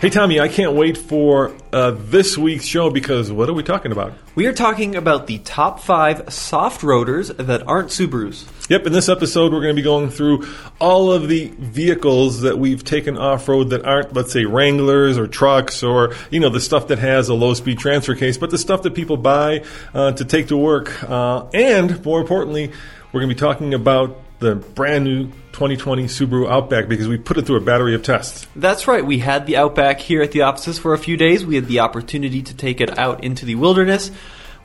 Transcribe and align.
Hey, 0.00 0.10
Tommy, 0.10 0.38
I 0.38 0.48
can't 0.48 0.74
wait 0.74 0.98
for 0.98 1.56
uh, 1.72 1.92
this 1.96 2.36
week's 2.36 2.66
show 2.66 2.90
because 2.90 3.32
what 3.32 3.48
are 3.48 3.54
we 3.54 3.62
talking 3.62 3.90
about? 3.90 4.12
We 4.34 4.46
are 4.46 4.52
talking 4.52 4.96
about 4.96 5.26
the 5.26 5.38
top 5.38 5.80
five 5.80 6.30
soft 6.30 6.82
roaders 6.82 7.34
that 7.34 7.66
aren't 7.66 7.88
Subarus. 7.88 8.44
Yep, 8.68 8.86
in 8.86 8.92
this 8.92 9.08
episode, 9.08 9.52
we're 9.52 9.62
going 9.62 9.74
to 9.74 9.80
be 9.80 9.84
going 9.84 10.10
through 10.10 10.46
all 10.78 11.10
of 11.10 11.28
the 11.28 11.46
vehicles 11.58 12.42
that 12.42 12.58
we've 12.58 12.84
taken 12.84 13.16
off 13.16 13.48
road 13.48 13.70
that 13.70 13.86
aren't, 13.86 14.12
let's 14.12 14.32
say, 14.32 14.44
Wranglers 14.44 15.16
or 15.16 15.26
trucks 15.26 15.82
or, 15.82 16.12
you 16.30 16.40
know, 16.40 16.50
the 16.50 16.60
stuff 16.60 16.88
that 16.88 16.98
has 16.98 17.30
a 17.30 17.34
low 17.34 17.54
speed 17.54 17.78
transfer 17.78 18.14
case, 18.14 18.36
but 18.36 18.50
the 18.50 18.58
stuff 18.58 18.82
that 18.82 18.94
people 18.94 19.16
buy 19.16 19.64
uh, 19.94 20.12
to 20.12 20.24
take 20.24 20.48
to 20.48 20.56
work. 20.56 21.02
Uh, 21.04 21.46
and 21.54 22.04
more 22.04 22.20
importantly, 22.20 22.70
we're 23.12 23.20
going 23.20 23.30
to 23.30 23.34
be 23.34 23.38
talking 23.38 23.72
about 23.72 24.18
the 24.44 24.54
brand 24.54 25.04
new 25.04 25.26
2020 25.52 26.04
Subaru 26.04 26.48
Outback 26.48 26.88
because 26.88 27.08
we 27.08 27.16
put 27.16 27.38
it 27.38 27.46
through 27.46 27.56
a 27.56 27.60
battery 27.60 27.94
of 27.94 28.02
tests. 28.02 28.46
That's 28.54 28.86
right. 28.86 29.04
We 29.04 29.18
had 29.18 29.46
the 29.46 29.56
Outback 29.56 30.00
here 30.00 30.22
at 30.22 30.32
the 30.32 30.42
offices 30.42 30.78
for 30.78 30.94
a 30.94 30.98
few 30.98 31.16
days. 31.16 31.44
We 31.44 31.56
had 31.56 31.66
the 31.66 31.80
opportunity 31.80 32.42
to 32.42 32.54
take 32.54 32.80
it 32.80 32.98
out 32.98 33.24
into 33.24 33.46
the 33.46 33.54
wilderness. 33.54 34.10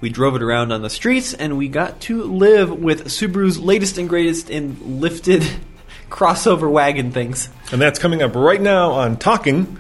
We 0.01 0.09
drove 0.09 0.35
it 0.35 0.41
around 0.41 0.71
on 0.71 0.81
the 0.81 0.89
streets, 0.89 1.33
and 1.33 1.57
we 1.57 1.67
got 1.67 1.99
to 2.01 2.23
live 2.23 2.71
with 2.71 3.05
Subaru's 3.05 3.59
latest 3.59 3.97
and 3.97 4.07
greatest 4.07 4.49
in 4.49 4.99
lifted 4.99 5.43
crossover 6.09 6.69
wagon 6.69 7.11
things. 7.11 7.49
And 7.71 7.81
that's 7.81 7.99
coming 7.99 8.21
up 8.21 8.35
right 8.35 8.61
now 8.61 8.91
on 8.91 9.17
Talking. 9.17 9.77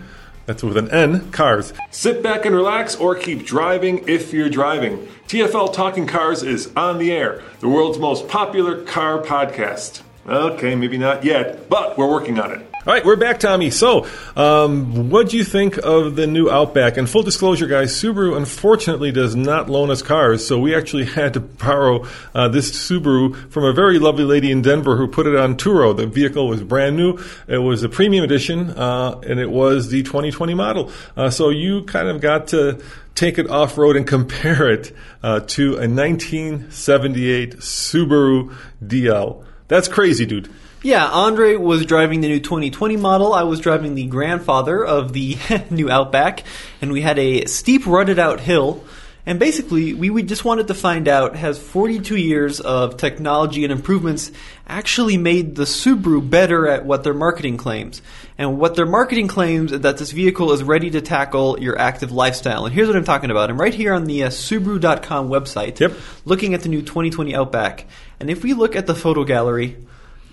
That's 0.49 0.63
with 0.63 0.77
an 0.77 0.89
N, 0.89 1.29
cars. 1.29 1.73
Sit 1.91 2.23
back 2.23 2.43
and 2.43 2.55
relax 2.55 2.95
or 2.95 3.13
keep 3.13 3.45
driving 3.45 4.03
if 4.07 4.33
you're 4.33 4.49
driving. 4.49 5.07
TFL 5.27 5.71
Talking 5.71 6.07
Cars 6.07 6.41
is 6.41 6.71
on 6.75 6.97
the 6.97 7.11
air, 7.11 7.43
the 7.59 7.69
world's 7.69 7.99
most 7.99 8.27
popular 8.27 8.83
car 8.83 9.21
podcast. 9.21 10.01
Okay, 10.29 10.75
maybe 10.75 10.99
not 10.99 11.23
yet, 11.23 11.69
but 11.69 11.97
we're 11.97 12.07
working 12.09 12.39
on 12.39 12.51
it. 12.51 12.59
All 12.85 12.93
right, 12.93 13.03
we're 13.03 13.15
back, 13.15 13.39
Tommy. 13.39 13.71
So, 13.71 14.07
um, 14.35 15.09
what 15.09 15.29
do 15.29 15.37
you 15.37 15.43
think 15.43 15.77
of 15.77 16.15
the 16.15 16.27
new 16.27 16.51
Outback? 16.51 16.97
And 16.97 17.09
full 17.09 17.23
disclosure, 17.23 17.65
guys, 17.65 17.91
Subaru 17.93 18.37
unfortunately 18.37 19.11
does 19.11 19.35
not 19.35 19.71
loan 19.71 19.89
us 19.89 20.03
cars, 20.03 20.45
so 20.45 20.59
we 20.59 20.75
actually 20.75 21.05
had 21.17 21.33
to 21.33 21.39
borrow 21.39 22.05
uh, 22.35 22.47
this 22.47 22.71
Subaru 22.71 23.51
from 23.51 23.63
a 23.63 23.73
very 23.73 23.97
lovely 23.97 24.23
lady 24.23 24.51
in 24.51 24.61
Denver 24.61 24.97
who 24.97 25.07
put 25.07 25.25
it 25.25 25.35
on 25.35 25.57
Turo. 25.57 25.97
The 25.97 26.05
vehicle 26.05 26.47
was 26.47 26.61
brand 26.61 26.95
new. 26.95 27.17
It 27.47 27.57
was 27.57 27.81
a 27.81 27.89
premium 27.89 28.23
edition, 28.23 28.69
uh, 28.69 29.19
and 29.27 29.39
it 29.39 29.49
was 29.49 29.89
the 29.89 30.03
2020 30.03 30.53
model. 30.53 30.91
Uh, 31.17 31.31
so 31.31 31.49
you 31.49 31.83
kind 31.85 32.07
of 32.07 32.21
got 32.21 32.49
to 32.49 32.79
take 33.15 33.39
it 33.39 33.49
off 33.49 33.79
road 33.79 33.95
and 33.97 34.05
compare 34.15 34.69
it 34.69 34.95
uh, 35.23 35.39
to 35.41 35.73
a 35.73 35.89
1978 35.89 37.57
Subaru 37.57 38.55
DL. 38.85 39.43
That's 39.69 39.87
crazy, 39.87 40.25
dude. 40.25 40.49
Yeah, 40.81 41.05
Andre 41.05 41.55
was 41.55 41.85
driving 41.85 42.21
the 42.21 42.27
new 42.27 42.39
2020 42.39 42.97
model. 42.97 43.33
I 43.33 43.43
was 43.43 43.59
driving 43.59 43.95
the 43.95 44.05
grandfather 44.05 44.83
of 44.83 45.13
the 45.13 45.37
new 45.69 45.89
Outback, 45.89 46.43
and 46.81 46.91
we 46.91 47.01
had 47.01 47.19
a 47.19 47.45
steep, 47.45 47.85
rutted 47.85 48.17
out 48.17 48.39
hill. 48.39 48.83
And 49.25 49.37
basically, 49.37 49.93
we, 49.93 50.09
we 50.09 50.23
just 50.23 50.45
wanted 50.45 50.67
to 50.69 50.73
find 50.73 51.07
out 51.07 51.35
has 51.35 51.59
42 51.59 52.15
years 52.15 52.59
of 52.59 52.97
technology 52.97 53.63
and 53.63 53.71
improvements 53.71 54.31
actually 54.65 55.17
made 55.17 55.55
the 55.55 55.63
Subaru 55.63 56.27
better 56.27 56.67
at 56.67 56.85
what 56.85 57.03
their 57.03 57.13
marketing 57.13 57.57
claims? 57.57 58.01
And 58.37 58.57
what 58.57 58.75
their 58.75 58.85
marketing 58.85 59.27
claims 59.27 59.71
is 59.71 59.81
that 59.81 59.97
this 59.97 60.11
vehicle 60.11 60.51
is 60.53 60.63
ready 60.63 60.89
to 60.91 61.01
tackle 61.01 61.59
your 61.59 61.77
active 61.77 62.11
lifestyle. 62.11 62.65
And 62.65 62.73
here's 62.73 62.87
what 62.87 62.95
I'm 62.95 63.03
talking 63.03 63.29
about. 63.29 63.49
I'm 63.49 63.59
right 63.59 63.73
here 63.73 63.93
on 63.93 64.05
the 64.05 64.23
uh, 64.23 64.29
Subaru.com 64.29 65.29
website, 65.29 65.79
Yep. 65.79 65.93
looking 66.25 66.53
at 66.53 66.61
the 66.61 66.69
new 66.69 66.81
2020 66.81 67.35
Outback. 67.35 67.85
And 68.19 68.29
if 68.29 68.43
we 68.43 68.53
look 68.53 68.75
at 68.75 68.87
the 68.87 68.95
photo 68.95 69.25
gallery, 69.25 69.77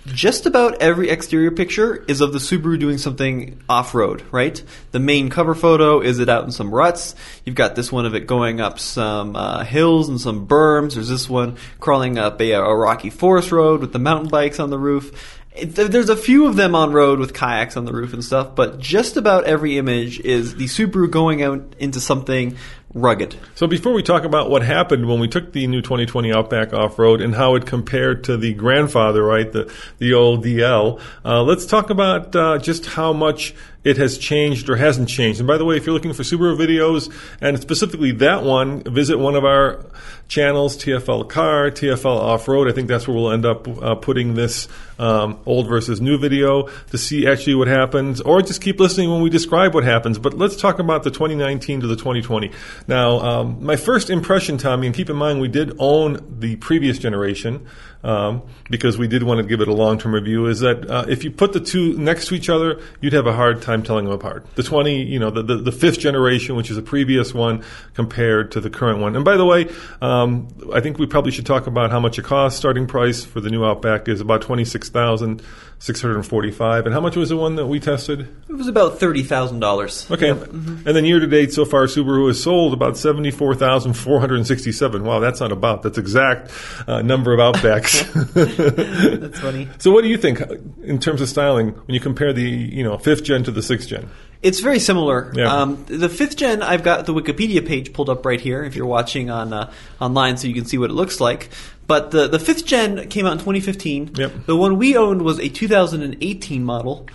just 0.06 0.46
about 0.46 0.80
every 0.80 1.10
exterior 1.10 1.50
picture 1.50 2.04
is 2.08 2.20
of 2.20 2.32
the 2.32 2.38
Subaru 2.38 2.78
doing 2.78 2.98
something 2.98 3.60
off 3.68 3.94
road, 3.94 4.22
right? 4.30 4.62
The 4.92 5.00
main 5.00 5.30
cover 5.30 5.54
photo 5.54 6.00
is 6.00 6.18
it 6.18 6.28
out 6.28 6.44
in 6.44 6.52
some 6.52 6.74
ruts. 6.74 7.14
You've 7.44 7.56
got 7.56 7.74
this 7.74 7.90
one 7.90 8.06
of 8.06 8.14
it 8.14 8.26
going 8.26 8.60
up 8.60 8.78
some 8.78 9.36
uh, 9.36 9.64
hills 9.64 10.08
and 10.08 10.20
some 10.20 10.46
berms. 10.46 10.94
There's 10.94 11.08
this 11.08 11.28
one 11.28 11.56
crawling 11.80 12.18
up 12.18 12.40
a, 12.40 12.52
a 12.52 12.74
rocky 12.74 13.10
forest 13.10 13.52
road 13.52 13.80
with 13.80 13.92
the 13.92 13.98
mountain 13.98 14.28
bikes 14.28 14.60
on 14.60 14.70
the 14.70 14.78
roof. 14.78 15.42
It, 15.54 15.74
there's 15.74 16.10
a 16.10 16.16
few 16.16 16.46
of 16.46 16.56
them 16.56 16.74
on 16.74 16.92
road 16.92 17.18
with 17.18 17.32
kayaks 17.32 17.76
on 17.76 17.86
the 17.86 17.92
roof 17.92 18.12
and 18.12 18.22
stuff, 18.22 18.54
but 18.54 18.78
just 18.78 19.16
about 19.16 19.44
every 19.44 19.78
image 19.78 20.20
is 20.20 20.56
the 20.56 20.66
Subaru 20.66 21.10
going 21.10 21.42
out 21.42 21.74
into 21.78 21.98
something 21.98 22.56
rugged. 22.94 23.36
So 23.54 23.66
before 23.66 23.92
we 23.92 24.02
talk 24.02 24.24
about 24.24 24.48
what 24.48 24.62
happened 24.62 25.06
when 25.06 25.20
we 25.20 25.28
took 25.28 25.52
the 25.52 25.66
new 25.66 25.82
2020 25.82 26.32
Outback 26.32 26.72
off 26.72 26.98
road 26.98 27.20
and 27.20 27.34
how 27.34 27.54
it 27.54 27.66
compared 27.66 28.24
to 28.24 28.36
the 28.36 28.54
grandfather, 28.54 29.22
right, 29.22 29.50
the 29.50 29.72
the 29.98 30.14
old 30.14 30.44
DL, 30.44 31.00
uh, 31.24 31.42
let's 31.42 31.66
talk 31.66 31.90
about 31.90 32.34
uh, 32.34 32.58
just 32.58 32.86
how 32.86 33.12
much 33.12 33.54
it 33.84 33.98
has 33.98 34.18
changed 34.18 34.68
or 34.68 34.76
hasn't 34.76 35.08
changed. 35.08 35.40
And 35.40 35.46
by 35.46 35.58
the 35.58 35.64
way, 35.64 35.76
if 35.76 35.86
you're 35.86 35.94
looking 35.94 36.12
for 36.12 36.22
Subaru 36.22 36.56
videos 36.56 37.12
and 37.40 37.60
specifically 37.60 38.12
that 38.12 38.42
one, 38.42 38.82
visit 38.82 39.18
one 39.18 39.36
of 39.36 39.44
our 39.44 39.84
channels, 40.28 40.76
TFL 40.76 41.28
Car, 41.28 41.70
TFL 41.70 42.16
Off 42.16 42.48
Road. 42.48 42.68
I 42.68 42.72
think 42.72 42.88
that's 42.88 43.06
where 43.06 43.16
we'll 43.16 43.30
end 43.30 43.46
up 43.46 43.68
uh, 43.68 43.94
putting 43.94 44.34
this 44.34 44.66
um, 44.98 45.38
old 45.46 45.68
versus 45.68 46.00
new 46.00 46.18
video 46.18 46.68
to 46.90 46.98
see 46.98 47.26
actually 47.26 47.54
what 47.54 47.68
happens, 47.68 48.20
or 48.20 48.42
just 48.42 48.60
keep 48.60 48.80
listening 48.80 49.10
when 49.10 49.22
we 49.22 49.30
describe 49.30 49.74
what 49.74 49.84
happens. 49.84 50.18
But 50.18 50.34
let's 50.34 50.56
talk 50.56 50.78
about 50.78 51.02
the 51.02 51.10
2019 51.10 51.80
to 51.80 51.86
the 51.86 51.96
2020. 51.96 52.50
Now, 52.86 53.18
um, 53.20 53.64
my 53.64 53.76
first 53.76 54.10
impression, 54.10 54.58
Tommy, 54.58 54.86
and 54.86 54.94
keep 54.94 55.10
in 55.10 55.16
mind 55.16 55.40
we 55.40 55.48
did 55.48 55.76
own 55.78 56.38
the 56.38 56.56
previous 56.56 56.98
generation 56.98 57.66
um, 58.06 58.42
because 58.70 58.98
we 58.98 59.08
did 59.08 59.24
want 59.24 59.38
to 59.38 59.46
give 59.46 59.60
it 59.60 59.68
a 59.68 59.72
long 59.72 59.98
term 59.98 60.14
review, 60.14 60.46
is 60.46 60.60
that 60.60 60.88
uh, 60.88 61.04
if 61.08 61.24
you 61.24 61.30
put 61.30 61.52
the 61.52 61.60
two 61.60 61.96
next 61.98 62.28
to 62.28 62.34
each 62.34 62.48
other, 62.48 62.80
you'd 63.00 63.12
have 63.12 63.26
a 63.26 63.32
hard 63.32 63.62
time 63.62 63.82
telling 63.82 64.04
them 64.04 64.14
apart. 64.14 64.46
The 64.54 64.62
20, 64.62 65.02
you 65.02 65.18
know, 65.18 65.30
the, 65.30 65.42
the, 65.42 65.56
the 65.56 65.72
fifth 65.72 65.98
generation, 65.98 66.54
which 66.54 66.70
is 66.70 66.76
a 66.76 66.82
previous 66.82 67.34
one, 67.34 67.64
compared 67.94 68.52
to 68.52 68.60
the 68.60 68.70
current 68.70 69.00
one. 69.00 69.16
And 69.16 69.24
by 69.24 69.36
the 69.36 69.44
way, 69.44 69.68
um, 70.00 70.48
I 70.72 70.80
think 70.80 70.98
we 70.98 71.06
probably 71.06 71.32
should 71.32 71.46
talk 71.46 71.66
about 71.66 71.90
how 71.90 71.98
much 71.98 72.18
it 72.18 72.24
costs. 72.24 72.58
Starting 72.58 72.86
price 72.86 73.24
for 73.24 73.40
the 73.40 73.50
new 73.50 73.64
Outback 73.64 74.08
is 74.08 74.20
about 74.20 74.42
twenty 74.42 74.64
six 74.86 74.92
thousand 74.92 75.42
six 75.78 76.00
hundred 76.00 76.22
forty 76.22 76.50
five. 76.50 76.86
And 76.86 76.94
how 76.94 77.00
much 77.00 77.16
was 77.16 77.28
the 77.28 77.36
one 77.36 77.56
that 77.56 77.66
we 77.66 77.80
tested? 77.80 78.20
It 78.48 78.54
was 78.54 78.68
about 78.68 78.98
thirty 78.98 79.22
thousand 79.22 79.60
dollars. 79.60 80.10
Okay. 80.10 80.30
And 80.30 80.86
then 80.86 81.04
year 81.04 81.20
to 81.20 81.26
date 81.26 81.52
so 81.52 81.64
far, 81.64 81.86
Subaru 81.86 82.28
has 82.28 82.42
sold 82.42 82.72
about 82.72 82.96
74,467. 82.96 85.04
Wow, 85.04 85.18
that's 85.18 85.40
not 85.40 85.52
about, 85.52 85.82
that's 85.82 85.98
exact 85.98 86.50
uh, 86.86 87.02
number 87.02 87.34
of 87.34 87.40
Outbacks. 87.40 88.06
That's 89.20 89.40
funny. 89.40 89.68
so 89.78 89.90
what 89.90 90.02
do 90.02 90.08
you 90.08 90.16
think 90.16 90.40
in 90.82 90.98
terms 90.98 91.20
of 91.20 91.28
styling 91.28 91.70
when 91.70 91.94
you 91.94 92.00
compare 92.00 92.32
the, 92.32 92.42
you 92.42 92.84
know, 92.84 92.96
fifth 92.98 93.24
gen 93.24 93.42
to 93.44 93.50
the 93.50 93.62
sixth 93.62 93.88
gen? 93.88 94.08
It's 94.42 94.60
very 94.60 94.78
similar. 94.78 95.32
Yeah. 95.34 95.52
Um, 95.52 95.84
the 95.86 96.08
fifth 96.08 96.36
gen, 96.36 96.62
I've 96.62 96.84
got 96.84 97.06
the 97.06 97.14
Wikipedia 97.14 97.66
page 97.66 97.92
pulled 97.92 98.10
up 98.10 98.24
right 98.24 98.40
here. 98.40 98.62
If 98.62 98.76
you're 98.76 98.86
watching 98.86 99.30
on 99.30 99.52
uh, 99.52 99.72
online, 100.00 100.36
so 100.36 100.46
you 100.46 100.54
can 100.54 100.66
see 100.66 100.78
what 100.78 100.90
it 100.90 100.92
looks 100.92 101.20
like. 101.20 101.48
But 101.86 102.10
the 102.10 102.26
the 102.28 102.38
fifth 102.38 102.66
gen 102.66 103.08
came 103.08 103.26
out 103.26 103.32
in 103.32 103.38
2015. 103.38 104.12
Yep. 104.16 104.46
The 104.46 104.56
one 104.56 104.76
we 104.76 104.96
owned 104.96 105.22
was 105.22 105.38
a 105.38 105.48
2018 105.48 106.64
model, 106.64 107.06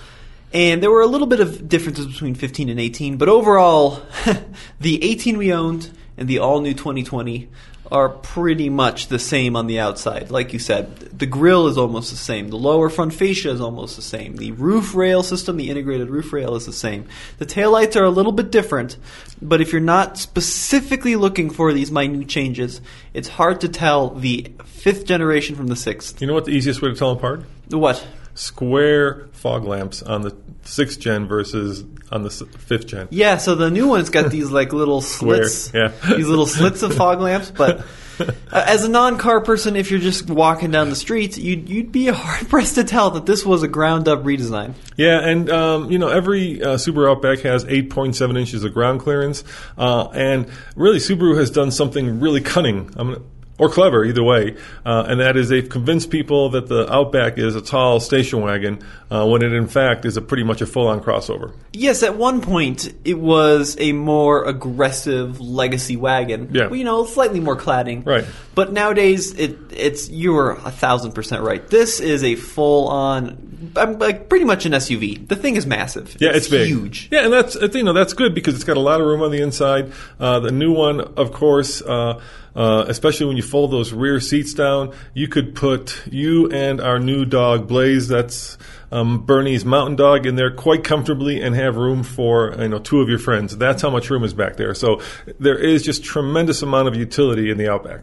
and 0.53 0.81
there 0.81 0.91
were 0.91 1.01
a 1.01 1.07
little 1.07 1.27
bit 1.27 1.39
of 1.39 1.67
differences 1.67 2.07
between 2.07 2.35
15 2.35 2.69
and 2.69 2.79
18. 2.79 3.17
But 3.17 3.29
overall, 3.29 4.01
the 4.79 5.03
18 5.03 5.37
we 5.37 5.51
owned 5.53 5.91
and 6.17 6.27
the 6.27 6.39
all 6.39 6.61
new 6.61 6.73
2020 6.73 7.49
are 7.91 8.09
pretty 8.09 8.69
much 8.69 9.07
the 9.07 9.19
same 9.19 9.55
on 9.55 9.67
the 9.67 9.79
outside. 9.79 10.31
Like 10.31 10.53
you 10.53 10.59
said, 10.59 10.95
the 10.97 11.25
grill 11.25 11.67
is 11.67 11.77
almost 11.77 12.09
the 12.09 12.17
same. 12.17 12.49
The 12.49 12.57
lower 12.57 12.89
front 12.89 13.13
fascia 13.13 13.49
is 13.49 13.59
almost 13.59 13.97
the 13.97 14.01
same. 14.01 14.37
The 14.37 14.51
roof 14.53 14.95
rail 14.95 15.23
system, 15.23 15.57
the 15.57 15.69
integrated 15.69 16.09
roof 16.09 16.31
rail 16.31 16.55
is 16.55 16.65
the 16.65 16.73
same. 16.73 17.05
The 17.37 17.45
taillights 17.45 17.99
are 17.99 18.05
a 18.05 18.09
little 18.09 18.31
bit 18.31 18.49
different, 18.49 18.97
but 19.41 19.59
if 19.59 19.71
you're 19.71 19.81
not 19.81 20.17
specifically 20.17 21.15
looking 21.15 21.49
for 21.49 21.73
these 21.73 21.91
minute 21.91 22.29
changes, 22.29 22.79
it's 23.13 23.27
hard 23.27 23.61
to 23.61 23.69
tell 23.69 24.11
the 24.11 24.53
fifth 24.65 25.05
generation 25.05 25.55
from 25.55 25.67
the 25.67 25.75
sixth. 25.75 26.21
You 26.21 26.27
know 26.27 26.33
what 26.33 26.45
the 26.45 26.51
easiest 26.51 26.81
way 26.81 26.89
to 26.89 26.95
tell 26.95 27.09
them 27.09 27.17
apart? 27.17 27.45
What? 27.69 28.05
Square 28.41 29.27
fog 29.33 29.65
lamps 29.65 30.01
on 30.01 30.23
the 30.23 30.35
sixth 30.63 30.99
gen 30.99 31.27
versus 31.27 31.83
on 32.11 32.23
the 32.23 32.31
fifth 32.31 32.87
gen. 32.87 33.07
Yeah, 33.11 33.37
so 33.37 33.53
the 33.53 33.69
new 33.69 33.87
one's 33.87 34.09
got 34.09 34.31
these 34.31 34.49
like 34.49 34.73
little 34.73 35.01
slits, 35.01 35.71
yeah. 35.75 35.91
these 36.15 36.27
little 36.27 36.47
slits 36.47 36.81
of 36.81 36.95
fog 36.95 37.21
lamps. 37.21 37.51
But 37.51 37.85
uh, 38.19 38.33
as 38.51 38.83
a 38.83 38.89
non-car 38.89 39.41
person, 39.41 39.75
if 39.75 39.91
you're 39.91 39.99
just 39.99 40.27
walking 40.27 40.71
down 40.71 40.89
the 40.89 40.95
streets, 40.95 41.37
you'd 41.37 41.69
you'd 41.69 41.91
be 41.91 42.07
hard 42.11 42.49
pressed 42.49 42.73
to 42.75 42.83
tell 42.83 43.11
that 43.11 43.27
this 43.27 43.45
was 43.45 43.61
a 43.61 43.67
ground-up 43.67 44.23
redesign. 44.23 44.73
Yeah, 44.97 45.19
and 45.19 45.47
um, 45.51 45.91
you 45.91 45.99
know 45.99 46.07
every 46.07 46.63
uh, 46.63 46.77
Subaru 46.77 47.11
Outback 47.11 47.41
has 47.41 47.63
8.7 47.65 48.39
inches 48.39 48.63
of 48.63 48.73
ground 48.73 49.01
clearance, 49.01 49.43
uh, 49.77 50.07
and 50.15 50.47
really 50.75 50.97
Subaru 50.97 51.37
has 51.37 51.51
done 51.51 51.69
something 51.69 52.19
really 52.19 52.41
cunning. 52.41 52.89
I'm 52.95 53.23
or 53.61 53.69
clever, 53.69 54.03
either 54.03 54.23
way, 54.23 54.57
uh, 54.87 55.05
and 55.07 55.19
that 55.19 55.37
is 55.37 55.49
they've 55.49 55.69
convinced 55.69 56.09
people 56.09 56.49
that 56.49 56.67
the 56.67 56.91
Outback 56.91 57.37
is 57.37 57.55
a 57.55 57.61
tall 57.61 57.99
station 57.99 58.41
wagon 58.41 58.79
uh, 59.11 59.23
when 59.27 59.43
it 59.43 59.53
in 59.53 59.67
fact 59.67 60.03
is 60.03 60.17
a 60.17 60.21
pretty 60.21 60.43
much 60.43 60.61
a 60.61 60.65
full-on 60.65 60.99
crossover. 60.99 61.53
Yes, 61.71 62.01
at 62.01 62.17
one 62.17 62.41
point 62.41 62.91
it 63.05 63.19
was 63.19 63.77
a 63.79 63.91
more 63.91 64.45
aggressive 64.45 65.39
legacy 65.39 65.95
wagon. 65.95 66.49
Yeah. 66.51 66.67
Well, 66.67 66.75
you 66.75 66.83
know, 66.83 67.05
slightly 67.05 67.39
more 67.39 67.55
cladding. 67.55 68.03
Right. 68.03 68.25
But 68.55 68.73
nowadays, 68.73 69.31
it 69.37 69.59
it's 69.69 70.09
you 70.09 70.35
are 70.37 70.53
a 70.53 70.71
thousand 70.71 71.11
percent 71.11 71.43
right. 71.43 71.65
This 71.67 71.99
is 71.99 72.23
a 72.23 72.33
full 72.35 72.87
on, 72.87 73.73
um, 73.75 73.99
like 73.99 74.27
pretty 74.27 74.45
much 74.45 74.65
an 74.65 74.71
SUV. 74.71 75.27
The 75.27 75.35
thing 75.35 75.55
is 75.55 75.67
massive. 75.67 76.17
Yeah, 76.19 76.31
it's, 76.33 76.47
big, 76.47 76.67
huge. 76.67 77.09
Yeah, 77.11 77.25
and 77.25 77.33
that's 77.33 77.55
you 77.75 77.83
know 77.83 77.93
that's 77.93 78.13
good 78.13 78.33
because 78.33 78.55
it's 78.55 78.63
got 78.63 78.77
a 78.77 78.81
lot 78.81 79.01
of 79.01 79.05
room 79.05 79.21
on 79.21 79.29
the 79.29 79.41
inside. 79.41 79.93
Uh, 80.19 80.39
the 80.39 80.51
new 80.51 80.73
one, 80.73 80.99
of 80.99 81.31
course, 81.31 81.83
uh, 81.83 82.19
uh, 82.55 82.85
especially 82.87 83.27
when 83.27 83.37
you 83.37 83.43
fold 83.43 83.71
those 83.71 83.93
rear 83.93 84.19
seats 84.19 84.53
down, 84.53 84.93
you 85.13 85.27
could 85.27 85.55
put 85.55 86.01
you 86.07 86.49
and 86.51 86.81
our 86.81 86.99
new 86.99 87.25
dog 87.25 87.67
Blaze. 87.67 88.07
That's 88.07 88.57
um, 88.91 89.25
Bernese 89.25 89.65
mountain 89.65 89.95
dog 89.95 90.25
in 90.25 90.35
there 90.35 90.51
quite 90.51 90.83
comfortably 90.83 91.41
and 91.41 91.55
have 91.55 91.77
room 91.77 92.03
for 92.03 92.55
you 92.59 92.67
know 92.67 92.79
two 92.79 93.01
of 93.01 93.09
your 93.09 93.19
friends. 93.19 93.55
That's 93.57 93.81
how 93.81 93.89
much 93.89 94.09
room 94.09 94.23
is 94.23 94.33
back 94.33 94.57
there. 94.57 94.73
So 94.73 95.01
there 95.39 95.57
is 95.57 95.83
just 95.83 96.03
tremendous 96.03 96.61
amount 96.61 96.87
of 96.87 96.95
utility 96.95 97.49
in 97.49 97.57
the 97.57 97.71
Outback. 97.71 98.01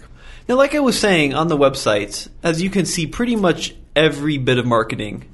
Now, 0.49 0.55
like 0.55 0.75
I 0.75 0.81
was 0.81 0.99
saying 0.99 1.35
on 1.35 1.49
the 1.49 1.59
website, 1.59 2.29
as 2.43 2.63
you 2.63 2.71
can 2.71 2.87
see, 2.87 3.07
pretty 3.07 3.37
much 3.37 3.75
every 3.95 4.39
bit 4.39 4.59
of 4.59 4.65
marketing 4.65 5.29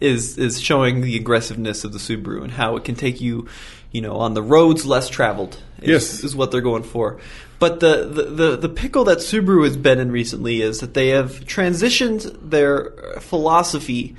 is 0.00 0.38
is 0.38 0.60
showing 0.60 1.02
the 1.02 1.16
aggressiveness 1.16 1.84
of 1.84 1.92
the 1.92 1.98
Subaru 1.98 2.42
and 2.42 2.52
how 2.52 2.76
it 2.76 2.84
can 2.84 2.94
take 2.94 3.20
you, 3.20 3.48
you 3.90 4.00
know, 4.00 4.16
on 4.16 4.32
the 4.32 4.42
roads 4.42 4.86
less 4.86 5.08
traveled. 5.10 5.62
Is, 5.82 5.88
Yes. 5.88 6.24
is 6.24 6.34
what 6.34 6.50
they're 6.50 6.60
going 6.60 6.82
for. 6.82 7.18
But 7.58 7.80
the, 7.80 8.04
the, 8.06 8.22
the, 8.22 8.56
the 8.56 8.68
pickle 8.68 9.04
that 9.04 9.18
Subaru 9.18 9.64
has 9.64 9.76
been 9.76 9.98
in 9.98 10.10
recently 10.12 10.60
is 10.62 10.80
that 10.80 10.94
they 10.94 11.08
have 11.08 11.40
transitioned 11.46 12.50
their 12.50 12.90
philosophy 13.20 14.14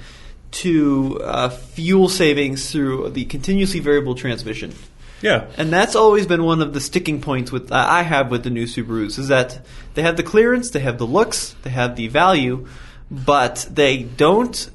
to 0.51 1.19
uh, 1.23 1.49
fuel 1.49 2.09
savings 2.09 2.71
through 2.71 3.09
the 3.09 3.25
continuously 3.25 3.79
variable 3.79 4.15
transmission. 4.15 4.73
Yeah, 5.21 5.47
And 5.57 5.73
that's 5.73 5.95
always 5.95 6.27
been 6.27 6.43
one 6.43 6.61
of 6.61 6.73
the 6.73 6.79
sticking 6.79 7.21
points 7.21 7.51
with 7.51 7.71
uh, 7.71 7.85
I 7.89 8.03
have 8.03 8.29
with 8.29 8.43
the 8.43 8.51
new 8.51 8.65
Subarus 8.65 9.17
is 9.17 9.29
that 9.29 9.65
they 9.95 10.03
have 10.03 10.15
the 10.15 10.21
clearance, 10.23 10.69
they 10.69 10.79
have 10.79 10.99
the 10.99 11.07
looks, 11.07 11.55
they 11.63 11.71
have 11.71 11.95
the 11.95 12.07
value, 12.07 12.67
but 13.09 13.67
they 13.71 14.03
don't. 14.03 14.69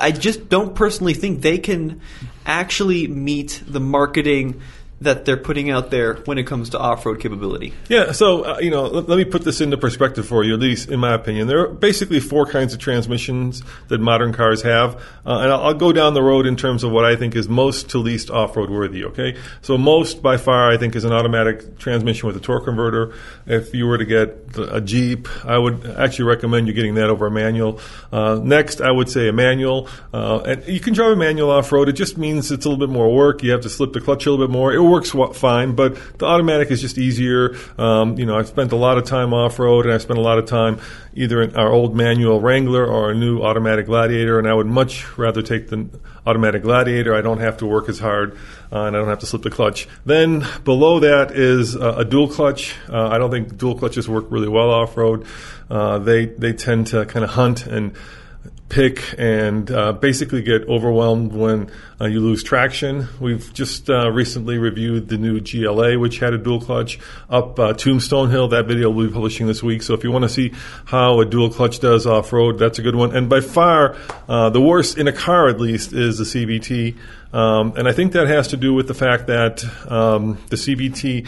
I 0.00 0.10
just 0.10 0.48
don't 0.48 0.74
personally 0.74 1.14
think 1.14 1.42
they 1.42 1.58
can 1.58 2.00
actually 2.44 3.06
meet 3.06 3.62
the 3.66 3.80
marketing 3.80 4.60
that 5.00 5.24
they're 5.24 5.36
putting 5.36 5.70
out 5.70 5.90
there 5.90 6.14
when 6.24 6.38
it 6.38 6.46
comes 6.46 6.70
to 6.70 6.78
off-road 6.78 7.20
capability. 7.20 7.74
Yeah, 7.88 8.12
so 8.12 8.44
uh, 8.44 8.58
you 8.60 8.70
know, 8.70 8.84
let, 8.84 9.08
let 9.08 9.18
me 9.18 9.24
put 9.24 9.44
this 9.44 9.60
into 9.60 9.76
perspective 9.76 10.26
for 10.26 10.44
you. 10.44 10.54
At 10.54 10.60
least, 10.60 10.88
in 10.88 11.00
my 11.00 11.12
opinion, 11.12 11.46
there 11.46 11.60
are 11.60 11.68
basically 11.68 12.20
four 12.20 12.46
kinds 12.46 12.72
of 12.72 12.78
transmissions 12.78 13.62
that 13.88 14.00
modern 14.00 14.32
cars 14.32 14.62
have, 14.62 14.94
uh, 15.26 15.38
and 15.38 15.52
I'll, 15.52 15.62
I'll 15.62 15.74
go 15.74 15.92
down 15.92 16.14
the 16.14 16.22
road 16.22 16.46
in 16.46 16.56
terms 16.56 16.84
of 16.84 16.92
what 16.92 17.04
I 17.04 17.16
think 17.16 17.34
is 17.34 17.48
most 17.48 17.90
to 17.90 17.98
least 17.98 18.30
off-road 18.30 18.70
worthy. 18.70 19.04
Okay, 19.04 19.36
so 19.62 19.76
most 19.76 20.22
by 20.22 20.36
far, 20.36 20.70
I 20.70 20.76
think, 20.76 20.96
is 20.96 21.04
an 21.04 21.12
automatic 21.12 21.78
transmission 21.78 22.26
with 22.26 22.36
a 22.36 22.40
torque 22.40 22.64
converter. 22.64 23.14
If 23.46 23.74
you 23.74 23.86
were 23.86 23.98
to 23.98 24.04
get 24.04 24.56
a 24.56 24.80
Jeep, 24.80 25.28
I 25.44 25.58
would 25.58 25.84
actually 25.86 26.26
recommend 26.26 26.68
you 26.68 26.72
getting 26.72 26.94
that 26.94 27.10
over 27.10 27.26
a 27.26 27.30
manual. 27.30 27.80
Uh, 28.12 28.40
next, 28.42 28.80
I 28.80 28.90
would 28.90 29.10
say 29.10 29.28
a 29.28 29.32
manual, 29.32 29.88
uh, 30.12 30.38
and 30.46 30.66
you 30.66 30.80
can 30.80 30.94
drive 30.94 31.12
a 31.12 31.16
manual 31.16 31.50
off-road. 31.50 31.88
It 31.88 31.94
just 31.94 32.16
means 32.16 32.50
it's 32.50 32.64
a 32.64 32.68
little 32.68 32.86
bit 32.86 32.92
more 32.92 33.12
work. 33.14 33.42
You 33.42 33.50
have 33.50 33.62
to 33.62 33.70
slip 33.70 33.92
the 33.92 34.00
clutch 34.00 34.24
a 34.26 34.30
little 34.30 34.46
bit 34.46 34.52
more. 34.52 34.72
It 34.72 34.83
works 34.84 35.10
fine, 35.36 35.74
but 35.74 35.96
the 36.18 36.26
automatic 36.26 36.70
is 36.70 36.80
just 36.80 36.98
easier. 36.98 37.56
Um, 37.78 38.18
you 38.18 38.26
know, 38.26 38.38
I've 38.38 38.48
spent 38.48 38.72
a 38.72 38.76
lot 38.76 38.98
of 38.98 39.04
time 39.04 39.32
off 39.32 39.58
road, 39.58 39.84
and 39.86 39.94
I've 39.94 40.02
spent 40.02 40.18
a 40.18 40.22
lot 40.22 40.38
of 40.38 40.46
time 40.46 40.80
either 41.14 41.42
in 41.42 41.56
our 41.56 41.70
old 41.70 41.94
manual 41.94 42.40
Wrangler 42.40 42.86
or 42.86 43.10
a 43.10 43.14
new 43.14 43.42
automatic 43.42 43.86
Gladiator, 43.86 44.38
and 44.38 44.48
I 44.48 44.54
would 44.54 44.66
much 44.66 45.16
rather 45.16 45.42
take 45.42 45.68
the 45.68 45.88
automatic 46.26 46.62
Gladiator. 46.62 47.14
I 47.14 47.20
don't 47.20 47.40
have 47.40 47.58
to 47.58 47.66
work 47.66 47.88
as 47.88 47.98
hard, 47.98 48.36
uh, 48.72 48.84
and 48.84 48.96
I 48.96 48.98
don't 48.98 49.08
have 49.08 49.20
to 49.20 49.26
slip 49.26 49.42
the 49.42 49.50
clutch. 49.50 49.88
Then 50.04 50.46
below 50.64 51.00
that 51.00 51.32
is 51.32 51.76
uh, 51.76 51.96
a 51.98 52.04
dual 52.04 52.28
clutch. 52.28 52.74
Uh, 52.88 53.08
I 53.08 53.18
don't 53.18 53.30
think 53.30 53.56
dual 53.56 53.78
clutches 53.78 54.08
work 54.08 54.26
really 54.30 54.48
well 54.48 54.70
off 54.70 54.96
road. 54.96 55.26
Uh, 55.70 55.98
they 55.98 56.26
they 56.26 56.52
tend 56.52 56.88
to 56.88 57.06
kind 57.06 57.24
of 57.24 57.30
hunt 57.30 57.66
and 57.66 57.94
pick 58.68 59.14
and 59.18 59.70
uh, 59.70 59.92
basically 59.92 60.42
get 60.42 60.66
overwhelmed 60.68 61.32
when 61.32 61.70
uh, 62.00 62.06
you 62.06 62.20
lose 62.20 62.42
traction. 62.42 63.06
We've 63.20 63.52
just 63.52 63.88
uh, 63.90 64.10
recently 64.10 64.58
reviewed 64.58 65.08
the 65.08 65.18
new 65.18 65.40
GLA, 65.40 65.98
which 65.98 66.18
had 66.18 66.32
a 66.32 66.38
dual 66.38 66.60
clutch 66.60 66.98
up 67.28 67.58
uh, 67.58 67.74
Tombstone 67.74 68.30
Hill. 68.30 68.48
That 68.48 68.66
video 68.66 68.90
will 68.90 69.06
be 69.06 69.12
publishing 69.12 69.46
this 69.46 69.62
week. 69.62 69.82
So 69.82 69.94
if 69.94 70.02
you 70.02 70.10
want 70.10 70.24
to 70.24 70.28
see 70.28 70.52
how 70.86 71.20
a 71.20 71.24
dual 71.24 71.50
clutch 71.50 71.80
does 71.80 72.06
off 72.06 72.32
road, 72.32 72.58
that's 72.58 72.78
a 72.78 72.82
good 72.82 72.96
one. 72.96 73.14
And 73.14 73.28
by 73.28 73.40
far, 73.40 73.96
uh, 74.28 74.50
the 74.50 74.60
worst 74.60 74.98
in 74.98 75.08
a 75.08 75.12
car, 75.12 75.48
at 75.48 75.60
least, 75.60 75.92
is 75.92 76.18
the 76.18 76.24
CVT. 76.24 76.96
Um, 77.34 77.74
and 77.76 77.88
I 77.88 77.92
think 77.92 78.12
that 78.12 78.28
has 78.28 78.48
to 78.48 78.56
do 78.56 78.72
with 78.74 78.88
the 78.88 78.94
fact 78.94 79.26
that 79.26 79.64
um, 79.90 80.38
the 80.50 80.56
CVT 80.56 81.26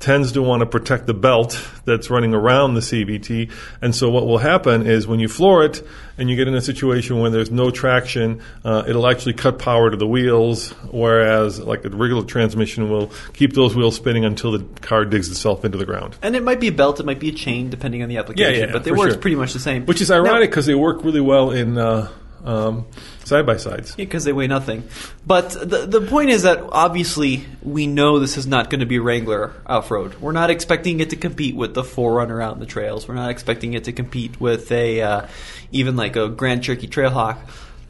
tends 0.00 0.32
to 0.32 0.42
want 0.42 0.60
to 0.60 0.66
protect 0.66 1.06
the 1.06 1.14
belt 1.14 1.58
that's 1.84 2.10
running 2.10 2.34
around 2.34 2.74
the 2.74 2.80
CVT. 2.80 3.50
And 3.80 3.94
so 3.94 4.10
what 4.10 4.26
will 4.26 4.38
happen 4.38 4.86
is 4.86 5.06
when 5.06 5.20
you 5.20 5.28
floor 5.28 5.64
it 5.64 5.86
and 6.18 6.28
you 6.28 6.36
get 6.36 6.46
in 6.46 6.54
a 6.54 6.60
situation 6.60 7.20
where 7.20 7.30
there's 7.30 7.50
no 7.50 7.70
traction, 7.70 8.42
uh, 8.64 8.84
it'll 8.86 9.06
actually 9.06 9.32
cut 9.32 9.58
power 9.58 9.90
to 9.90 9.96
the 9.96 10.06
wheels, 10.06 10.70
whereas 10.90 11.58
like 11.58 11.84
a 11.84 11.88
regular 11.88 12.24
transmission 12.24 12.90
will 12.90 13.10
keep 13.32 13.54
those 13.54 13.74
wheels 13.74 13.96
spinning 13.96 14.24
until 14.24 14.52
the 14.52 14.64
car 14.80 15.04
digs 15.04 15.30
itself 15.30 15.64
into 15.64 15.78
the 15.78 15.86
ground. 15.86 16.16
And 16.22 16.36
it 16.36 16.42
might 16.42 16.60
be 16.60 16.68
a 16.68 16.72
belt, 16.72 17.00
it 17.00 17.06
might 17.06 17.20
be 17.20 17.30
a 17.30 17.32
chain, 17.32 17.70
depending 17.70 18.02
on 18.02 18.08
the 18.08 18.18
application. 18.18 18.52
Yeah, 18.52 18.66
yeah, 18.66 18.72
but 18.72 18.86
it 18.86 18.90
for 18.90 18.96
works 18.96 19.12
sure. 19.14 19.20
pretty 19.20 19.36
much 19.36 19.52
the 19.52 19.60
same. 19.60 19.86
Which 19.86 20.00
is 20.00 20.10
ironic 20.10 20.50
because 20.50 20.66
they 20.66 20.74
work 20.74 21.02
really 21.04 21.20
well 21.20 21.50
in 21.50 21.78
uh, 21.78 22.10
um, 22.44 22.86
side 23.24 23.46
by 23.46 23.56
sides. 23.56 23.94
because 23.96 24.24
they 24.24 24.32
weigh 24.32 24.46
nothing. 24.46 24.84
But 25.26 25.50
the 25.50 25.86
the 25.86 26.00
point 26.02 26.30
is 26.30 26.42
that 26.42 26.60
obviously 26.60 27.44
we 27.62 27.86
know 27.86 28.18
this 28.18 28.36
is 28.36 28.46
not 28.46 28.70
going 28.70 28.80
to 28.80 28.86
be 28.86 28.98
Wrangler 28.98 29.52
off 29.66 29.90
road. 29.90 30.14
We're 30.20 30.32
not 30.32 30.50
expecting 30.50 31.00
it 31.00 31.10
to 31.10 31.16
compete 31.16 31.56
with 31.56 31.74
the 31.74 31.82
4Runner 31.82 32.42
out 32.42 32.54
in 32.54 32.60
the 32.60 32.66
trails. 32.66 33.08
We're 33.08 33.14
not 33.14 33.30
expecting 33.30 33.74
it 33.74 33.84
to 33.84 33.92
compete 33.92 34.40
with 34.40 34.70
a 34.70 35.00
uh, 35.00 35.26
even 35.72 35.96
like 35.96 36.16
a 36.16 36.28
Grand 36.28 36.62
Cherokee 36.62 36.86
Trailhawk. 36.86 37.38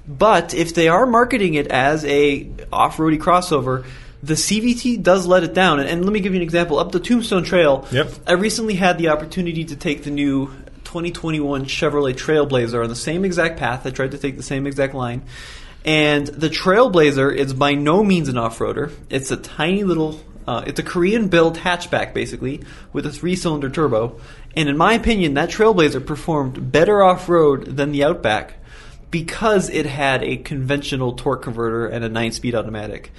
But 0.06 0.54
if 0.54 0.75
they 0.75 0.88
are 0.88 1.06
marketing 1.06 1.54
it 1.54 1.66
as 1.68 2.04
a 2.04 2.49
off 2.73 2.99
roady 2.99 3.18
crossover. 3.18 3.84
The 4.23 4.32
CVT 4.34 5.02
does 5.02 5.26
let 5.26 5.44
it 5.44 5.52
down, 5.52 5.80
and, 5.80 5.87
and 5.87 6.02
let 6.02 6.11
me 6.11 6.18
give 6.20 6.32
you 6.32 6.38
an 6.38 6.42
example. 6.42 6.78
Up 6.78 6.92
the 6.92 6.99
Tombstone 6.99 7.44
Trail, 7.44 7.87
Yep. 7.92 8.11
I 8.26 8.32
recently 8.32 8.73
had 8.73 8.96
the 8.96 9.08
opportunity 9.08 9.64
to 9.66 9.76
take 9.76 10.02
the 10.02 10.11
new 10.11 10.50
2021 10.94 11.64
Chevrolet 11.64 12.14
Trailblazer 12.14 12.80
on 12.80 12.88
the 12.88 12.94
same 12.94 13.24
exact 13.24 13.58
path. 13.58 13.84
I 13.84 13.90
tried 13.90 14.12
to 14.12 14.18
take 14.18 14.36
the 14.36 14.44
same 14.44 14.64
exact 14.64 14.94
line. 14.94 15.22
And 15.84 16.24
the 16.28 16.48
Trailblazer 16.48 17.34
is 17.34 17.52
by 17.52 17.74
no 17.74 18.04
means 18.04 18.28
an 18.28 18.38
off-roader. 18.38 18.92
It's 19.10 19.32
a 19.32 19.36
tiny 19.36 19.82
little, 19.82 20.20
uh, 20.46 20.62
it's 20.68 20.78
a 20.78 20.84
Korean-built 20.84 21.56
hatchback 21.56 22.14
basically 22.14 22.62
with 22.92 23.06
a 23.06 23.10
three-cylinder 23.10 23.70
turbo. 23.70 24.20
And 24.54 24.68
in 24.68 24.76
my 24.76 24.94
opinion, 24.94 25.34
that 25.34 25.50
Trailblazer 25.50 26.06
performed 26.06 26.70
better 26.70 27.02
off-road 27.02 27.76
than 27.76 27.90
the 27.90 28.04
Outback 28.04 28.54
because 29.10 29.70
it 29.70 29.86
had 29.86 30.22
a 30.22 30.36
conventional 30.36 31.14
torque 31.14 31.42
converter 31.42 31.88
and 31.88 32.04
a 32.04 32.08
nine-speed 32.08 32.54
automatic. 32.54 33.10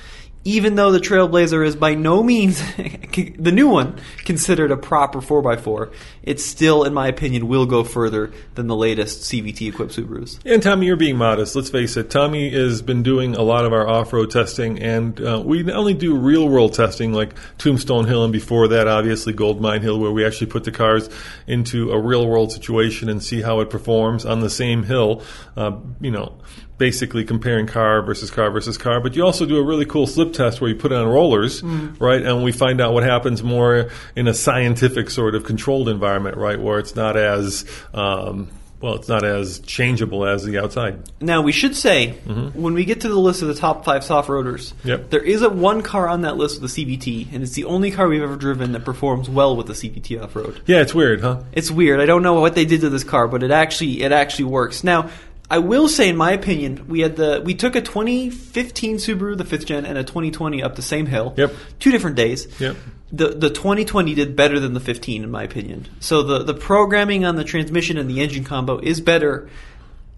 Even 0.46 0.75
though 0.75 0.92
the 0.92 1.00
Trailblazer 1.00 1.66
is 1.66 1.75
by 1.75 1.96
no 1.96 2.22
means 2.22 2.60
the 2.78 3.52
new 3.52 3.68
one 3.68 4.00
considered 4.25 4.72
a 4.72 4.78
proper 4.78 5.20
4x4, 5.20 5.92
it 6.22 6.40
still, 6.40 6.84
in 6.84 6.94
my 6.94 7.08
opinion, 7.08 7.48
will 7.48 7.66
go 7.66 7.84
further 7.84 8.32
than 8.54 8.68
the 8.68 8.75
latest 8.75 9.22
CVT 9.24 9.70
equipped 9.70 9.94
Subarus. 9.94 10.40
And 10.46 10.62
Tommy, 10.62 10.86
you're 10.86 10.98
being 10.98 11.18
modest. 11.18 11.56
Let's 11.56 11.72
face 11.72 11.98
it. 11.98 12.12
Tommy 12.12 12.52
has 12.52 12.84
been 12.84 13.02
doing 13.02 13.36
a 13.36 13.42
lot 13.42 13.66
of 13.66 13.74
our 13.74 13.88
off-road 13.88 14.30
testing, 14.30 14.80
and 14.80 15.20
uh, 15.20 15.42
we 15.44 15.70
only 15.72 15.96
do 15.96 16.16
real-world 16.16 16.74
testing 16.74 17.12
like 17.12 17.34
Tombstone 17.58 18.06
Hill, 18.06 18.24
and 18.24 18.32
before 18.32 18.68
that, 18.68 18.88
obviously 18.88 19.34
Goldmine 19.34 19.82
Hill, 19.82 20.00
where 20.00 20.12
we 20.12 20.24
actually 20.24 20.48
put 20.48 20.64
the 20.64 20.72
cars 20.72 21.10
into 21.48 21.92
a 21.92 22.00
real-world 22.00 22.52
situation 22.52 23.10
and 23.10 23.24
see 23.24 23.42
how 23.42 23.62
it 23.62 23.72
performs 23.72 24.25
on 24.25 24.42
the 24.42 24.50
same 24.52 24.84
hill. 24.84 25.24
Uh, 25.58 25.78
you 26.00 26.12
know, 26.12 26.38
basically 26.77 27.24
comparing 27.24 27.67
car 27.67 28.01
versus 28.01 28.29
car 28.32 28.51
versus 28.51 28.77
car. 28.77 29.00
But 29.00 29.15
you 29.15 29.24
also 29.24 29.46
do 29.46 29.58
a 29.58 29.63
really 29.63 29.86
cool 29.86 30.08
slip 30.08 30.34
test 30.34 30.60
where 30.62 30.70
you 30.70 30.75
put 30.75 30.91
it 30.91 30.98
on 30.98 31.08
rollers, 31.08 31.62
Mm. 31.62 32.00
right? 32.00 32.22
And 32.22 32.44
we 32.44 32.51
find 32.51 32.82
out 32.82 32.94
what 32.94 33.03
happens 33.03 33.41
more 33.44 33.89
in 34.15 34.27
a 34.27 34.34
scientific 34.34 35.10
sort 35.10 35.36
of 35.36 35.44
controlled 35.44 35.88
environment, 35.89 36.38
right? 36.38 36.60
Where 36.60 36.79
it's 36.79 36.96
not 36.96 37.15
as 37.17 37.65
um, 37.94 38.50
well, 38.82 38.96
it's 38.96 39.08
not 39.08 39.24
as 39.24 39.60
changeable 39.60 40.25
as 40.27 40.44
the 40.44 40.60
outside. 40.60 41.00
Now 41.20 41.41
we 41.41 41.53
should 41.53 41.75
say 41.75 42.12
when 42.53 42.74
we 42.74 42.84
get 42.86 43.01
to 43.01 43.10
the 43.10 43.17
list 43.17 43.41
of 43.41 43.48
the 43.48 43.55
top 43.55 43.84
five 43.86 44.03
soft 44.03 44.27
roaders, 44.29 44.74
Mm-hmm. 44.74 44.89
Yep. 44.89 45.10
there 45.10 45.24
is 45.24 45.41
a 45.41 45.50
one 45.50 45.82
car 45.82 46.08
on 46.08 46.22
that 46.22 46.36
list 46.38 46.62
with 46.62 46.72
the 46.75 46.86
CVT, 46.86 47.34
and 47.34 47.41
it's 47.41 47.53
the 47.53 47.63
only 47.63 47.89
car 47.89 48.08
we've 48.08 48.22
ever 48.22 48.36
driven 48.36 48.74
that 48.74 48.84
performs 48.86 49.27
well 49.29 49.55
with 49.55 49.67
the 49.67 49.74
CVT 49.74 50.22
off 50.22 50.36
road. 50.36 50.60
Yeah, 50.67 50.82
it's 50.82 50.94
weird, 50.94 51.22
huh? 51.22 51.41
It's 51.53 51.72
weird. 51.72 52.00
I 52.01 52.05
don't 52.05 52.22
know 52.22 52.39
what 52.39 52.53
they 52.53 52.65
did 52.65 52.82
to 52.82 52.89
this 52.89 53.05
car, 53.05 53.27
but 53.27 53.41
it 53.44 53.50
actually 53.50 54.03
it 54.03 54.12
actually 54.12 54.46
works. 54.46 54.84
Now, 54.84 55.10
I 55.50 55.60
will 55.60 55.88
say, 55.88 56.10
in 56.10 56.18
my 56.18 56.32
opinion, 56.32 56.88
we 56.88 57.02
had 57.02 57.16
the 57.16 57.42
we 57.44 57.54
took 57.54 57.75
a 57.75 57.82
2015 57.82 58.98
Subaru, 58.98 59.38
the 59.38 59.46
fifth 59.46 59.66
gen, 59.66 59.86
and 59.86 59.98
a 59.98 60.04
2020 60.04 60.64
up 60.64 60.75
the 60.75 60.82
same 60.82 61.06
hill. 61.06 61.34
Yep. 61.38 61.54
Two 61.80 61.92
different 61.92 62.16
days. 62.16 62.48
Yep. 62.60 62.75
The 63.12 63.30
the 63.30 63.50
2020 63.50 64.16
did 64.16 64.36
better 64.36 64.60
than 64.60 64.74
the 64.74 64.80
15, 64.80 65.24
in 65.24 65.32
my 65.32 65.44
opinion. 65.44 65.88
So 66.00 66.24
the 66.24 66.44
the 66.44 66.56
programming 66.56 67.25
on 67.25 67.36
the 67.36 67.44
transmission 67.44 67.98
and 67.98 68.10
the 68.10 68.22
engine 68.22 68.44
combo 68.44 68.80
is 68.80 69.00
better 69.02 69.50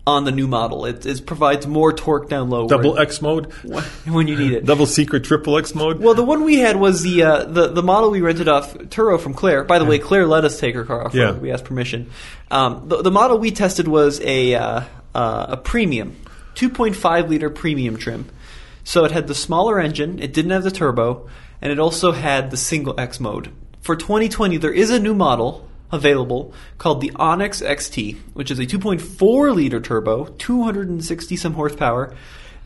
on 0.08 0.24
the 0.24 0.32
new 0.32 0.48
model. 0.48 0.86
It, 0.86 1.06
it 1.06 1.26
provides 1.26 1.68
more 1.68 1.92
torque 1.92 2.30
down 2.30 2.50
low. 2.50 2.66
Double 2.70 2.98
X 2.98 3.22
mode, 3.22 3.52
when 4.06 4.28
you 4.30 4.38
need 4.38 4.54
it. 4.54 4.66
double 4.66 4.86
secret, 4.86 5.26
triple 5.26 5.58
X 5.58 5.76
mode. 5.76 6.00
Well, 6.00 6.14
the 6.14 6.24
one 6.24 6.46
we 6.46 6.56
had 6.60 6.78
was 6.78 7.04
the 7.04 7.24
uh, 7.24 7.44
the 7.44 7.68
the 7.68 7.84
model 7.84 8.10
we 8.10 8.22
rented 8.22 8.48
off 8.48 8.74
Turo 8.74 9.20
from 9.20 9.34
Claire. 9.34 9.66
By 9.66 9.78
the 9.78 9.86
way, 9.86 10.00
Claire 10.00 10.26
let 10.26 10.46
us 10.46 10.58
take 10.60 10.74
her 10.76 10.86
car 10.86 11.06
off. 11.06 11.14
Yeah. 11.14 11.34
we 11.34 11.52
asked 11.52 11.66
permission. 11.66 12.10
Um, 12.50 12.88
the, 12.88 13.02
the 13.02 13.12
model 13.12 13.38
we 13.38 13.52
tested 13.52 13.90
was 13.90 14.22
a 14.22 14.56
uh, 14.56 14.82
uh, 15.18 15.48
a 15.50 15.58
premium, 15.58 16.16
2.5 16.56 17.28
liter 17.28 17.50
premium 17.50 17.98
trim. 17.98 18.30
So 18.84 19.04
it 19.04 19.12
had 19.12 19.28
the 19.28 19.36
smaller 19.36 19.80
engine. 19.82 20.20
It 20.20 20.32
didn't 20.32 20.52
have 20.52 20.64
the 20.64 20.72
turbo, 20.72 21.28
and 21.62 21.72
it 21.72 21.80
also 21.80 22.12
had 22.14 22.52
the 22.52 22.58
single 22.58 22.98
X 22.98 23.20
mode. 23.20 23.52
For 23.82 23.96
2020, 23.96 24.58
there 24.58 24.72
is 24.72 24.92
a 24.92 25.00
new 25.00 25.16
model 25.16 25.68
available 25.92 26.54
called 26.78 27.02
the 27.02 27.12
Onyx 27.16 27.62
XT, 27.62 28.18
which 28.34 28.52
is 28.52 28.60
a 28.60 28.66
2.4 28.66 29.56
liter 29.56 29.82
turbo, 29.82 30.26
260 30.38 31.36
some 31.36 31.54
horsepower. 31.54 32.14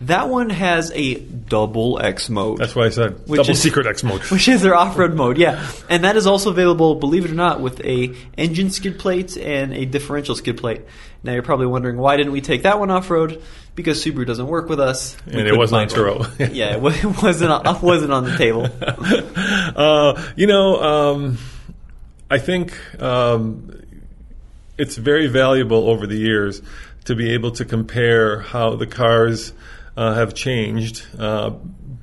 That 0.01 0.29
one 0.29 0.50
has 0.50 0.91
a 0.96 1.15
double 1.15 2.00
X 2.01 2.29
mode. 2.29 2.58
That's 2.58 2.75
why 2.75 2.86
I 2.86 2.89
said 2.89 3.27
Which 3.27 3.38
double 3.38 3.51
is- 3.51 3.62
secret 3.62 3.86
X 3.86 4.03
mode. 4.03 4.22
which 4.31 4.48
is 4.48 4.62
their 4.62 4.75
off-road 4.75 5.13
mode. 5.13 5.38
Yeah, 5.38 5.65
and 5.89 6.03
that 6.03 6.15
is 6.17 6.25
also 6.25 6.50
available, 6.50 6.96
believe 6.96 7.24
it 7.25 7.31
or 7.31 7.36
not, 7.36 7.62
with 7.62 7.79
a 7.86 8.15
engine 8.38 8.72
skid 8.72 8.98
plate 8.98 9.38
and 9.38 9.74
a 9.74 9.86
differential 9.86 10.36
skid 10.36 10.58
plate. 10.58 10.81
Now 11.24 11.34
you're 11.34 11.43
probably 11.43 11.67
wondering 11.67 11.98
why 11.98 12.17
didn't 12.17 12.31
we 12.31 12.41
take 12.41 12.63
that 12.63 12.79
one 12.79 12.89
off-road? 12.89 13.41
Because 13.75 14.03
Subaru 14.03 14.25
doesn't 14.25 14.48
work 14.48 14.67
with 14.67 14.79
us, 14.79 15.15
We 15.27 15.39
And 15.39 15.48
it 15.48 15.55
wasn't 15.55 15.81
on. 15.93 15.98
Turo. 15.98 16.53
yeah, 16.53 16.75
it 16.75 16.84
it 17.05 17.24
wasn't 17.24 17.51
on, 17.51 17.81
wasn't 17.81 18.12
on 18.12 18.25
the 18.25 18.36
table. 18.38 18.67
uh, 19.75 20.22
you 20.36 20.48
know, 20.48 20.81
um, 20.81 21.38
I 22.29 22.39
think 22.39 22.74
um, 23.01 23.81
it's 24.77 24.98
very 24.98 25.27
valuable 25.27 25.89
over 25.89 26.08
the 26.08 26.17
years 26.17 26.62
to 27.05 27.15
be 27.15 27.31
able 27.31 27.51
to 27.51 27.65
compare 27.65 28.39
how 28.39 28.75
the 28.75 28.88
cars 28.88 29.53
uh, 29.98 30.13
have 30.13 30.33
changed 30.33 31.05
uh, 31.17 31.51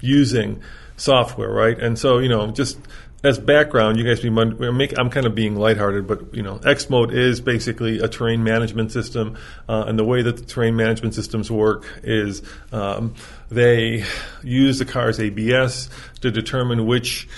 using 0.01 0.61
software, 0.97 1.51
right? 1.51 1.79
And 1.79 1.99
so, 1.99 2.19
you 2.19 2.29
know, 2.29 2.51
just 2.51 2.79
as 3.25 3.39
background, 3.39 3.99
you 3.99 4.05
guys 4.05 4.21
be 4.21 4.29
I'm 4.29 5.11
kind 5.11 5.27
of 5.27 5.35
being 5.35 5.57
lighthearted, 5.57 6.07
but 6.07 6.35
you 6.35 6.43
know, 6.43 6.61
X 6.65 6.89
mode 6.89 7.13
is 7.13 7.41
basically 7.41 7.99
a 7.99 8.09
terrain 8.09 8.45
management 8.45 8.93
system, 8.93 9.37
uh, 9.69 9.85
and 9.89 9.99
the 9.99 10.05
way 10.05 10.23
that 10.23 10.37
the 10.37 10.45
terrain 10.45 10.77
management 10.77 11.15
systems 11.15 11.51
work 11.51 11.85
is 12.05 12.43
um, 12.71 13.15
they 13.49 14.05
use 14.45 14.79
the 14.79 14.85
car's 14.85 15.19
ABS 15.19 15.91
to 16.21 16.31
determine 16.31 16.87
which 16.87 17.29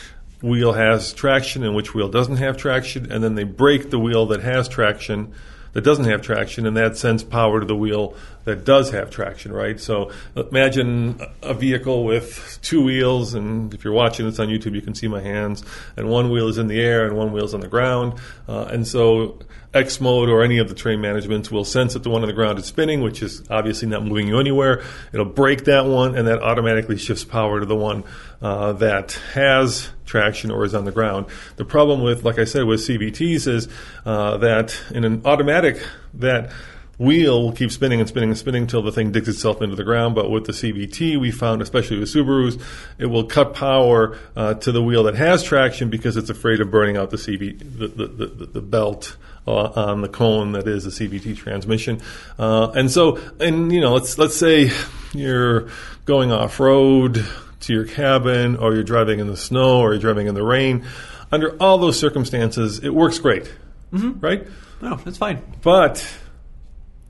wheel 0.42 0.72
has 0.72 1.12
traction 1.12 1.64
and 1.64 1.74
which 1.74 1.94
wheel 1.94 2.08
doesn't 2.08 2.36
have 2.36 2.58
traction, 2.58 3.10
and 3.10 3.24
then 3.24 3.34
they 3.34 3.44
brake 3.44 3.90
the 3.90 3.98
wheel 3.98 4.26
that 4.26 4.42
has 4.42 4.68
traction 4.68 5.32
that 5.72 5.82
doesn't 5.82 6.06
have 6.06 6.22
traction, 6.22 6.66
and 6.66 6.76
that 6.76 6.96
sends 6.96 7.22
power 7.22 7.60
to 7.60 7.66
the 7.66 7.76
wheel 7.76 8.14
that 8.44 8.64
does 8.64 8.90
have 8.90 9.10
traction, 9.10 9.52
right? 9.52 9.78
So 9.78 10.10
imagine 10.34 11.20
a 11.42 11.54
vehicle 11.54 12.04
with 12.04 12.58
two 12.62 12.82
wheels, 12.82 13.34
and 13.34 13.72
if 13.74 13.84
you're 13.84 13.92
watching 13.92 14.26
this 14.26 14.38
on 14.38 14.48
YouTube, 14.48 14.74
you 14.74 14.82
can 14.82 14.94
see 14.94 15.08
my 15.08 15.20
hands, 15.20 15.64
and 15.96 16.08
one 16.08 16.30
wheel 16.30 16.48
is 16.48 16.58
in 16.58 16.66
the 16.66 16.80
air 16.80 17.06
and 17.06 17.16
one 17.16 17.32
wheel 17.32 17.44
is 17.44 17.54
on 17.54 17.60
the 17.60 17.68
ground, 17.68 18.14
uh, 18.48 18.64
and 18.64 18.86
so 18.86 19.38
X 19.72 20.00
mode 20.00 20.28
or 20.28 20.42
any 20.42 20.58
of 20.58 20.68
the 20.68 20.74
terrain 20.74 21.00
managements 21.00 21.50
will 21.50 21.64
sense 21.64 21.92
that 21.92 22.02
the 22.02 22.10
one 22.10 22.22
on 22.22 22.28
the 22.28 22.34
ground 22.34 22.58
is 22.58 22.66
spinning, 22.66 23.02
which 23.02 23.22
is 23.22 23.44
obviously 23.50 23.86
not 23.86 24.04
moving 24.04 24.26
you 24.26 24.40
anywhere. 24.40 24.82
It'll 25.12 25.24
brake 25.24 25.64
that 25.64 25.86
one, 25.86 26.16
and 26.16 26.26
that 26.26 26.42
automatically 26.42 26.98
shifts 26.98 27.24
power 27.24 27.60
to 27.60 27.66
the 27.66 27.76
one 27.76 28.02
uh, 28.42 28.72
that 28.74 29.12
has 29.34 29.90
traction 30.10 30.50
or 30.50 30.64
is 30.64 30.74
on 30.74 30.84
the 30.84 30.92
ground. 30.92 31.26
The 31.56 31.64
problem 31.64 32.02
with, 32.02 32.24
like 32.24 32.38
I 32.38 32.44
said, 32.44 32.64
with 32.64 32.80
CVTs 32.80 33.46
is 33.46 33.68
uh, 34.04 34.36
that 34.38 34.76
in 34.90 35.04
an 35.04 35.22
automatic, 35.24 35.82
that 36.14 36.50
wheel 36.98 37.44
will 37.44 37.52
keep 37.52 37.72
spinning 37.72 37.98
and 37.98 38.08
spinning 38.08 38.28
and 38.28 38.38
spinning 38.38 38.62
until 38.62 38.82
the 38.82 38.92
thing 38.92 39.10
digs 39.10 39.28
itself 39.28 39.62
into 39.62 39.74
the 39.74 39.84
ground. 39.84 40.14
But 40.14 40.30
with 40.30 40.44
the 40.44 40.52
CVT, 40.52 41.18
we 41.18 41.30
found, 41.30 41.62
especially 41.62 41.98
with 41.98 42.10
Subarus, 42.12 42.60
it 42.98 43.06
will 43.06 43.24
cut 43.24 43.54
power 43.54 44.18
uh, 44.36 44.54
to 44.54 44.72
the 44.72 44.82
wheel 44.82 45.04
that 45.04 45.14
has 45.14 45.42
traction 45.42 45.88
because 45.88 46.18
it's 46.18 46.28
afraid 46.28 46.60
of 46.60 46.70
burning 46.70 46.98
out 46.98 47.10
the 47.10 47.16
CV, 47.16 47.58
the, 47.58 47.88
the, 47.88 48.06
the, 48.06 48.46
the 48.46 48.60
belt 48.60 49.16
uh, 49.46 49.72
on 49.74 50.02
the 50.02 50.08
cone 50.08 50.52
that 50.52 50.68
is 50.68 50.84
a 50.84 50.90
CVT 50.90 51.36
transmission. 51.36 52.02
Uh, 52.38 52.70
and 52.72 52.90
so, 52.90 53.18
and 53.40 53.72
you 53.72 53.80
know, 53.80 53.94
let's 53.94 54.18
let's 54.18 54.36
say 54.36 54.70
you're 55.14 55.70
going 56.04 56.30
off 56.32 56.60
road 56.60 57.24
to 57.60 57.72
your 57.72 57.84
cabin, 57.84 58.56
or 58.56 58.74
you're 58.74 58.82
driving 58.82 59.20
in 59.20 59.26
the 59.26 59.36
snow, 59.36 59.80
or 59.80 59.92
you're 59.92 60.00
driving 60.00 60.26
in 60.26 60.34
the 60.34 60.42
rain. 60.42 60.84
Under 61.32 61.56
all 61.58 61.78
those 61.78 61.98
circumstances, 61.98 62.82
it 62.82 62.94
works 62.94 63.18
great, 63.18 63.52
mm-hmm. 63.92 64.18
right? 64.20 64.46
No, 64.80 64.96
that's 64.96 65.18
fine. 65.18 65.42
But 65.62 66.06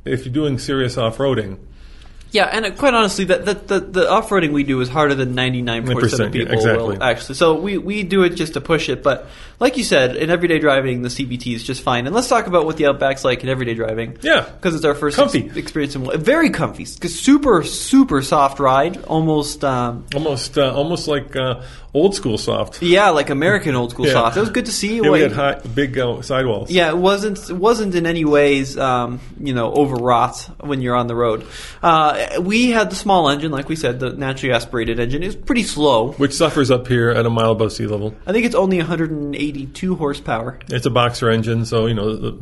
if 0.05 0.25
you're 0.25 0.35
doing 0.35 0.59
serious 0.59 0.99
off-roading, 0.99 1.59
Yeah, 2.33 2.45
and 2.45 2.65
uh, 2.65 2.71
quite 2.71 2.95
honestly, 2.95 3.25
that, 3.27 3.45
that 3.47 3.69
the, 3.69 3.81
the 3.81 4.11
off-roading 4.11 4.53
we 4.53 4.63
do 4.63 4.81
is 4.81 4.89
harder 4.89 5.15
than 5.15 5.35
99% 5.35 6.27
of 6.27 6.33
people 6.33 6.49
yeah, 6.49 6.55
exactly. 6.55 6.97
will 6.97 7.03
actually. 7.03 7.35
So 7.35 7.61
we, 7.61 7.79
we 7.79 8.03
do 8.03 8.23
it 8.23 8.31
just 8.31 8.55
to 8.55 8.61
push 8.61 8.89
it. 8.89 9.03
But 9.03 9.29
like 9.59 9.77
you 9.77 9.85
said, 9.85 10.17
in 10.17 10.31
everyday 10.31 10.59
driving, 10.59 11.03
the 11.03 11.09
CVT 11.09 11.55
is 11.55 11.65
just 11.65 11.83
fine. 11.83 12.07
And 12.07 12.15
let's 12.15 12.29
talk 12.29 12.47
about 12.47 12.67
what 12.67 12.77
the 12.77 12.85
Outback's 12.85 13.25
like 13.25 13.43
in 13.43 13.49
everyday 13.49 13.75
driving. 13.75 14.19
Yeah. 14.21 14.49
Because 14.49 14.75
it's 14.75 14.85
our 14.85 14.95
first 14.95 15.17
Comfy. 15.17 15.47
ex- 15.47 15.57
experience. 15.57 15.97
In, 15.97 16.21
very 16.21 16.51
comfy. 16.51 16.85
super, 16.85 17.65
super 17.65 18.23
soft 18.23 18.61
ride. 18.61 19.03
Almost, 19.05 19.65
um, 19.65 20.07
almost 20.15 20.57
uh, 20.57 20.73
almost 20.73 21.09
like 21.09 21.35
uh, 21.35 21.63
old 21.93 22.15
school 22.15 22.39
soft. 22.39 22.83
yeah, 22.83 23.11
like 23.11 23.31
American 23.31 23.75
old 23.75 23.91
school 23.91 24.07
Yeah. 24.11 24.13
soft. 24.13 24.37
It 24.37 24.41
was 24.41 24.51
good 24.51 24.67
to 24.67 24.73
see. 24.73 24.97
Yeah, 25.01 25.11
we 25.11 25.21
had 25.21 25.33
high, 25.33 25.55
big 25.75 25.99
uh, 25.99 26.23
sidewalls. 26.23 26.71
Yeah, 26.71 26.91
it 26.91 26.97
wasn't 26.97 27.39
it 27.51 27.57
wasn't 27.57 27.95
in 27.95 28.07
any 28.07 28.25
ways 28.25 28.77
um, 28.79 29.21
you 29.41 29.55
know 29.55 29.73
overwrought 29.73 30.39
when 30.61 30.81
you're 30.83 30.95
on 30.97 31.07
the 31.09 31.15
road. 31.17 31.47
Uh, 31.83 32.41
we 32.41 32.71
had 32.71 32.91
the 32.91 32.97
small 32.97 33.29
engine, 33.29 33.51
like 33.51 33.69
we 33.69 33.77
said, 33.77 33.99
the 34.01 34.11
naturally 34.11 34.55
aspirated 34.55 35.01
engine. 35.01 35.23
It 35.23 35.27
was 35.27 35.37
pretty 35.37 35.63
slow. 35.65 36.13
which 36.13 36.33
suffers 36.33 36.71
up 36.71 36.87
here 36.87 37.11
at 37.11 37.27
a 37.27 37.31
mile 37.31 37.53
above 37.53 37.73
sea 37.73 37.87
level. 37.87 38.15
I 38.27 38.33
think 38.33 38.45
it's 38.47 38.55
only 38.55 38.79
182 38.79 39.95
horsepower. 39.97 40.59
It's 40.69 40.87
a 40.87 40.91
boxer 40.91 41.31
engine, 41.31 41.65
so 41.65 41.87
you 41.87 41.95
know 41.95 42.15
the 42.17 42.39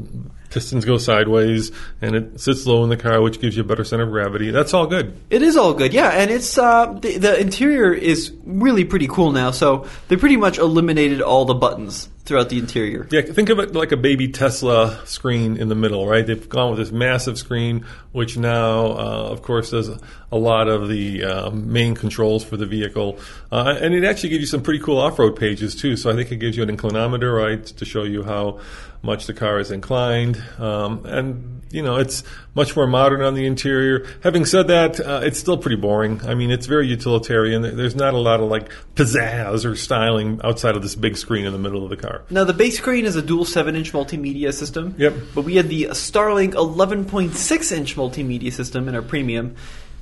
pistons 0.50 0.85
go 0.85 0.99
sideways, 0.99 1.73
and 2.00 2.17
it 2.17 2.40
sits 2.40 2.67
low 2.67 2.83
in 2.85 2.90
the 2.90 2.97
car, 2.97 3.21
which 3.21 3.40
gives 3.40 3.57
you 3.57 3.62
a 3.62 3.67
better 3.67 3.85
center 3.85 4.05
of 4.05 4.11
gravity. 4.11 4.50
That's 4.50 4.75
all 4.75 4.87
good. 4.87 5.17
It 5.31 5.43
is 5.43 5.57
all 5.57 5.75
good, 5.75 5.93
yeah, 5.93 6.11
and 6.11 6.31
it's 6.31 6.57
uh, 6.59 6.93
the, 6.93 7.19
the 7.19 7.40
interior 7.40 7.93
is 7.93 8.33
really 8.45 8.85
pretty 8.85 9.09
cool 9.09 9.33
now. 9.33 9.50
So 9.50 9.87
they 10.09 10.17
pretty 10.17 10.37
much 10.37 10.59
eliminated 10.59 11.21
all 11.21 11.45
the 11.45 11.55
buttons 11.55 12.09
throughout 12.25 12.50
the 12.50 12.59
interior. 12.59 13.09
Yeah, 13.11 13.23
think 13.23 13.49
of 13.49 13.59
it 13.59 13.75
like 13.75 13.90
a 13.90 13.97
baby 13.97 14.28
Tesla 14.28 15.00
screen 15.07 15.57
in 15.57 15.71
the 15.71 15.75
middle, 15.75 16.07
right? 16.07 16.26
They've 16.26 16.49
gone 16.49 16.71
with 16.71 16.78
this 16.78 16.93
massive 16.93 17.38
screen, 17.38 17.87
which 18.12 18.37
now, 18.37 18.87
uh, 18.88 19.28
of 19.31 19.40
course, 19.40 19.71
does 19.71 19.88
a 20.31 20.37
lot 20.37 20.69
of 20.69 20.88
the 20.88 21.25
uh, 21.25 21.50
main 21.50 21.95
controls 21.95 22.45
for 22.45 22.59
the 22.59 22.67
vehicle, 22.67 23.19
uh, 23.50 23.78
and 23.81 23.95
it 23.95 24.05
actually 24.05 24.28
gives 24.28 24.43
you 24.43 24.47
some 24.47 24.62
pretty 24.62 24.81
cool 24.81 24.99
off-road 24.99 25.37
pages 25.37 25.75
too. 25.75 25.97
So 25.97 26.11
I 26.11 26.14
think 26.14 26.31
it 26.31 26.37
gives 26.37 26.55
you 26.55 26.62
an 26.62 26.76
inclinometer, 26.76 27.35
right, 27.35 27.64
to 27.64 27.85
show 27.87 28.02
you 28.02 28.23
how 28.23 28.61
much 29.02 29.26
the 29.26 29.33
car 29.35 29.59
is 29.59 29.71
inclined, 29.71 30.43
um, 30.59 31.05
and 31.07 31.62
you 31.71 31.83
know 31.83 31.97
it's 31.97 32.25
much 32.55 32.75
more 32.75 32.87
modern 32.87 33.23
on 33.23 33.35
the 33.35 33.47
interior. 33.47 34.07
Having 34.23 34.47
said 34.47 34.69
that, 34.69 34.99
uh, 35.00 35.21
it's 35.23 35.38
still 35.38 35.57
pretty 35.59 35.76
boring. 35.76 36.21
I 36.26 36.35
mean, 36.35 36.50
it's 36.50 36.67
very 36.67 36.87
utilitarian. 36.88 37.62
There's 37.62 37.95
not 37.95 38.14
a 38.14 38.19
lot 38.19 38.40
of 38.40 38.49
like 38.49 38.71
pizzazz 38.97 39.64
or 39.64 39.76
styling 39.76 40.40
outside 40.43 40.75
of 40.76 40.83
this 40.83 40.95
big 40.95 41.17
screen 41.17 41.45
in 41.47 41.52
the 41.52 41.59
middle 41.59 41.85
of 41.85 41.90
the 41.90 41.97
car. 41.97 42.23
Now 42.31 42.45
the 42.45 42.52
base 42.55 42.78
screen 42.78 43.05
is 43.05 43.14
a 43.17 43.23
dual 43.23 43.45
7-inch 43.45 43.93
multimedia 43.93 44.52
system. 44.52 44.95
Yep. 44.99 45.14
But 45.35 45.43
we 45.43 45.55
had 45.57 45.69
the 45.69 45.85
Starlink 45.93 46.55
11.6-inch 46.55 47.97
multimedia 47.97 48.52
system 48.52 48.88
in 48.88 48.95
our 48.95 49.02
premium, 49.02 49.55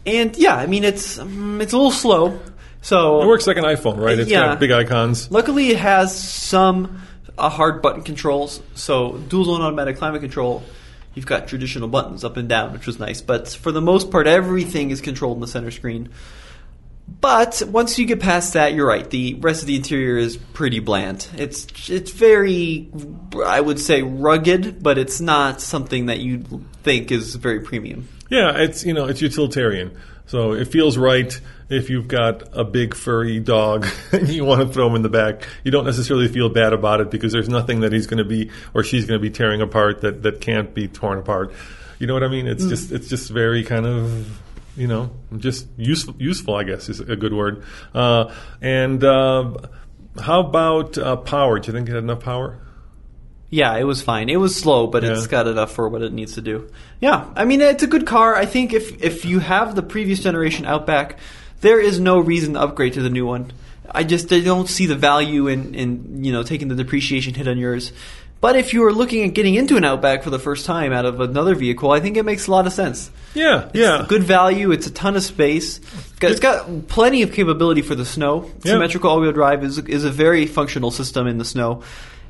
and 0.05 0.37
yeah, 0.37 0.55
I 0.57 0.67
mean 0.67 0.85
it's 0.85 1.19
um, 1.19 1.61
it's 1.61 1.73
a 1.73 1.77
little 1.77 1.91
slow. 1.93 2.41
So 2.83 3.21
It 3.23 3.27
works 3.27 3.47
like 3.49 3.57
an 3.57 3.65
iPhone, 3.65 3.99
right? 3.99 4.17
It's 4.19 4.31
Yeah. 4.31 4.47
got 4.47 4.61
big 4.61 4.71
icons. 4.71 5.29
Luckily, 5.31 5.71
it 5.71 5.77
has 5.79 6.17
some 6.17 7.03
uh, 7.39 7.49
hard 7.49 7.83
button 7.83 8.03
controls. 8.03 8.63
So 8.75 9.19
dual 9.19 9.45
zone 9.45 9.63
automatic 9.63 9.97
climate 9.97 10.21
control. 10.21 10.63
You've 11.15 11.27
got 11.27 11.49
traditional 11.49 11.89
buttons 11.89 12.25
up 12.25 12.37
and 12.37 12.49
down, 12.49 12.73
which 12.73 12.87
was 12.87 12.99
nice. 12.99 13.23
But 13.23 13.49
for 13.49 13.73
the 13.73 13.81
most 13.81 14.11
part, 14.11 14.27
everything 14.27 14.91
is 14.91 15.01
controlled 15.01 15.39
in 15.39 15.41
the 15.41 15.47
center 15.47 15.71
screen. 15.71 16.11
But 17.09 17.63
once 17.69 17.99
you 17.99 18.07
get 18.07 18.21
past 18.21 18.55
that, 18.55 18.75
you're 18.75 18.87
right. 18.87 19.09
The 19.09 19.35
rest 19.35 19.63
of 19.63 19.69
the 19.69 19.77
interior 19.77 20.19
is 20.19 20.37
pretty 20.37 20.81
bland. 20.81 21.29
It's 21.37 21.89
it's 21.89 22.11
very, 22.11 22.91
I 23.45 23.61
would 23.61 23.79
say, 23.79 24.03
rugged, 24.03 24.83
but 24.83 24.99
it's 24.99 25.21
not 25.21 25.61
something 25.61 26.07
that 26.07 26.19
you 26.19 26.45
think 26.83 27.13
is 27.13 27.37
very 27.37 27.61
premium. 27.61 28.09
Yeah, 28.29 28.57
it's 28.57 28.85
you 28.85 28.93
know 28.93 29.07
it's 29.07 29.23
utilitarian, 29.23 29.97
so 30.27 30.53
it 30.53 30.67
feels 30.69 30.99
right 30.99 31.39
if 31.69 31.89
you've 31.89 32.09
got 32.09 32.43
a 32.53 32.65
big 32.65 32.95
furry 32.95 33.41
dog 33.41 33.87
and 34.13 34.29
you 34.29 34.45
want 34.45 34.61
to 34.61 34.69
throw 34.69 34.89
him 34.89 34.97
in 34.97 35.03
the 35.03 35.09
back. 35.09 35.47
You 35.65 35.71
don't 35.71 35.85
necessarily 35.85 36.29
feel 36.29 36.49
bad 36.49 36.73
about 36.73 37.01
it 37.01 37.11
because 37.11 37.33
there's 37.33 37.49
nothing 37.49 37.81
that 37.81 37.93
he's 37.93 38.07
going 38.07 38.19
to 38.19 38.25
be 38.25 38.51
or 38.75 38.83
she's 38.83 39.07
going 39.07 39.19
to 39.19 39.23
be 39.23 39.31
tearing 39.31 39.61
apart 39.61 40.03
that 40.03 40.23
that 40.25 40.41
can't 40.41 40.75
be 40.75 40.89
torn 40.89 41.19
apart. 41.19 41.53
You 41.99 42.07
know 42.07 42.15
what 42.15 42.25
I 42.25 42.29
mean? 42.29 42.47
It's 42.47 42.67
just 42.67 42.93
it's 42.93 43.09
just 43.09 43.31
very 43.31 43.65
kind 43.65 43.87
of 43.87 44.41
you 44.77 44.87
know 44.87 45.11
just 45.39 45.67
useful 45.77 46.15
useful 46.19 46.55
I 46.55 46.65
guess 46.65 46.89
is 46.89 47.01
a 47.01 47.17
good 47.17 47.33
word. 47.33 47.65
Uh, 47.95 48.35
and 48.61 49.03
uh, 49.03 49.55
how 50.21 50.41
about 50.41 50.99
uh, 50.99 51.17
power? 51.17 51.59
Do 51.59 51.69
you 51.69 51.73
think 51.73 51.89
it 51.89 51.95
had 51.95 52.03
enough 52.03 52.21
power? 52.21 52.61
Yeah, 53.57 53.75
it 53.77 53.85
was 53.85 54.03
fine. 54.03 54.29
It 54.29 54.37
was 54.37 54.55
slow, 54.55 54.87
but 54.87 55.03
it's 55.03 55.27
got 55.29 55.49
enough 55.49 55.73
for 55.73 55.89
what 55.89 56.03
it 56.03 56.13
needs 56.13 56.35
to 56.35 56.43
do. 56.43 56.71
Yeah, 57.01 57.25
I 57.35 57.47
mean 57.47 57.63
it's 57.63 57.83
a 57.83 57.87
good 57.87 58.07
car. 58.07 58.37
I 58.37 58.45
think 58.45 58.75
if 58.75 59.03
if 59.03 59.25
you 59.25 59.39
have 59.39 59.75
the 59.75 59.83
previous 59.83 60.21
generation 60.21 60.67
Outback, 60.67 61.19
there 61.63 61.81
is 61.81 61.99
no 61.99 62.19
reason 62.19 62.53
to 62.53 62.61
upgrade 62.61 62.93
to 62.95 63.03
the 63.03 63.09
new 63.09 63.25
one. 63.25 63.53
I 63.91 64.05
just 64.05 64.31
I 64.31 64.41
don't 64.41 64.69
see 64.69 64.85
the 64.85 64.95
value 64.95 65.49
in 65.49 65.75
in 65.75 66.23
you 66.23 66.33
know 66.35 66.43
taking 66.43 66.69
the 66.69 66.75
depreciation 66.75 67.33
hit 67.33 67.49
on 67.49 67.57
yours. 67.57 67.93
But 68.43 68.57
if 68.57 68.75
you 68.75 68.85
are 68.85 68.93
looking 68.93 69.25
at 69.27 69.33
getting 69.33 69.55
into 69.55 69.79
an 69.79 69.85
Outback 69.85 70.23
for 70.23 70.29
the 70.29 70.39
first 70.39 70.67
time 70.67 70.93
out 70.93 71.07
of 71.07 71.21
another 71.21 71.55
vehicle, 71.55 71.91
I 71.91 72.01
think 72.01 72.19
it 72.19 72.25
makes 72.25 72.49
a 72.49 72.51
lot 72.51 72.67
of 72.67 72.75
sense. 72.75 73.11
Yeah, 73.33 73.71
yeah. 73.73 74.05
Good 74.07 74.25
value. 74.25 74.71
It's 74.71 74.87
a 74.87 74.91
ton 74.91 75.17
of 75.17 75.23
space. 75.23 75.79
It's 75.79 76.19
got, 76.19 76.31
it's 76.31 76.41
got 76.41 76.89
plenty 76.89 77.23
of 77.23 77.33
capability 77.33 77.81
for 77.81 77.95
the 77.95 78.05
snow. 78.05 78.51
Yeah. 78.63 78.73
Symmetrical 78.73 79.09
all-wheel 79.09 79.33
drive 79.33 79.65
is 79.65 79.79
is 79.79 80.05
a 80.05 80.11
very 80.11 80.45
functional 80.45 80.91
system 80.91 81.27
in 81.27 81.39
the 81.39 81.47
snow, 81.47 81.83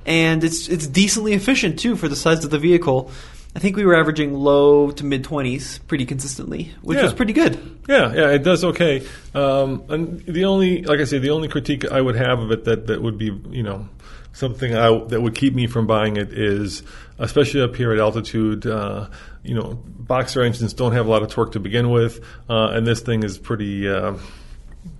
and 0.06 0.42
it's 0.42 0.68
it's 0.68 0.86
decently 0.86 1.34
efficient 1.34 1.78
too 1.78 1.96
for 1.96 2.08
the 2.08 2.16
size 2.16 2.44
of 2.44 2.50
the 2.50 2.58
vehicle. 2.58 3.10
I 3.54 3.58
think 3.58 3.74
we 3.76 3.86
were 3.86 3.94
averaging 3.96 4.34
low 4.34 4.90
to 4.90 5.04
mid 5.04 5.24
twenties 5.24 5.78
pretty 5.88 6.04
consistently, 6.04 6.74
which 6.82 6.96
Yeah. 6.96 7.04
was 7.04 7.14
pretty 7.14 7.32
good. 7.32 7.58
Yeah, 7.88 8.12
yeah, 8.14 8.30
it 8.30 8.42
does 8.42 8.64
okay. 8.64 9.02
Um, 9.34 9.82
and 9.88 10.20
the 10.26 10.44
only, 10.44 10.82
like 10.82 11.00
I 11.00 11.04
say, 11.04 11.18
the 11.18 11.30
only 11.30 11.48
critique 11.48 11.90
I 11.90 12.00
would 12.00 12.16
have 12.16 12.38
of 12.40 12.50
it 12.50 12.64
that, 12.64 12.86
that 12.88 13.00
would 13.00 13.16
be, 13.16 13.32
you 13.50 13.62
know, 13.62 13.88
something 14.34 14.76
I, 14.76 14.98
that 15.08 15.22
would 15.22 15.34
keep 15.34 15.54
me 15.54 15.66
from 15.68 15.86
buying 15.86 16.18
it 16.18 16.34
is, 16.34 16.82
especially 17.18 17.62
up 17.62 17.74
here 17.76 17.92
at 17.92 17.98
altitude, 17.98 18.66
uh, 18.66 19.08
you 19.42 19.54
know, 19.54 19.80
boxer 19.86 20.42
engines 20.42 20.74
don't 20.74 20.92
have 20.92 21.06
a 21.06 21.08
lot 21.10 21.22
of 21.22 21.30
torque 21.30 21.52
to 21.52 21.60
begin 21.60 21.88
with, 21.88 22.20
uh, 22.50 22.68
and 22.72 22.86
this 22.86 23.00
thing 23.00 23.22
is 23.22 23.38
pretty, 23.38 23.88
uh, 23.88 24.16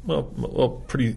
well, 0.07 0.31
well, 0.37 0.69
pretty, 0.87 1.17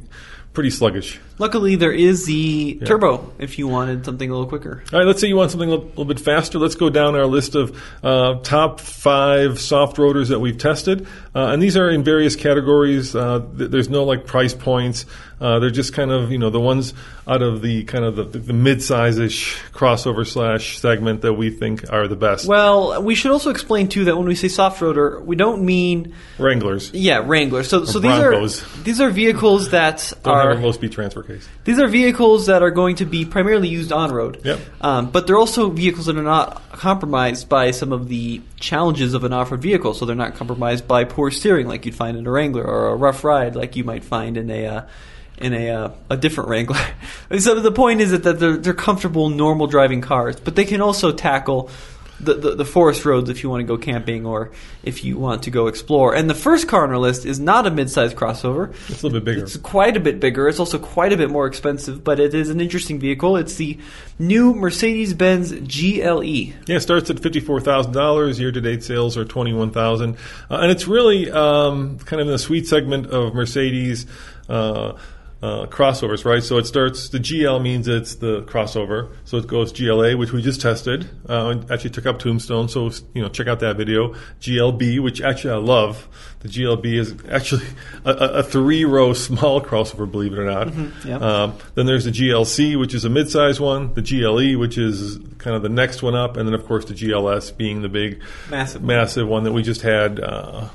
pretty 0.54 0.70
sluggish. 0.70 1.20
Luckily, 1.38 1.76
there 1.76 1.92
is 1.92 2.26
the 2.26 2.80
turbo 2.86 3.32
if 3.40 3.58
you 3.58 3.68
wanted 3.68 4.04
something 4.04 4.30
a 4.30 4.34
little 4.34 4.50
quicker. 4.50 4.84
All 4.92 5.00
right, 5.00 5.06
let's 5.06 5.22
say 5.22 5.28
you 5.28 5.38
want 5.38 5.52
something 5.52 5.70
a 5.70 5.72
little, 5.72 5.88
little 5.88 6.06
bit 6.06 6.20
faster. 6.20 6.60
Let's 6.60 6.76
go 6.76 6.90
down 6.90 7.16
our 7.16 7.26
list 7.26 7.56
of 7.56 7.82
uh, 8.04 8.40
top 8.42 8.82
five 8.82 9.60
soft 9.60 9.98
roaders 9.98 10.30
that 10.30 10.40
we've 10.40 10.58
tested, 10.58 11.08
uh, 11.34 11.48
and 11.48 11.62
these 11.62 11.78
are 11.78 11.90
in 11.90 12.04
various 12.04 12.36
categories. 12.36 13.16
Uh, 13.16 13.48
th- 13.58 13.72
there's 13.72 13.90
no 13.90 14.04
like 14.04 14.26
price 14.26 14.54
points. 14.54 15.06
Uh, 15.40 15.60
they're 15.60 15.70
just 15.70 15.94
kind 15.94 16.12
of 16.12 16.32
you 16.32 16.38
know 16.38 16.50
the 16.50 16.60
ones 16.60 16.94
out 17.28 17.42
of 17.42 17.62
the 17.62 17.84
kind 17.86 18.04
of 18.04 18.16
the, 18.16 18.24
the 18.24 18.54
mid-size-ish 18.54 19.62
crossover 19.72 20.26
slash 20.26 20.80
segment 20.80 21.22
that 21.22 21.34
we 21.34 21.50
think 21.50 21.92
are 21.92 22.08
the 22.08 22.16
best. 22.16 22.48
Well, 22.48 23.02
we 23.02 23.16
should 23.16 23.32
also 23.32 23.50
explain 23.50 23.88
too 23.88 24.06
that 24.06 24.18
when 24.18 24.28
we 24.28 24.36
say 24.36 24.48
soft 24.48 24.82
roader, 24.82 25.24
we 25.24 25.36
don't 25.36 25.64
mean 25.64 26.14
Wranglers 26.38 26.92
yeah 26.94 27.24
Wranglers. 27.26 27.70
So 27.70 27.86
so 27.86 28.00
these 28.00 28.12
Broncos. 28.12 28.64
are 28.64 28.84
these 28.84 29.00
are 29.00 29.10
vehicles 29.10 29.70
that 29.70 30.12
don't 30.24 30.36
are 30.36 30.50
have 30.50 30.60
a 30.60 30.66
low-speed 30.66 30.92
transfer 30.92 31.24
case. 31.24 31.48
These 31.64 31.80
are 31.80 31.88
vehicles 31.88 32.48
that 32.48 32.62
are 32.62 32.72
going 32.72 32.98
to 32.98 33.06
be 33.06 33.26
primarily 33.26 33.70
used 33.70 33.92
on 33.92 34.12
road. 34.12 34.42
Yep. 34.44 34.60
Um, 34.82 35.12
but 35.12 35.28
they're 35.28 35.38
also 35.38 35.70
vehicles 35.70 36.08
that 36.08 36.18
are 36.18 36.24
not 36.24 36.72
compromised 36.72 37.48
by 37.48 37.72
some 37.72 37.92
of 37.92 38.10
the 38.10 38.42
challenges 38.60 39.14
of 39.14 39.24
an 39.24 39.34
off 39.34 39.52
road 39.52 39.62
vehicle. 39.62 39.94
So 39.94 40.06
they're 40.06 40.16
not 40.16 40.36
compromised 40.36 40.88
by 40.88 41.04
poor 41.06 41.32
steering 41.32 41.68
like 41.68 41.86
you'd 41.86 41.96
find 41.96 42.18
in 42.18 42.26
a 42.28 42.32
Wrangler 42.32 42.64
or 42.64 42.90
a 42.90 42.96
rough 42.96 43.24
ride 43.24 43.56
like 43.56 43.76
you 43.76 43.84
might 43.84 44.04
find 44.04 44.38
in 44.38 44.50
a. 44.50 44.66
Uh, 44.66 44.82
in 45.40 45.54
a 45.54 45.70
uh, 45.70 45.92
a 46.10 46.18
different 46.18 46.50
Wrangler, 46.50 46.80
so 47.40 47.60
the 47.60 47.72
point 47.72 48.02
is 48.02 48.12
that 48.12 48.24
that 48.24 48.40
they're 48.40 48.58
they're 48.58 48.74
comfortable, 48.74 49.30
normal 49.30 49.68
driving 49.68 50.02
cars, 50.02 50.40
but 50.40 50.56
they 50.56 50.66
can 50.66 50.82
also 50.82 51.12
tackle 51.12 51.70
the, 52.20 52.34
the, 52.34 52.56
the 52.56 52.66
forest 52.66 53.06
roads 53.06 53.30
if 53.30 53.44
you 53.44 53.50
want 53.50 53.62
to 53.62 53.66
go 53.66 53.78
camping 53.78 54.26
or 54.26 54.52
if 54.84 55.04
you 55.04 55.18
want 55.18 55.44
to 55.44 55.52
go 55.52 55.68
explore. 55.68 56.14
And 56.16 56.30
the 56.30 56.36
first 56.36 56.68
car 56.68 56.84
on 56.84 56.92
our 56.92 56.98
list 56.98 57.26
is 57.26 57.40
not 57.40 57.66
a 57.66 57.72
mid-sized 57.72 58.16
crossover. 58.16 58.72
It's 58.90 59.02
a 59.02 59.08
little 59.08 59.20
bit 59.20 59.26
bigger. 59.26 59.44
It's 59.44 59.58
quite 59.58 59.96
a 59.96 60.00
bit 60.00 60.20
bigger. 60.20 60.48
It's 60.48 60.60
also 60.60 60.80
quite 60.80 61.14
a 61.14 61.18
bit 61.18 61.30
more 61.30 61.48
expensive, 61.48 62.04
but 62.04 62.20
it 62.20 62.34
is 62.34 62.50
an 62.50 62.60
interesting 62.60 63.00
vehicle. 63.00 63.38
It's 63.38 63.56
the 63.56 63.78
new 64.18 64.54
Mercedes-Benz 64.54 65.52
GLE. 65.52 66.24
Yeah, 66.24 66.76
it 66.76 66.82
starts 66.82 67.10
at 67.10 67.20
fifty-four 67.20 67.62
thousand 67.62 67.94
dollars. 67.94 68.40
Year-to-date 68.40 68.84
sales 68.84 69.18
are 69.18 69.26
twenty-one 69.26 69.72
thousand, 69.72 70.18
uh, 70.50 70.58
and 70.58 70.72
it's 70.72 70.88
really 70.88 71.32
um, 71.32 72.00
kind 72.00 72.22
of 72.22 72.28
in 72.28 72.34
the 72.34 72.40
sweet 72.40 72.68
segment 72.68 73.08
of 73.08 73.34
Mercedes 73.34 74.06
uh, 74.50 74.94
uh, 75.42 75.66
crossovers, 75.68 76.26
right? 76.26 76.44
So 76.44 76.58
it 76.58 76.66
starts. 76.66 77.10
The 77.10 77.20
GL 77.20 77.62
means 77.62 77.88
it's 77.88 78.16
the 78.16 78.42
crossover, 78.44 79.10
so 79.24 79.38
it 79.38 79.48
goes 79.48 79.72
GLA, 79.72 80.18
which 80.18 80.32
we 80.32 80.42
just 80.42 80.62
tested. 80.62 81.10
Uh, 81.28 81.62
actually 81.70 81.92
took 81.92 82.06
up 82.06 82.20
Tombstone, 82.20 82.68
so 82.68 82.92
you 83.14 83.22
know 83.22 83.30
check 83.30 83.48
out 83.48 83.60
that 83.62 83.78
video. 83.78 84.14
GLB, 84.42 85.00
which 85.02 85.22
actually 85.22 85.54
I 85.54 85.58
love. 85.58 86.08
The 86.42 86.48
GLB 86.48 86.86
is 86.98 87.16
actually 87.30 87.64
a, 88.06 88.12
a, 88.12 88.14
a 88.40 88.44
three-row 88.44 89.12
small 89.12 89.60
crossover, 89.66 90.10
believe 90.10 90.32
it 90.32 90.40
or 90.40 90.46
not. 90.46 90.74
yeah. 91.06 91.18
Um, 91.18 91.54
then 91.76 91.86
there's 91.86 92.06
the 92.06 92.12
GLC, 92.12 92.80
which 92.80 92.94
is 92.94 93.04
a 93.04 93.10
mid-size 93.10 93.60
one. 93.60 93.94
The 93.94 94.02
GLE, 94.02 94.58
which 94.58 94.78
is 94.78 95.20
kind 95.38 95.56
of 95.56 95.64
the 95.64 95.70
next 95.70 96.02
one 96.02 96.16
up, 96.16 96.38
and 96.38 96.48
then 96.48 96.54
of 96.54 96.66
course 96.66 96.86
the 96.86 96.94
GLS 96.94 97.56
being 97.58 97.82
the 97.82 97.90
big, 97.90 98.22
Massive 98.50 98.82
one. 98.82 98.88
massive 98.88 99.28
one 99.28 99.44
that 99.44 99.52
we 99.52 99.64
just 99.64 99.82
had 99.82 100.22
uh, 100.22 100.70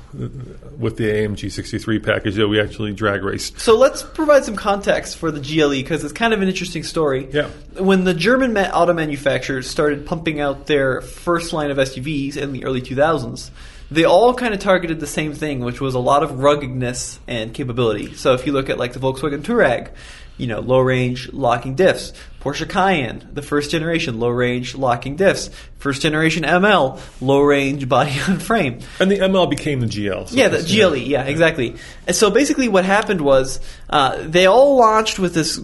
with 0.77 0.97
the 0.97 1.05
AMG 1.05 1.51
63 1.51 1.97
package 1.99 2.35
that 2.35 2.47
we 2.47 2.59
actually 2.61 2.93
drag 2.93 3.23
raced. 3.23 3.59
So 3.59 3.75
let's 3.75 4.03
provide 4.03 4.45
some 4.45 4.55
context 4.55 5.17
for 5.17 5.31
the 5.31 5.39
GLE 5.39 5.69
because 5.71 6.03
it's 6.03 6.13
kind 6.13 6.31
of 6.33 6.43
an 6.43 6.47
interesting 6.47 6.83
story. 6.83 7.27
Yeah. 7.31 7.49
When 7.79 8.03
the 8.03 8.13
German 8.13 8.55
auto 8.57 8.93
manufacturers 8.93 9.67
started 9.67 10.05
pumping 10.05 10.39
out 10.39 10.67
their 10.67 11.01
first 11.01 11.53
line 11.53 11.71
of 11.71 11.77
SUVs 11.77 12.37
in 12.37 12.51
the 12.51 12.65
early 12.65 12.81
2000s, 12.83 13.49
they 13.95 14.03
all 14.03 14.33
kind 14.33 14.53
of 14.53 14.59
targeted 14.59 14.99
the 14.99 15.07
same 15.07 15.33
thing, 15.33 15.61
which 15.61 15.81
was 15.81 15.95
a 15.95 15.99
lot 15.99 16.21
of 16.21 16.39
ruggedness 16.39 17.19
and 17.27 17.53
capability. 17.53 18.13
So 18.13 18.33
if 18.33 18.45
you 18.45 18.51
look 18.51 18.69
at 18.69 18.77
like 18.77 18.93
the 18.93 18.99
Volkswagen 18.99 19.41
Touareg, 19.41 19.91
you 20.37 20.47
know, 20.47 20.59
low 20.59 20.79
range 20.79 21.31
locking 21.31 21.75
diffs. 21.75 22.13
Porsche 22.41 22.69
Cayenne, 22.69 23.27
the 23.33 23.41
first 23.41 23.71
generation 23.71 24.19
low 24.19 24.29
range 24.29 24.75
locking 24.75 25.17
diffs. 25.17 25.49
First 25.77 26.01
generation 26.01 26.43
ML, 26.43 26.99
low 27.21 27.41
range 27.41 27.87
body 27.87 28.19
on 28.27 28.39
frame. 28.39 28.79
And 28.99 29.09
the 29.09 29.19
ML 29.19 29.49
became 29.49 29.79
the 29.79 29.87
GL. 29.87 30.29
so 30.29 30.35
Yeah, 30.35 30.49
the 30.49 30.61
GLE. 30.61 30.97
Yeah, 30.97 31.23
exactly. 31.23 31.75
And 32.05 32.15
so 32.15 32.29
basically, 32.29 32.67
what 32.67 32.85
happened 32.85 33.21
was 33.21 33.59
uh, 33.89 34.21
they 34.27 34.45
all 34.45 34.77
launched 34.77 35.19
with 35.19 35.33
this 35.33 35.59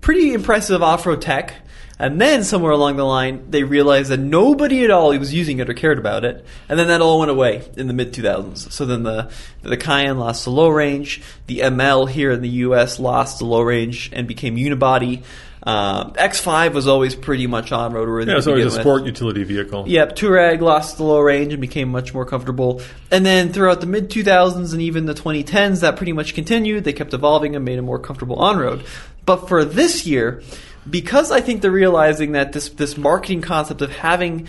pretty 0.00 0.32
impressive 0.32 0.82
off-road 0.82 1.20
tech, 1.20 1.54
and 1.98 2.20
then 2.20 2.44
somewhere 2.44 2.72
along 2.72 2.96
the 2.96 3.04
line, 3.04 3.50
they 3.50 3.62
realized 3.62 4.10
that 4.10 4.20
nobody 4.20 4.84
at 4.84 4.90
all 4.90 5.16
was 5.18 5.32
using 5.32 5.60
it 5.60 5.70
or 5.70 5.74
cared 5.74 5.98
about 5.98 6.24
it, 6.24 6.44
and 6.68 6.78
then 6.78 6.88
that 6.88 7.00
all 7.00 7.18
went 7.18 7.30
away 7.30 7.68
in 7.76 7.86
the 7.86 7.94
mid 7.94 8.12
2000s. 8.12 8.70
So 8.70 8.84
then 8.84 9.02
the 9.02 9.30
the 9.62 9.76
Cayenne 9.76 10.18
lost 10.18 10.44
the 10.44 10.50
low 10.50 10.68
range, 10.68 11.22
the 11.46 11.60
ML 11.60 12.08
here 12.08 12.30
in 12.32 12.42
the 12.42 12.48
U.S. 12.48 12.98
lost 12.98 13.38
the 13.38 13.46
low 13.46 13.62
range 13.62 14.10
and 14.12 14.28
became 14.28 14.56
unibody. 14.56 15.22
Uh, 15.62 16.10
X5 16.10 16.74
was 16.74 16.86
always 16.86 17.16
pretty 17.16 17.48
much 17.48 17.72
on 17.72 17.92
road 17.92 18.08
worthy. 18.08 18.30
Yeah, 18.30 18.36
it's 18.36 18.44
to 18.44 18.52
always 18.52 18.66
a 18.66 18.68
with. 18.68 18.80
sport 18.80 19.04
utility 19.04 19.42
vehicle. 19.42 19.84
Yep, 19.88 20.14
Touareg 20.14 20.60
lost 20.60 20.98
the 20.98 21.02
low 21.02 21.18
range 21.18 21.52
and 21.52 21.60
became 21.60 21.88
much 21.88 22.14
more 22.14 22.24
comfortable. 22.24 22.80
And 23.10 23.26
then 23.26 23.52
throughout 23.52 23.80
the 23.80 23.88
mid 23.88 24.08
2000s 24.08 24.72
and 24.72 24.80
even 24.80 25.06
the 25.06 25.14
2010s, 25.14 25.80
that 25.80 25.96
pretty 25.96 26.12
much 26.12 26.34
continued. 26.34 26.84
They 26.84 26.92
kept 26.92 27.12
evolving 27.14 27.56
and 27.56 27.64
made 27.64 27.78
it 27.78 27.82
more 27.82 27.98
comfortable 27.98 28.36
on 28.36 28.58
road. 28.58 28.84
But 29.24 29.48
for 29.48 29.64
this 29.64 30.06
year, 30.06 30.40
because 30.88 31.30
I 31.30 31.40
think 31.40 31.62
they're 31.62 31.70
realizing 31.70 32.32
that 32.32 32.52
this 32.52 32.68
this 32.70 32.96
marketing 32.96 33.42
concept 33.42 33.82
of 33.82 33.90
having 33.90 34.48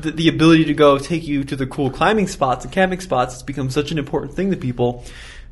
the, 0.00 0.10
the 0.10 0.28
ability 0.28 0.64
to 0.66 0.74
go 0.74 0.98
take 0.98 1.26
you 1.26 1.44
to 1.44 1.56
the 1.56 1.66
cool 1.66 1.90
climbing 1.90 2.28
spots 2.28 2.64
and 2.64 2.72
camping 2.72 3.00
spots 3.00 3.34
has 3.34 3.42
become 3.42 3.70
such 3.70 3.90
an 3.90 3.98
important 3.98 4.34
thing 4.34 4.50
to 4.50 4.56
people. 4.56 5.04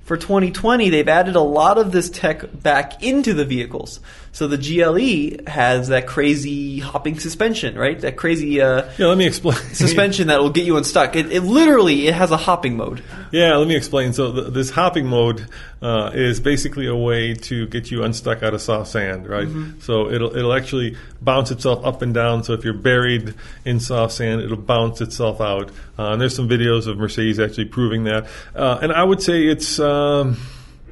For 0.05 0.17
2020, 0.17 0.91
they've 0.91 1.09
added 1.09 1.35
a 1.35 1.41
lot 1.41 1.79
of 1.79 1.91
this 1.91 2.09
tech 2.09 2.45
back 2.63 3.03
into 3.03 3.35
the 3.35 3.45
vehicles. 3.45 3.99
So 4.31 4.47
the 4.47 4.57
GLE 4.57 5.51
has 5.51 5.89
that 5.89 6.07
crazy 6.07 6.79
hopping 6.79 7.19
suspension, 7.19 7.77
right? 7.77 7.99
That 8.01 8.17
crazy 8.17 8.61
uh, 8.61 8.89
Yeah, 8.99 9.07
let 9.07 9.19
me 9.19 9.27
explain. 9.27 9.57
suspension 9.73 10.29
that 10.29 10.39
will 10.39 10.51
get 10.51 10.65
you 10.65 10.77
unstuck. 10.77 11.17
It, 11.17 11.33
it 11.33 11.41
literally 11.41 12.07
it 12.07 12.15
has 12.15 12.31
a 12.31 12.37
hopping 12.37 12.77
mode. 12.77 13.03
Yeah, 13.33 13.57
let 13.57 13.67
me 13.67 13.75
explain. 13.75 14.13
So 14.13 14.33
th- 14.33 14.53
this 14.53 14.71
hopping 14.71 15.07
mode 15.07 15.49
uh, 15.83 16.11
is 16.15 16.41
basically 16.41 16.87
a 16.87 16.97
way 16.97 17.35
to 17.35 17.67
get 17.67 17.91
you 17.91 18.03
unstuck 18.03 18.43
out 18.43 18.55
of 18.55 18.61
soft 18.61 18.91
sand, 18.91 19.29
right? 19.29 19.47
Mm-hmm. 19.47 19.81
So 19.81 20.11
it'll 20.11 20.35
it'll 20.35 20.55
actually 20.55 20.97
bounce 21.21 21.51
itself 21.51 21.85
up 21.85 22.03
and 22.03 22.15
down. 22.15 22.45
So 22.45 22.55
if 22.55 22.65
you're 22.65 22.75
buried 22.75 23.35
in 23.65 23.81
soft 23.81 24.15
sand, 24.15 24.41
it'll 24.41 24.57
bounce 24.57 25.01
itself 25.01 25.41
out. 25.41 25.71
Uh, 25.99 26.13
and 26.13 26.21
there's 26.21 26.35
some 26.35 26.49
videos 26.49 26.87
of 26.87 26.97
Mercedes 26.99 27.39
actually 27.39 27.67
proving 27.67 28.05
that. 28.05 28.27
Uh, 28.55 28.79
and 28.81 28.93
I 28.93 29.05
would 29.05 29.23
say 29.23 29.45
it's 29.45 29.79
um, 29.79 30.39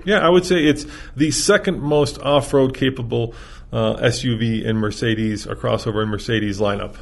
yeah, 0.05 0.18
I 0.18 0.29
would 0.29 0.44
say 0.44 0.64
it's 0.64 0.87
the 1.16 1.31
second 1.31 1.81
most 1.81 2.20
off-road 2.20 2.77
capable 2.77 3.35
uh, 3.73 3.97
SUV 3.97 4.62
in 4.64 4.77
Mercedes 4.77 5.47
or 5.47 5.57
crossover 5.57 6.03
in 6.03 6.09
Mercedes 6.09 6.61
lineup. 6.61 6.97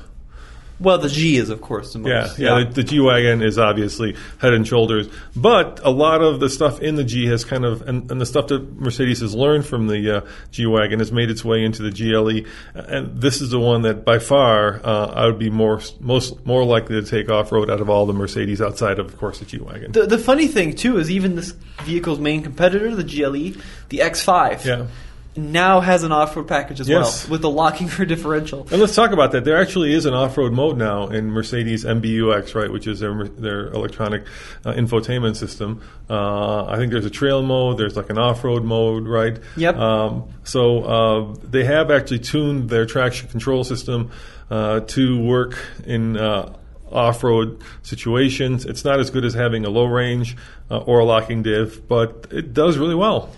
Well, 0.83 0.99
the 0.99 1.09
G 1.09 1.37
is 1.37 1.49
of 1.51 1.61
course 1.61 1.93
the 1.93 2.01
most. 2.01 2.39
Yeah, 2.39 2.59
yeah. 2.59 2.65
The, 2.65 2.83
the 2.83 2.85
G 2.85 3.01
wagon 3.01 3.43
is 3.43 3.59
obviously 3.59 4.17
head 4.39 4.53
and 4.53 4.67
shoulders, 4.67 5.09
but 5.37 5.81
a 5.85 5.91
lot 5.91 6.23
of 6.23 6.41
the 6.41 6.49
stuff 6.51 6.81
in 6.81 6.97
the 6.97 7.05
G 7.05 7.27
has 7.27 7.45
kind 7.45 7.65
of, 7.65 7.83
and, 7.89 8.11
and 8.11 8.21
the 8.21 8.27
stuff 8.27 8.49
that 8.49 8.81
Mercedes 8.81 9.21
has 9.21 9.35
learned 9.35 9.65
from 9.67 9.87
the 9.87 10.19
uh, 10.19 10.27
G 10.51 10.67
wagon 10.67 10.99
has 10.99 11.13
made 11.13 11.31
its 11.31 11.45
way 11.45 11.65
into 11.65 11.83
the 11.83 11.91
GLE, 11.91 12.47
and 12.75 13.21
this 13.21 13.41
is 13.41 13.51
the 13.51 13.61
one 13.61 13.83
that 13.83 14.05
by 14.05 14.19
far 14.19 14.81
uh, 14.85 15.07
I 15.15 15.27
would 15.27 15.39
be 15.39 15.51
more 15.51 15.81
most 16.01 16.45
more 16.45 16.65
likely 16.65 17.01
to 17.01 17.09
take 17.09 17.31
off 17.31 17.53
road 17.53 17.71
out 17.71 17.81
of 17.81 17.89
all 17.89 18.07
the 18.07 18.13
Mercedes 18.13 18.61
outside 18.61 18.99
of, 18.99 19.07
of 19.07 19.17
course, 19.19 19.39
the 19.39 19.45
G 19.45 19.59
wagon. 19.59 19.93
The, 19.93 20.07
the 20.07 20.19
funny 20.19 20.49
thing 20.49 20.75
too 20.75 20.99
is 20.99 21.11
even 21.11 21.37
this 21.37 21.53
vehicle's 21.85 22.19
main 22.19 22.43
competitor, 22.43 22.95
the 22.95 23.05
GLE, 23.05 23.61
the 23.89 23.99
X5, 23.99 24.65
Yeah. 24.65 24.87
Now 25.35 25.81
has 25.81 26.03
an 26.05 26.13
off-road 26.13 26.47
package 26.47 26.81
as 26.81 26.89
Yes. 26.89 27.25
well 27.25 27.33
with 27.33 27.43
the 27.43 27.49
locking 27.51 27.89
rear 27.89 28.05
differential. 28.15 28.67
And 28.71 28.81
let's 28.81 28.95
talk 28.95 29.13
about 29.13 29.33
that. 29.33 29.45
There 29.45 29.57
actually 29.57 29.95
is 29.95 30.05
an 30.05 30.13
off-road 30.13 30.53
mode 30.53 30.77
now 30.77 31.09
in 31.09 31.31
Mercedes 31.31 31.85
MBUX, 31.87 32.55
right, 32.55 32.71
which 32.71 32.87
is 32.87 33.01
their 33.01 33.25
their 33.25 33.69
electronic 33.69 34.25
uh, 34.67 34.73
infotainment 34.75 35.37
system. 35.37 35.81
Uh, 36.11 36.67
I 36.67 36.77
think 36.77 36.93
there's 36.93 37.07
a 37.07 37.11
trail 37.11 37.43
mode. 37.43 37.79
There's 37.79 37.97
like 37.97 38.11
an 38.11 38.19
off-road 38.19 38.63
mode, 38.65 39.07
right? 39.07 39.39
Yep. 39.57 39.77
Um, 39.77 40.25
so 40.45 40.83
uh, 40.85 41.37
they 41.43 41.65
have 41.65 41.91
actually 41.91 42.19
tuned 42.19 42.69
their 42.69 42.85
traction 42.85 43.29
control 43.29 43.65
system 43.65 44.11
uh, 44.51 44.81
to 44.81 45.19
work 45.23 45.57
in. 45.87 46.17
Uh, 46.17 46.57
off-road 46.91 47.59
situations. 47.81 48.67
It's 48.67 48.85
not 48.85 49.01
as 49.01 49.09
good 49.09 49.25
as 49.25 49.33
having 49.33 49.65
a 49.65 49.71
low 49.71 49.87
range 49.87 50.37
uh, 50.71 50.77
or 50.77 50.99
a 50.99 51.07
locking 51.07 51.43
diff, 51.43 51.89
but 51.89 52.27
it 52.31 52.53
does 52.53 52.77
really 52.77 52.95
well. 52.95 53.31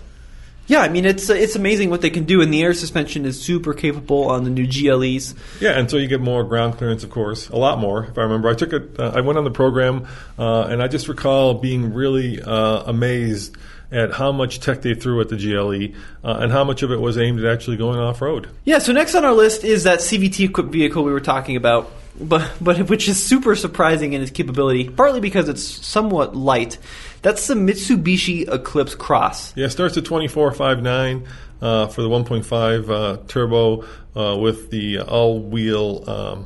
Yeah, 0.67 0.79
I 0.79 0.89
mean 0.89 1.05
it's 1.05 1.29
it's 1.29 1.55
amazing 1.55 1.89
what 1.89 2.01
they 2.01 2.09
can 2.09 2.23
do, 2.23 2.41
and 2.41 2.53
the 2.53 2.63
air 2.63 2.73
suspension 2.73 3.25
is 3.25 3.41
super 3.41 3.73
capable 3.73 4.29
on 4.29 4.43
the 4.43 4.49
new 4.49 4.65
GLEs. 4.65 5.35
Yeah, 5.61 5.77
and 5.77 5.89
so 5.89 5.97
you 5.97 6.07
get 6.07 6.21
more 6.21 6.43
ground 6.43 6.77
clearance, 6.77 7.03
of 7.03 7.11
course, 7.11 7.49
a 7.49 7.55
lot 7.55 7.79
more. 7.79 8.05
If 8.05 8.17
I 8.17 8.21
remember, 8.23 8.49
I 8.49 8.55
took 8.55 8.73
it. 8.73 8.99
Uh, 8.99 9.11
I 9.15 9.21
went 9.21 9.37
on 9.37 9.43
the 9.43 9.51
program, 9.51 10.07
uh, 10.39 10.63
and 10.63 10.81
I 10.81 10.87
just 10.87 11.07
recall 11.07 11.53
being 11.55 11.93
really 11.93 12.41
uh, 12.41 12.83
amazed 12.83 13.55
at 13.91 14.11
how 14.13 14.31
much 14.31 14.59
tech 14.59 14.81
they 14.81 14.95
threw 14.95 15.21
at 15.21 15.29
the 15.29 15.37
GLE, 15.37 15.95
uh, 16.23 16.37
and 16.39 16.51
how 16.51 16.63
much 16.63 16.81
of 16.81 16.91
it 16.91 16.99
was 16.99 17.17
aimed 17.17 17.39
at 17.39 17.45
actually 17.45 17.77
going 17.77 17.99
off 17.99 18.21
road. 18.21 18.49
Yeah, 18.63 18.79
so 18.79 18.91
next 18.91 19.13
on 19.15 19.23
our 19.23 19.33
list 19.33 19.63
is 19.63 19.83
that 19.83 19.99
CVT 19.99 20.49
equipped 20.49 20.71
vehicle 20.71 21.03
we 21.03 21.11
were 21.11 21.19
talking 21.19 21.55
about, 21.55 21.91
but 22.19 22.51
but 22.59 22.89
which 22.89 23.07
is 23.07 23.23
super 23.23 23.55
surprising 23.55 24.13
in 24.13 24.21
its 24.21 24.31
capability, 24.31 24.89
partly 24.89 25.19
because 25.19 25.47
it's 25.47 25.63
somewhat 25.63 26.35
light. 26.35 26.77
That's 27.25 27.47
the 27.47 27.55
Mitsubishi 27.55 28.47
Eclipse 28.53 28.93
Cross. 28.93 29.57
Yeah, 29.57 29.65
it 29.65 29.71
starts 29.71 29.97
at 29.97 30.05
twenty 30.05 30.27
four 30.27 30.51
five 30.51 30.83
nine 30.83 31.25
uh, 31.59 31.87
for 31.87 32.03
the 32.03 32.07
one 32.09 32.23
point 32.23 32.45
five 32.45 32.87
uh, 32.87 33.17
turbo 33.27 33.83
uh, 34.15 34.37
with 34.37 34.69
the 34.69 34.99
all 34.99 35.39
wheel. 35.39 36.03
Um, 36.07 36.45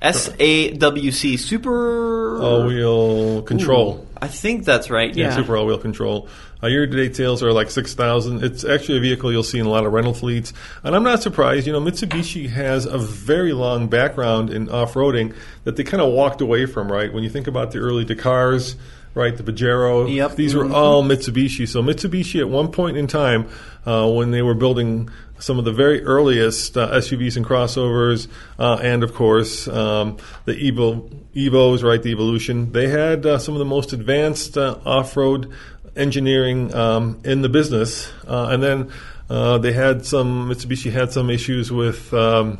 SAWC 0.00 1.36
Super 1.38 2.40
all 2.40 2.66
wheel 2.66 3.42
control. 3.42 3.96
Ooh, 4.02 4.06
I 4.22 4.28
think 4.28 4.64
that's 4.64 4.88
right. 4.88 5.12
Yeah, 5.14 5.30
Yeah. 5.30 5.36
super 5.36 5.56
all 5.56 5.66
wheel 5.66 5.78
control. 5.78 6.28
Uh, 6.62 6.68
year 6.68 6.86
to 6.86 6.96
date 6.96 7.16
sales 7.16 7.42
are 7.42 7.52
like 7.52 7.70
6,000. 7.70 8.42
It's 8.44 8.64
actually 8.64 8.98
a 8.98 9.00
vehicle 9.00 9.32
you'll 9.32 9.42
see 9.42 9.58
in 9.58 9.66
a 9.66 9.68
lot 9.68 9.84
of 9.84 9.92
rental 9.92 10.14
fleets. 10.14 10.52
And 10.82 10.94
I'm 10.94 11.02
not 11.02 11.22
surprised. 11.22 11.66
You 11.66 11.72
know, 11.74 11.80
Mitsubishi 11.80 12.48
has 12.50 12.86
a 12.86 12.96
very 12.98 13.52
long 13.52 13.88
background 13.88 14.50
in 14.50 14.68
off 14.70 14.94
roading 14.94 15.34
that 15.64 15.76
they 15.76 15.84
kind 15.84 16.02
of 16.02 16.12
walked 16.12 16.40
away 16.40 16.64
from, 16.66 16.90
right? 16.90 17.12
When 17.12 17.22
you 17.24 17.28
think 17.30 17.46
about 17.48 17.72
the 17.72 17.78
early 17.80 18.04
Dakars, 18.06 18.76
right, 19.14 19.36
the 19.36 19.42
Pajero, 19.42 20.12
Yep. 20.12 20.36
these 20.36 20.54
were 20.54 20.64
Mhm. 20.64 20.74
all 20.74 21.02
Mitsubishi. 21.04 21.68
So 21.68 21.82
Mitsubishi 21.82 22.40
at 22.40 22.48
one 22.48 22.68
point 22.68 22.96
in 22.96 23.06
time, 23.06 23.46
uh, 23.86 24.08
when 24.08 24.30
they 24.30 24.42
were 24.42 24.54
building 24.54 25.08
some 25.38 25.58
of 25.58 25.64
the 25.64 25.72
very 25.72 26.02
earliest 26.04 26.76
uh, 26.76 26.88
SUVs 26.92 27.36
and 27.36 27.44
crossovers, 27.44 28.28
uh, 28.58 28.78
and 28.82 29.02
of 29.02 29.14
course 29.14 29.68
um, 29.68 30.16
the 30.46 30.54
Evo, 30.54 31.02
Evos, 31.34 31.82
right? 31.82 32.02
The 32.02 32.10
Evolution. 32.12 32.72
They 32.72 32.88
had 32.88 33.26
uh, 33.26 33.38
some 33.38 33.54
of 33.54 33.58
the 33.58 33.64
most 33.64 33.92
advanced 33.92 34.56
uh, 34.56 34.76
off-road 34.86 35.48
engineering 35.96 36.74
um, 36.74 37.18
in 37.24 37.42
the 37.42 37.48
business, 37.48 38.08
uh, 38.28 38.48
and 38.50 38.62
then 38.62 38.88
uh, 39.30 39.58
they 39.58 39.72
had 39.72 40.04
some. 40.04 40.48
Mitsubishi 40.50 40.90
had 40.92 41.12
some 41.12 41.30
issues 41.30 41.70
with. 41.70 42.12
Um, 42.14 42.58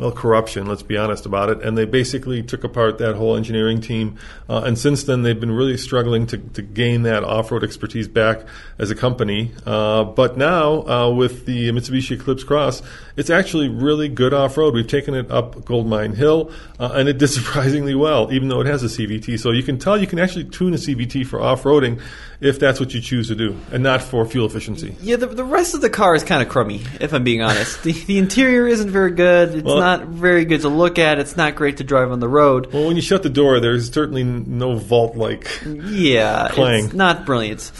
well, 0.00 0.12
corruption, 0.12 0.66
let's 0.66 0.82
be 0.82 0.96
honest 0.96 1.26
about 1.26 1.50
it. 1.50 1.62
And 1.62 1.76
they 1.76 1.84
basically 1.84 2.42
took 2.42 2.64
apart 2.64 2.96
that 2.98 3.16
whole 3.16 3.36
engineering 3.36 3.82
team. 3.82 4.16
Uh, 4.48 4.62
and 4.64 4.78
since 4.78 5.04
then, 5.04 5.22
they've 5.22 5.38
been 5.38 5.52
really 5.52 5.76
struggling 5.76 6.26
to, 6.28 6.38
to 6.38 6.62
gain 6.62 7.02
that 7.02 7.22
off 7.22 7.52
road 7.52 7.62
expertise 7.62 8.08
back 8.08 8.46
as 8.78 8.90
a 8.90 8.94
company. 8.94 9.52
Uh, 9.66 10.04
but 10.04 10.38
now, 10.38 10.86
uh, 10.88 11.10
with 11.10 11.44
the 11.44 11.68
Mitsubishi 11.68 12.12
Eclipse 12.12 12.44
Cross, 12.44 12.82
it's 13.20 13.28
actually 13.28 13.68
really 13.68 14.08
good 14.08 14.32
off 14.32 14.56
road. 14.56 14.72
We've 14.72 14.86
taken 14.86 15.14
it 15.14 15.30
up 15.30 15.62
Goldmine 15.66 16.14
Hill, 16.14 16.50
uh, 16.78 16.92
and 16.94 17.06
it 17.06 17.18
did 17.18 17.28
surprisingly 17.38 17.94
well, 17.94 18.32
even 18.32 18.48
though 18.48 18.62
it 18.62 18.66
has 18.66 18.82
a 18.82 18.86
CVT. 18.86 19.38
So 19.38 19.50
you 19.50 19.62
can 19.62 19.78
tell 19.78 19.98
you 20.00 20.06
can 20.06 20.18
actually 20.18 20.44
tune 20.44 20.72
a 20.72 20.78
CVT 20.78 21.26
for 21.26 21.38
off 21.38 21.64
roading 21.64 22.00
if 22.40 22.58
that's 22.58 22.80
what 22.80 22.94
you 22.94 23.02
choose 23.02 23.28
to 23.28 23.34
do, 23.34 23.54
and 23.70 23.82
not 23.82 24.00
for 24.02 24.24
fuel 24.24 24.46
efficiency. 24.46 24.96
Yeah, 25.02 25.16
the, 25.16 25.26
the 25.26 25.44
rest 25.44 25.74
of 25.74 25.82
the 25.82 25.90
car 25.90 26.14
is 26.14 26.24
kind 26.24 26.42
of 26.42 26.48
crummy, 26.48 26.80
if 26.98 27.12
I'm 27.12 27.22
being 27.22 27.42
honest. 27.42 27.82
the, 27.82 27.92
the 27.92 28.16
interior 28.16 28.66
isn't 28.66 28.88
very 28.90 29.10
good. 29.10 29.54
It's 29.56 29.64
Well- 29.64 29.78
not 29.78 30.06
very 30.06 30.46
good 30.46 30.62
to 30.62 30.70
look 30.70 30.98
at. 30.98 31.18
It's 31.18 31.36
not 31.36 31.54
great 31.54 31.76
to 31.76 31.84
drive 31.84 32.10
on 32.10 32.20
the 32.20 32.28
road. 32.28 32.72
Well, 32.72 32.86
when 32.86 32.96
you 32.96 33.02
shut 33.02 33.22
the 33.22 33.28
door, 33.28 33.60
there's 33.60 33.92
certainly 33.92 34.24
no 34.24 34.76
vault 34.76 35.16
like. 35.16 35.46
Yeah, 35.66 36.48
Clang. 36.52 36.86
it's 36.86 36.94
not 36.94 37.26
brilliant. 37.26 37.70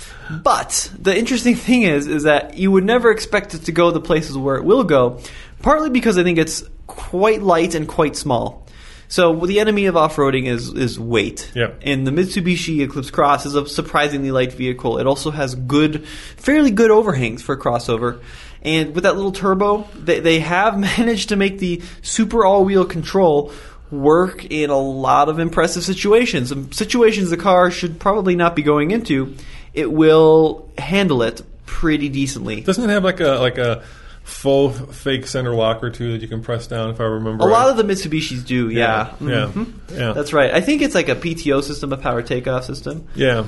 But 0.42 0.90
the 0.98 1.16
interesting 1.16 1.54
thing 1.54 1.82
is, 1.82 2.06
is 2.06 2.22
that 2.24 2.56
you 2.56 2.70
would 2.70 2.84
never 2.84 3.10
expect 3.10 3.54
it 3.54 3.64
to 3.64 3.72
go 3.72 3.90
the 3.90 4.00
places 4.00 4.36
where 4.36 4.56
it 4.56 4.64
will 4.64 4.84
go, 4.84 5.20
partly 5.62 5.90
because 5.90 6.18
I 6.18 6.22
think 6.22 6.38
it's 6.38 6.62
quite 6.86 7.42
light 7.42 7.74
and 7.74 7.88
quite 7.88 8.16
small. 8.16 8.66
So 9.08 9.34
the 9.44 9.58
enemy 9.58 9.86
of 9.86 9.96
off-roading 9.96 10.46
is 10.46 10.72
is 10.72 10.98
weight. 10.98 11.50
Yeah. 11.54 11.72
And 11.82 12.06
the 12.06 12.12
Mitsubishi 12.12 12.80
Eclipse 12.80 13.10
Cross 13.10 13.44
is 13.44 13.56
a 13.56 13.66
surprisingly 13.66 14.30
light 14.30 14.52
vehicle. 14.52 14.98
It 14.98 15.06
also 15.08 15.32
has 15.32 15.56
good, 15.56 16.06
fairly 16.36 16.70
good 16.70 16.92
overhangs 16.92 17.42
for 17.42 17.56
a 17.56 17.58
crossover. 17.58 18.20
And 18.62 18.94
with 18.94 19.02
that 19.02 19.16
little 19.16 19.32
turbo, 19.32 19.88
they, 19.96 20.20
they 20.20 20.38
have 20.38 20.78
managed 20.98 21.30
to 21.30 21.36
make 21.36 21.58
the 21.58 21.82
super 22.02 22.44
all-wheel 22.44 22.84
control 22.84 23.52
work 23.90 24.44
in 24.44 24.70
a 24.70 24.78
lot 24.78 25.28
of 25.28 25.40
impressive 25.40 25.82
situations. 25.82 26.52
Situations 26.76 27.30
the 27.30 27.36
car 27.36 27.72
should 27.72 27.98
probably 27.98 28.36
not 28.36 28.54
be 28.54 28.62
going 28.62 28.92
into. 28.92 29.34
It 29.74 29.90
will 29.90 30.68
handle 30.78 31.22
it 31.22 31.42
pretty 31.66 32.08
decently. 32.08 32.60
Doesn't 32.62 32.82
it 32.82 32.92
have 32.92 33.04
like 33.04 33.20
a 33.20 33.32
like 33.38 33.58
a 33.58 33.82
faux 34.24 34.78
fake 34.96 35.26
center 35.26 35.54
lock 35.54 35.82
or 35.82 35.90
two 35.90 36.12
that 36.12 36.20
you 36.22 36.28
can 36.28 36.42
press 36.42 36.66
down? 36.66 36.90
If 36.90 37.00
I 37.00 37.04
remember, 37.04 37.44
A 37.44 37.46
right? 37.48 37.52
lot 37.52 37.70
of 37.70 37.76
the 37.76 37.82
Mitsubishis 37.92 38.44
do, 38.44 38.68
yeah. 38.68 39.12
yeah, 39.20 39.46
Mhm. 39.52 39.72
yeah. 39.92 40.12
That's 40.12 40.32
right. 40.32 40.52
I 40.52 40.60
think 40.60 40.82
it's 40.82 40.94
like 40.94 41.08
a 41.08 41.14
PTO 41.16 41.62
system, 41.62 41.92
a 41.92 41.96
power 41.96 42.22
takeoff 42.22 42.64
system. 42.64 43.06
yeah. 43.14 43.44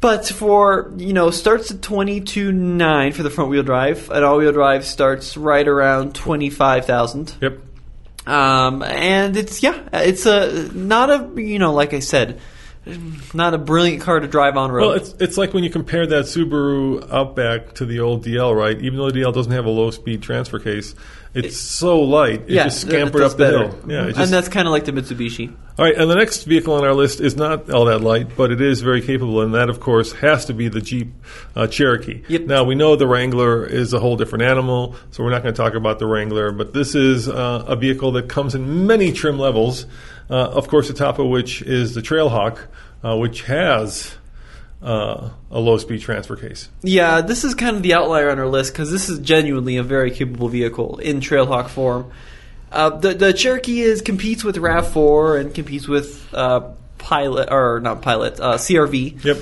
But 0.00 0.26
for, 0.28 0.92
you 0.98 1.14
know, 1.14 1.30
starts 1.30 1.70
at 1.70 1.80
22.9 1.80 3.14
for 3.14 3.22
the 3.22 3.30
front 3.30 3.48
wheel 3.50 3.62
drive. 3.62 4.10
An 4.10 4.24
all 4.24 4.36
wheel 4.38 4.52
drive 4.52 4.84
starts 4.84 5.36
right 5.38 5.66
around 5.66 6.14
25,000. 6.14 7.34
Yep. 7.40 7.58
Um, 8.26 8.82
and 8.82 9.36
it's, 9.38 9.62
yeah, 9.62 9.80
it's 9.94 10.26
a, 10.26 10.70
not 10.74 11.08
a, 11.10 11.40
you 11.40 11.58
know, 11.58 11.72
like 11.72 11.94
I 11.94 12.00
said, 12.00 12.38
not 13.34 13.52
a 13.52 13.58
brilliant 13.58 14.02
car 14.02 14.20
to 14.20 14.28
drive 14.28 14.56
on 14.56 14.70
road. 14.70 14.82
Well, 14.82 14.92
it's 14.92 15.14
it's 15.18 15.36
like 15.36 15.52
when 15.52 15.64
you 15.64 15.70
compare 15.70 16.06
that 16.06 16.26
Subaru 16.26 17.10
Outback 17.10 17.74
to 17.74 17.86
the 17.86 18.00
old 18.00 18.24
DL, 18.24 18.56
right? 18.56 18.80
Even 18.80 18.98
though 18.98 19.10
the 19.10 19.20
DL 19.20 19.34
doesn't 19.34 19.52
have 19.52 19.66
a 19.66 19.70
low 19.70 19.90
speed 19.90 20.22
transfer 20.22 20.58
case, 20.58 20.94
it's 21.44 21.58
so 21.58 22.00
light. 22.00 22.42
It 22.42 22.50
yeah, 22.50 22.64
just 22.64 22.82
scampered 22.82 23.22
up 23.22 23.32
the 23.32 23.38
better. 23.38 23.68
hill. 23.68 23.80
Yeah, 23.86 24.08
it 24.08 24.16
and 24.16 24.30
that's 24.30 24.48
kind 24.48 24.66
of 24.66 24.72
like 24.72 24.84
the 24.84 24.92
Mitsubishi. 24.92 25.54
all 25.78 25.84
right. 25.84 25.94
And 25.94 26.10
the 26.10 26.14
next 26.14 26.44
vehicle 26.44 26.74
on 26.74 26.84
our 26.84 26.94
list 26.94 27.20
is 27.20 27.36
not 27.36 27.70
all 27.70 27.84
that 27.86 28.00
light, 28.00 28.36
but 28.36 28.50
it 28.50 28.60
is 28.60 28.80
very 28.80 29.02
capable, 29.02 29.42
and 29.42 29.54
that, 29.54 29.68
of 29.68 29.80
course, 29.80 30.12
has 30.12 30.46
to 30.46 30.54
be 30.54 30.68
the 30.68 30.80
Jeep 30.80 31.12
uh, 31.54 31.66
Cherokee. 31.66 32.22
Yep. 32.28 32.42
Now 32.42 32.64
we 32.64 32.74
know 32.74 32.96
the 32.96 33.06
Wrangler 33.06 33.66
is 33.66 33.92
a 33.92 34.00
whole 34.00 34.16
different 34.16 34.44
animal, 34.44 34.96
so 35.10 35.22
we're 35.22 35.30
not 35.30 35.42
going 35.42 35.54
to 35.54 35.60
talk 35.60 35.74
about 35.74 35.98
the 35.98 36.06
Wrangler. 36.06 36.52
But 36.52 36.72
this 36.72 36.94
is 36.94 37.28
uh, 37.28 37.64
a 37.66 37.76
vehicle 37.76 38.12
that 38.12 38.28
comes 38.28 38.54
in 38.54 38.86
many 38.86 39.12
trim 39.12 39.38
levels. 39.38 39.86
Uh, 40.28 40.34
of 40.34 40.68
course, 40.68 40.88
the 40.88 40.94
top 40.94 41.18
of 41.18 41.28
which 41.28 41.62
is 41.62 41.94
the 41.94 42.02
Trailhawk, 42.02 42.58
uh, 43.04 43.16
which 43.16 43.42
has 43.42 44.16
uh, 44.82 45.30
a 45.50 45.58
low 45.58 45.78
speed 45.78 46.00
transfer 46.00 46.36
case. 46.36 46.68
Yeah, 46.82 47.20
this 47.20 47.44
is 47.44 47.54
kind 47.54 47.76
of 47.76 47.82
the 47.82 47.94
outlier 47.94 48.30
on 48.30 48.38
our 48.38 48.48
list 48.48 48.72
because 48.72 48.90
this 48.90 49.08
is 49.08 49.18
genuinely 49.18 49.76
a 49.76 49.82
very 49.82 50.10
capable 50.10 50.48
vehicle 50.48 50.98
in 50.98 51.20
Trailhawk 51.20 51.68
form. 51.68 52.10
Uh, 52.70 52.90
the 52.90 53.14
the 53.14 53.32
Cherokee 53.32 53.80
is 53.80 54.02
competes 54.02 54.44
with 54.44 54.56
RAV4 54.56 55.40
and 55.40 55.54
competes 55.54 55.88
with 55.88 56.32
uh, 56.34 56.72
Pilot 56.98 57.48
or 57.50 57.80
not 57.80 58.02
Pilot 58.02 58.40
uh, 58.40 58.54
CRV. 58.54 59.24
Yep. 59.24 59.38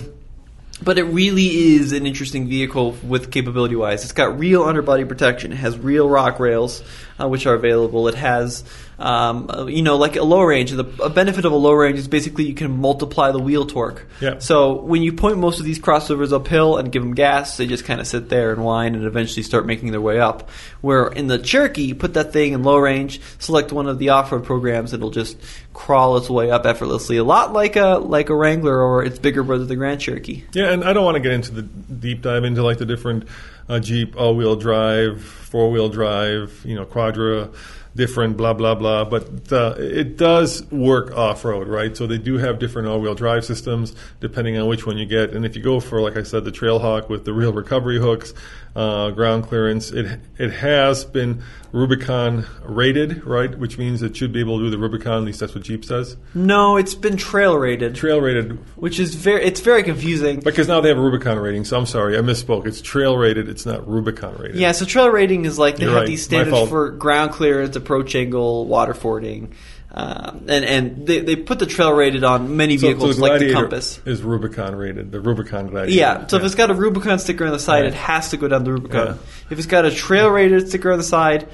But 0.83 0.99
it 0.99 1.05
really 1.05 1.75
is 1.77 1.93
an 1.93 2.05
interesting 2.05 2.49
vehicle 2.49 2.97
with 3.03 3.31
capability 3.31 3.77
wise. 3.77 4.03
It's 4.03 4.13
got 4.13 4.39
real 4.39 4.65
underbody 4.65 5.05
protection. 5.05 5.53
It 5.53 5.57
has 5.57 5.79
real 5.79 6.09
rock 6.09 6.41
rails, 6.41 6.83
uh, 7.19 7.29
which 7.29 7.47
are 7.47 7.55
available. 7.55 8.09
It 8.09 8.17
has, 8.17 8.65
um, 8.99 9.69
you 9.69 9.83
know, 9.83 9.97
like 9.97 10.17
a 10.17 10.23
low 10.23 10.43
range. 10.43 10.71
The 10.71 10.85
a 11.03 11.11
benefit 11.11 11.45
of 11.45 11.53
a 11.53 11.57
low 11.57 11.73
range 11.73 11.99
is 11.99 12.09
basically 12.09 12.45
you 12.45 12.55
can 12.55 12.71
multiply 12.71 13.31
the 13.31 13.39
wheel 13.39 13.67
torque. 13.67 14.07
Yeah. 14.21 14.39
So 14.39 14.81
when 14.81 15.03
you 15.03 15.13
point 15.13 15.39
most 15.39 15.61
of 15.61 15.67
these 15.67 15.79
crossovers 15.79 16.33
uphill 16.33 16.77
and 16.77 16.91
give 16.93 17.03
them 17.03 17.15
gas, 17.15 17.57
they 17.57 17.67
just 17.67 17.85
kind 17.85 18.01
of 18.01 18.07
sit 18.07 18.29
there 18.29 18.53
and 18.53 18.65
whine 18.65 18.95
and 18.95 19.05
eventually 19.05 19.43
start 19.43 19.67
making 19.67 19.91
their 19.91 20.01
way 20.01 20.21
up. 20.21 20.51
Where 20.81 21.09
in 21.09 21.27
the 21.27 21.39
Cherokee, 21.39 21.83
you 21.83 21.95
put 21.95 22.15
that 22.15 22.33
thing 22.33 22.53
in 22.53 22.63
low 22.63 22.79
range, 22.79 23.21
select 23.39 23.73
one 23.73 23.87
of 23.87 23.99
the 23.99 24.11
off-road 24.11 24.45
programs, 24.45 24.93
it'll 24.93 25.11
just 25.11 25.37
crawl 25.73 26.17
its 26.17 26.31
way 26.31 26.51
up 26.51 26.67
effortlessly. 26.67 27.17
A 27.17 27.25
lot 27.25 27.53
like 27.53 27.77
a 27.77 27.99
like 27.99 28.29
a 28.29 28.35
Wrangler 28.35 28.81
or 28.81 29.05
its 29.05 29.19
bigger 29.19 29.43
brother, 29.43 29.65
the 29.65 29.77
Grand 29.77 30.01
Cherokee. 30.01 30.45
Yeah, 30.53 30.73
and 30.73 30.85
I 30.85 30.93
don't 30.93 31.05
want 31.05 31.17
to 31.17 31.21
get 31.21 31.33
into 31.33 31.53
the 31.53 31.63
deep 31.63 32.23
dive 32.23 32.45
into 32.45 32.63
like 32.63 32.79
the 32.79 32.87
different 32.87 33.29
uh, 33.69 33.81
Jeep 33.81 34.15
all-wheel 34.17 34.57
drive, 34.57 35.23
four-wheel 35.23 35.89
drive, 35.89 36.63
you 36.65 36.75
know, 36.75 36.85
Quadra, 36.85 37.51
different 37.95 38.37
blah 38.37 38.53
blah 38.53 38.75
blah. 38.75 39.05
But 39.05 39.53
uh, 39.53 39.75
it 39.79 40.17
does 40.17 40.71
work 40.71 41.13
off-road, 41.17 41.69
right? 41.69 41.97
So 41.97 42.07
they 42.07 42.19
do 42.19 42.39
have 42.39 42.59
different 42.59 42.89
all-wheel 42.89 43.15
drive 43.15 43.45
systems 43.45 43.95
depending 44.21 44.59
on 44.59 44.67
which 44.67 44.87
one 44.87 44.99
you 44.99 45.07
get. 45.07 45.31
And 45.31 45.45
if 45.45 45.57
you 45.57 45.63
go 45.63 45.81
for, 45.81 46.01
like 46.01 46.17
I 46.17 46.23
said, 46.23 46.45
the 46.45 46.53
Trailhawk 46.53 47.09
with 47.09 47.25
the 47.25 47.33
real 47.33 47.53
recovery 47.53 48.01
hooks, 48.01 48.35
uh, 48.77 49.11
ground 49.11 49.45
clearance, 49.45 49.91
it 49.91 50.21
it 50.39 50.51
has 50.51 51.05
been 51.05 51.43
Rubicon 51.73 52.47
rated, 52.63 53.25
right? 53.25 53.57
Which 53.57 53.79
means 53.79 54.03
it 54.03 54.17
should 54.17 54.33
be 54.33 54.41
able 54.41 54.59
to 54.59 54.65
do 54.65 54.71
the 54.71 54.79
Rubicon. 54.79 55.19
At 55.19 55.25
least 55.25 55.41
that's 55.41 55.55
what 55.55 55.65
Jeep 55.65 55.85
says. 55.85 56.17
No, 56.35 56.77
it's 56.77 56.95
been 56.95 57.17
trail 57.17 57.57
rated, 57.57 57.95
Trail 57.95 58.21
rated 58.21 58.59
which 58.77 59.01
is 59.01 59.15
very 59.15 59.45
it's 59.45 59.61
very 59.61 59.83
confusing. 59.83 60.41
Because 60.41 60.69
now 60.69 60.81
they 60.81 60.89
have 60.89 60.99
a 60.99 61.01
Rubicon 61.01 61.39
rating, 61.39 61.65
so 61.65 61.79
I'm 61.79 61.87
sorry, 61.87 62.17
I 62.17 62.21
misspoke. 62.21 62.67
It's 62.67 62.81
trail 62.81 63.17
rated, 63.17 63.49
it's 63.49 63.67
not 63.67 63.89
Rubicon 63.89 64.37
rated. 64.37 64.57
Yeah, 64.57 64.73
so 64.73 64.85
trail 64.85 65.09
rating 65.09 65.45
is 65.45 65.59
like 65.59 65.77
they 65.77 65.85
You're 65.85 65.93
have 65.93 66.01
right. 66.03 66.09
these 66.09 66.25
standards 66.25 66.69
for 66.69 66.91
ground 66.91 67.33
clearance, 67.33 67.77
approach 67.85 68.15
angle, 68.15 68.67
water 68.67 68.95
fording, 68.95 69.53
um, 69.93 70.47
and 70.49 70.65
and 70.65 71.07
they, 71.07 71.21
they 71.21 71.37
put 71.37 71.59
the 71.59 71.67
trail 71.67 71.93
rated 71.93 72.25
on 72.25 72.57
many 72.57 72.77
So, 72.79 72.83
so 72.83 72.87
vehicles 72.89 73.17
the 73.17 73.23
like 73.23 73.39
the 73.41 73.53
Compass. 73.53 74.01
is 74.05 74.23
Rubicon 74.23 74.75
rated. 74.75 75.13
The 75.13 75.21
Rubicon 75.21 75.69
Gladiator. 75.69 75.97
Yeah, 75.99 76.27
so 76.27 76.37
if 76.39 76.45
it's 76.45 76.55
got 76.57 76.71
a 76.71 76.75
Rubicon 76.75 77.19
sticker 77.19 77.45
on 77.47 77.53
the 77.53 77.59
side, 77.59 77.83
Right. 77.85 77.93
it 77.93 77.95
has 77.95 78.31
to 78.31 78.37
go 78.37 78.49
down 78.49 78.65
the 78.65 78.73
Rubicon. 78.73 79.07
Yeah. 79.07 79.15
If 79.51 79.59
it's 79.59 79.67
got 79.69 79.85
a 79.85 79.91
trail 79.91 80.29
rated 80.31 80.69
sticker 80.69 80.91
on 80.91 80.99
the 80.99 81.05
side, 81.05 81.49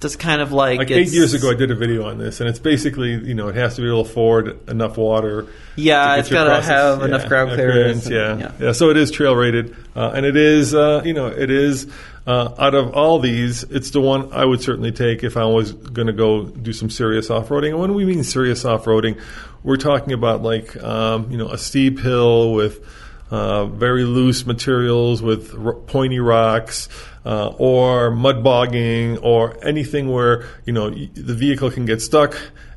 that's 0.00 0.16
kind 0.16 0.42
of 0.42 0.52
like 0.52 0.78
like 0.78 0.90
eight 0.90 1.08
years 1.08 1.32
ago, 1.32 1.50
I 1.50 1.54
did 1.54 1.70
a 1.70 1.74
video 1.76 2.04
on 2.06 2.18
this, 2.18 2.40
and 2.40 2.48
it's 2.50 2.58
basically 2.58 3.12
you 3.14 3.34
know 3.34 3.48
it 3.48 3.54
has 3.54 3.76
to 3.76 3.82
be 3.82 3.88
able 3.88 4.04
to 4.04 4.10
afford 4.10 4.68
enough 4.68 4.96
water. 4.98 5.46
Yeah, 5.76 6.16
it's 6.16 6.28
gotta 6.28 6.60
have 6.60 7.02
it. 7.02 7.04
enough 7.06 7.22
Yeah, 7.22 7.28
ground 7.28 7.50
yeah, 7.50 7.56
clearance 7.56 8.06
and- 8.06 8.14
Yeah. 8.14 8.36
yeah. 8.38 8.52
yeah, 8.60 8.72
So 8.72 8.90
it 8.90 8.96
is 8.96 9.10
trail 9.10 9.34
rated, 9.36 9.74
uh, 9.94 10.10
and 10.14 10.26
it 10.26 10.36
is 10.36 10.74
uh, 10.74 11.02
you 11.04 11.14
know 11.14 11.28
it 11.28 11.50
is 11.50 11.86
uh, 12.26 12.54
out 12.58 12.74
of 12.74 12.92
all 12.94 13.18
these, 13.20 13.62
it's 13.64 13.90
the 13.90 14.00
one 14.00 14.32
I 14.32 14.44
would 14.44 14.60
certainly 14.60 14.92
take 14.92 15.22
if 15.22 15.36
I 15.36 15.44
was 15.44 15.72
going 15.72 16.08
to 16.08 16.12
go 16.12 16.44
do 16.44 16.72
some 16.72 16.90
serious 16.90 17.30
off 17.30 17.48
roading. 17.48 17.70
And 17.70 17.78
when 17.78 17.94
we 17.94 18.04
mean 18.04 18.24
serious 18.24 18.64
off 18.64 18.84
roading, 18.84 19.20
we're 19.62 19.76
talking 19.76 20.12
about 20.12 20.42
like 20.42 20.76
um, 20.82 21.30
you 21.30 21.38
know 21.38 21.48
a 21.48 21.58
steep 21.58 22.00
hill 22.00 22.52
with 22.52 22.84
uh, 23.30 23.66
very 23.66 24.04
loose 24.04 24.46
materials 24.46 25.22
with 25.22 25.54
r- 25.54 25.74
pointy 25.74 26.18
rocks, 26.18 26.88
uh, 27.24 27.48
or 27.58 28.10
mud 28.10 28.42
bogging, 28.42 29.18
or 29.18 29.56
anything 29.64 30.10
where 30.10 30.46
you 30.64 30.72
know 30.72 30.90
y- 30.90 31.08
the 31.14 31.34
vehicle 31.34 31.70
can 31.70 31.84
get 31.84 32.02
stuck 32.02 32.36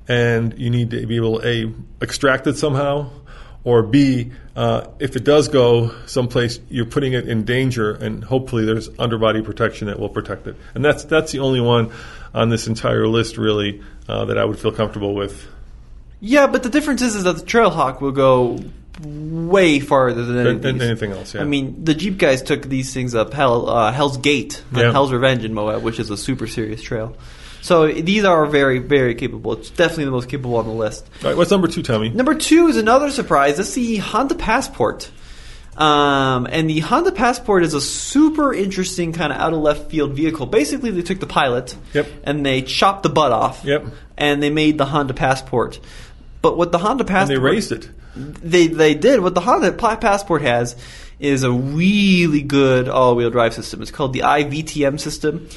and 0.10 0.58
you 0.58 0.72
need 0.72 0.90
to 0.90 1.06
be 1.06 1.16
able 1.16 1.40
to 1.40 1.48
a 1.48 2.04
extract 2.04 2.48
it 2.48 2.58
somehow, 2.58 3.10
or 3.69 3.84
b 3.84 4.32
uh, 4.55 4.88
if 4.99 5.15
it 5.15 5.23
does 5.23 5.47
go 5.47 5.91
someplace, 6.05 6.60
you're 6.69 6.86
putting 6.86 7.13
it 7.13 7.29
in 7.29 7.45
danger, 7.45 7.91
and 7.93 8.23
hopefully 8.23 8.65
there's 8.65 8.89
underbody 8.99 9.41
protection 9.41 9.88
that 9.88 9.99
will 9.99 10.10
protect 10.10 10.47
it. 10.47 10.55
And 10.75 10.84
that's 10.84 11.03
that's 11.05 11.32
the 11.32 11.39
only 11.39 11.62
one 11.62 11.91
on 12.34 12.49
this 12.49 12.67
entire 12.67 13.08
list 13.08 13.38
really 13.38 13.82
uh, 14.10 14.25
that 14.25 14.38
I 14.38 14.43
would 14.45 14.60
feel 14.60 14.71
comfortable 14.71 15.13
with. 15.15 15.47
Yeah, 16.19 16.47
but 16.47 16.63
the 16.63 16.69
difference 16.69 17.01
is, 17.01 17.15
is 17.15 17.23
that 17.23 17.38
the 17.38 17.45
Trailhawk 17.45 18.01
will 18.01 18.12
go 18.12 18.60
way 19.01 19.79
farther 19.79 20.25
than, 20.25 20.36
any 20.36 20.43
Than- 20.43 20.55
of 20.58 20.62
than 20.62 20.77
these. 20.79 20.88
anything 20.89 21.12
else, 21.13 21.34
yeah. 21.34 21.41
I 21.41 21.45
mean, 21.45 21.86
the 21.86 21.93
Jeep 21.93 22.17
guys 22.17 22.41
took 22.41 22.63
these 22.63 22.93
things 22.93 23.15
up 23.15 23.32
Hell, 23.32 23.69
uh, 23.69 23.93
Hell's 23.93 24.17
Gate 24.17 24.62
and 24.71 24.79
Yeah. 24.82 24.91
Hell's 24.91 25.13
Revenge 25.13 25.45
in 25.45 25.53
Moab, 25.53 25.84
which 25.84 25.99
is 26.01 26.10
a 26.10 26.17
super 26.17 26.47
serious 26.47 26.82
trail. 26.82 27.15
So 27.62 27.91
these 27.91 28.24
are 28.24 28.45
very, 28.45 28.80
very 28.80 29.15
capable. 29.15 29.54
It's 29.54 29.69
definitely 29.69 30.06
the 30.06 30.12
most 30.12 30.30
capable 30.30 30.56
on 30.58 30.65
the 30.65 30.72
list. 30.74 31.06
All 31.24 31.30
right, 31.30 31.38
what's 31.38 31.52
number 31.52 31.67
two, 31.67 31.84
Tommy? 31.84 32.10
Number 32.10 32.34
two 32.36 32.67
is 32.67 32.78
another 32.78 33.10
surprise. 33.12 33.58
That's 33.58 33.74
the 33.74 33.98
Honda 33.98 34.36
Passport. 34.36 35.12
Um, 35.78 36.45
and 36.52 36.69
the 36.69 36.80
Honda 36.80 37.12
Passport 37.12 37.63
is 37.63 37.74
a 37.74 37.80
super 37.82 38.54
interesting 38.54 39.13
kind 39.13 39.32
of 39.32 39.39
out 39.39 39.54
of 39.54 39.60
left 39.60 39.89
field 39.89 40.13
vehicle. 40.13 40.45
Basically, 40.45 40.91
they 40.91 41.02
took 41.04 41.19
the 41.19 41.28
Pilot 41.28 41.76
Yep. 41.93 42.08
and 42.24 42.45
they 42.45 42.62
chopped 42.62 43.04
the 43.04 43.10
butt 43.10 43.32
off. 43.32 43.63
Yep. 43.63 43.86
And 44.17 44.43
they 44.43 44.50
made 44.50 44.78
the 44.78 44.86
Honda 44.86 45.13
Passport. 45.13 45.80
But 46.41 46.58
what 46.58 46.72
the 46.72 46.80
Honda 46.80 47.04
And 47.04 47.08
Passport 47.10 47.30
they 47.39 47.41
raised 47.41 47.72
it. 47.72 47.89
they 48.15 48.67
they 48.67 48.93
did 48.93 49.19
what 49.22 49.36
the 49.36 49.41
Honda 49.41 49.72
Passport 49.72 50.41
has 50.41 50.76
is 51.19 51.43
a 51.43 51.52
really 51.52 52.41
good 52.41 52.88
all-wheel 52.89 53.30
drive 53.30 53.54
system. 53.54 53.82
It's 53.82 53.91
called 53.91 54.13
the 54.13 54.22
iVTM 54.22 55.00
system. 55.00 55.48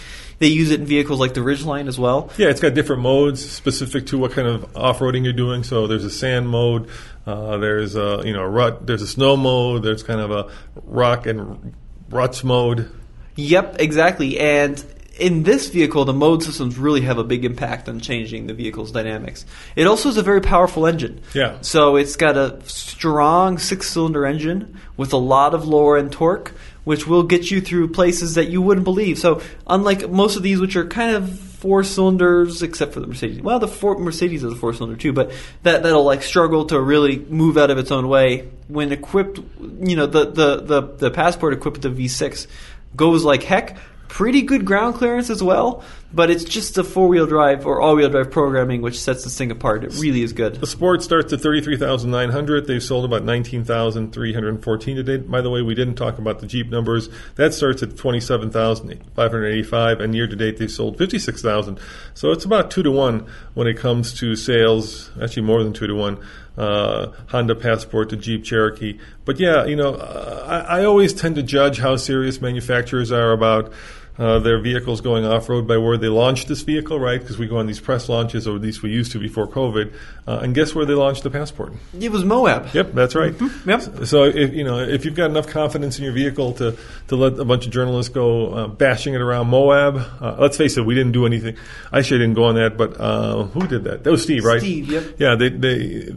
They 0.43 0.49
use 0.49 0.73
it 0.73 0.81
in 0.81 0.87
vehicles 0.87 1.21
like 1.21 1.35
the 1.35 1.41
Ridgeline 1.41 1.87
as 1.87 2.01
well. 2.01 2.29
Yeah, 2.37 2.49
it's 2.49 2.59
got 2.59 2.75
different 2.75 3.01
modes 3.01 3.49
specific 3.49 4.07
to 4.07 4.19
what 4.19 4.33
kind 4.33 4.49
of 4.49 4.77
off-roading 4.77 5.23
you're 5.23 5.33
doing. 5.33 5.63
So 5.63 5.87
there's 5.87 6.03
a 6.05 6.11
sand 6.11 6.49
mode, 6.49 6.89
uh, 7.25 7.59
there's 7.59 7.95
a 7.95 8.23
you 8.25 8.33
know 8.33 8.43
rut, 8.43 8.85
there's 8.85 9.03
a 9.03 9.07
snow 9.07 9.37
mode, 9.37 9.85
there's 9.85 10.03
kind 10.03 10.21
of 10.21 10.33
a 10.33 10.51
rock 10.83 11.27
and 11.29 11.77
ruts 12.11 12.43
mode. 12.43 12.91
Yep, 13.37 13.77
exactly. 13.79 14.41
And 14.41 14.85
in 15.23 15.45
this 15.45 15.69
vehicle, 15.69 16.05
the 16.05 16.13
mode 16.13 16.43
systems 16.43 16.77
really 16.77 17.03
have 17.03 17.17
a 17.17 17.23
big 17.23 17.45
impact 17.45 17.89
on 17.89 18.01
changing 18.01 18.49
the 18.49 18.55
vehicle's 18.55 18.91
dynamics. 18.91 19.47
It 19.77 19.87
also 19.87 20.09
is 20.09 20.17
a 20.17 20.23
very 20.23 20.41
powerful 20.41 20.85
engine. 20.85 21.23
Yeah. 21.33 21.59
So 21.61 21.95
it's 21.95 22.17
got 22.17 22.37
a 22.37 22.61
strong 22.65 23.59
six-cylinder 23.59 24.27
engine 24.27 24.81
with 24.97 25.13
a 25.13 25.17
lot 25.17 25.55
of 25.55 25.65
lower-end 25.65 26.11
torque, 26.11 26.53
which 26.83 27.07
will 27.07 27.23
get 27.23 27.53
you 27.53 27.61
through 27.61 27.93
places 27.93 28.35
that 28.35 28.49
you 28.49 28.61
wouldn't 28.61 28.83
believe. 28.83 29.17
So 29.17 29.41
unlike 29.69 30.11
most 30.11 30.37
of 30.37 30.43
these, 30.43 30.61
which 30.61 30.75
are 30.75 30.87
kind 30.89 31.15
of 31.15 31.39
four 31.39 31.85
cylinders, 31.85 32.61
except 32.61 32.93
for 32.93 32.99
the 32.99 33.07
Mercedes. 33.07 33.41
Well, 33.41 33.61
the 33.61 33.69
four, 33.69 33.97
Mercedes 33.97 34.43
is 34.43 34.53
a 34.53 34.57
four 34.57 34.75
cylinder 34.75 34.97
too, 34.97 35.13
but 35.13 35.31
that 35.63 35.85
that'll 35.85 36.03
like 36.03 36.25
struggle 36.25 36.65
to 36.67 36.81
really 36.81 37.21
move 37.21 37.57
out 37.57 37.71
of 37.71 37.79
its 37.79 37.93
own 37.93 38.09
way 38.09 38.51
when 38.67 38.91
equipped. 38.91 39.39
You 39.39 39.95
know, 39.95 40.07
the 40.07 40.33
the 40.33 40.57
the, 40.57 40.83
the 40.97 41.11
passport 41.13 41.53
equipped 41.53 41.85
with 41.85 41.97
the 41.97 42.07
V6 42.07 42.49
goes 42.97 43.25
like 43.25 43.45
heck. 43.45 43.77
Pretty 44.13 44.43
good 44.43 44.67
ground 44.67 44.97
clearance 44.97 45.31
as 45.31 45.43
well, 45.43 45.83
but 46.13 46.29
it's 46.29 46.45
just 46.45 46.75
the 46.75 46.85
four 46.85 47.09
wheel 47.09 47.25
drive 47.25 47.65
or 47.65 47.81
all 47.81 47.97
wheel 47.97 48.11
drive 48.11 48.31
programming 48.31 48.83
which 48.83 49.01
sets 49.01 49.25
this 49.25 49.39
thing 49.39 49.51
apart. 49.51 49.85
It 49.85 49.95
really 49.95 50.23
is 50.23 50.35
good. 50.35 50.57
The 50.57 50.67
Sport 50.67 51.03
starts 51.03 51.33
at 51.33 51.41
33,900. 51.41 52.67
They've 52.67 52.83
sold 52.83 53.07
about 53.07 53.25
19,314 53.25 54.97
to 54.97 55.03
date. 55.03 55.31
By 55.31 55.41
the 55.41 55.49
way, 55.49 55.63
we 55.63 55.75
didn't 55.75 55.95
talk 55.95 56.19
about 56.19 56.41
the 56.41 56.47
Jeep 56.47 56.69
numbers. 56.69 57.09
That 57.37 57.55
starts 57.55 57.83
at 57.83 57.97
27,585, 57.97 60.01
and 60.01 60.15
year 60.15 60.27
to 60.27 60.37
date 60.37 60.59
they've 60.59 60.71
sold 60.71 60.99
56,000. 60.99 61.81
So 62.13 62.33
it's 62.33 62.45
about 62.45 62.71
two 62.71 62.83
to 62.83 62.91
one 62.91 63.27
when 63.55 63.67
it 63.67 63.79
comes 63.79 64.13
to 64.19 64.37
sales. 64.37 65.11
Actually, 65.23 65.45
more 65.45 65.65
than 65.65 65.73
two 65.73 65.87
to 65.87 65.95
one. 65.95 66.19
Uh, 66.59 67.13
Honda 67.29 67.55
Passport 67.55 68.11
to 68.11 68.17
Jeep 68.19 68.45
Cherokee. 68.45 68.99
But 69.25 69.41
yeah, 69.41 69.65
you 69.65 69.75
know, 69.75 69.95
I, 69.95 70.81
I 70.81 70.85
always 70.85 71.15
tend 71.15 71.37
to 71.37 71.43
judge 71.43 71.79
how 71.79 71.97
serious 71.97 72.43
manufacturers 72.43 73.11
are 73.11 73.33
about 73.33 73.73
uh, 74.19 74.39
their 74.41 74.61
vehicles 74.61 75.01
going 75.01 75.25
off 75.25 75.49
road 75.49 75.67
by 75.67 75.79
where 75.79 75.97
they 75.97 76.09
launched 76.09 76.49
this 76.49 76.61
vehicle, 76.63 77.01
right? 77.01 77.21
Because 77.21 77.39
we 77.39 77.47
go 77.47 77.57
on 77.57 77.67
these 77.67 77.81
press 77.81 78.09
launches, 78.09 78.47
or 78.47 78.57
at 78.57 78.63
least 78.63 78.83
we 78.83 78.91
used 78.91 79.13
to 79.13 79.19
before 79.19 79.47
COVID. 79.47 79.95
Uh, 80.27 80.41
and 80.43 80.55
guess 80.55 80.75
where 80.75 80.85
they 80.85 80.93
launched 80.95 81.23
the 81.23 81.31
Passport? 81.31 81.73
It 81.99 82.13
was 82.13 82.25
Moab. 82.25 82.75
Yep, 82.75 82.93
that's 82.93 83.15
right. 83.15 83.35
Yep. 83.67 84.07
So 84.07 84.25
if 84.25 84.53
you 84.53 84.65
know 84.65 84.79
if 84.79 85.05
you've 85.05 85.15
got 85.15 85.31
enough 85.31 85.47
confidence 85.47 85.99
in 85.99 86.05
your 86.05 86.13
vehicle 86.13 86.53
to 86.55 86.77
to 87.09 87.17
let 87.17 87.39
a 87.39 87.45
bunch 87.45 87.67
of 87.67 87.73
journalists 87.73 88.13
go 88.13 88.53
uh, 88.53 88.67
bashing 88.67 89.15
it 89.15 89.21
around 89.21 89.49
Moab, 89.49 89.97
uh, 90.21 90.37
let's 90.39 90.57
face 90.57 90.77
it, 90.77 90.85
we 90.85 90.95
didn't 90.95 91.13
do 91.13 91.25
anything. 91.25 91.57
I 91.91 92.03
sure 92.03 92.19
didn't 92.19 92.35
go 92.35 92.45
on 92.45 92.57
that, 92.57 92.77
but 92.77 93.01
uh, 93.01 93.45
who 93.45 93.67
did 93.67 93.85
that? 93.85 94.05
That 94.05 94.11
was 94.11 94.23
Steve, 94.23 94.45
right? 94.45 94.61
Steve, 94.61 94.91
yep. 94.91 95.15
Yeah, 95.19 95.37
they 95.37 95.49
they 95.49 96.15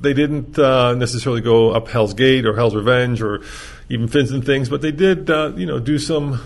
they 0.00 0.14
didn't 0.14 0.58
uh, 0.58 0.94
necessarily 0.94 1.42
go 1.42 1.72
up 1.72 1.88
Hell's 1.88 2.14
Gate 2.14 2.46
or 2.46 2.54
Hell's 2.54 2.74
Revenge 2.74 3.20
or 3.20 3.42
even 3.88 4.08
fins 4.08 4.30
and 4.30 4.44
things, 4.44 4.68
but 4.68 4.80
they 4.80 4.92
did 4.92 5.28
uh, 5.30 5.52
you 5.56 5.66
know 5.66 5.78
do 5.78 5.98
some 5.98 6.40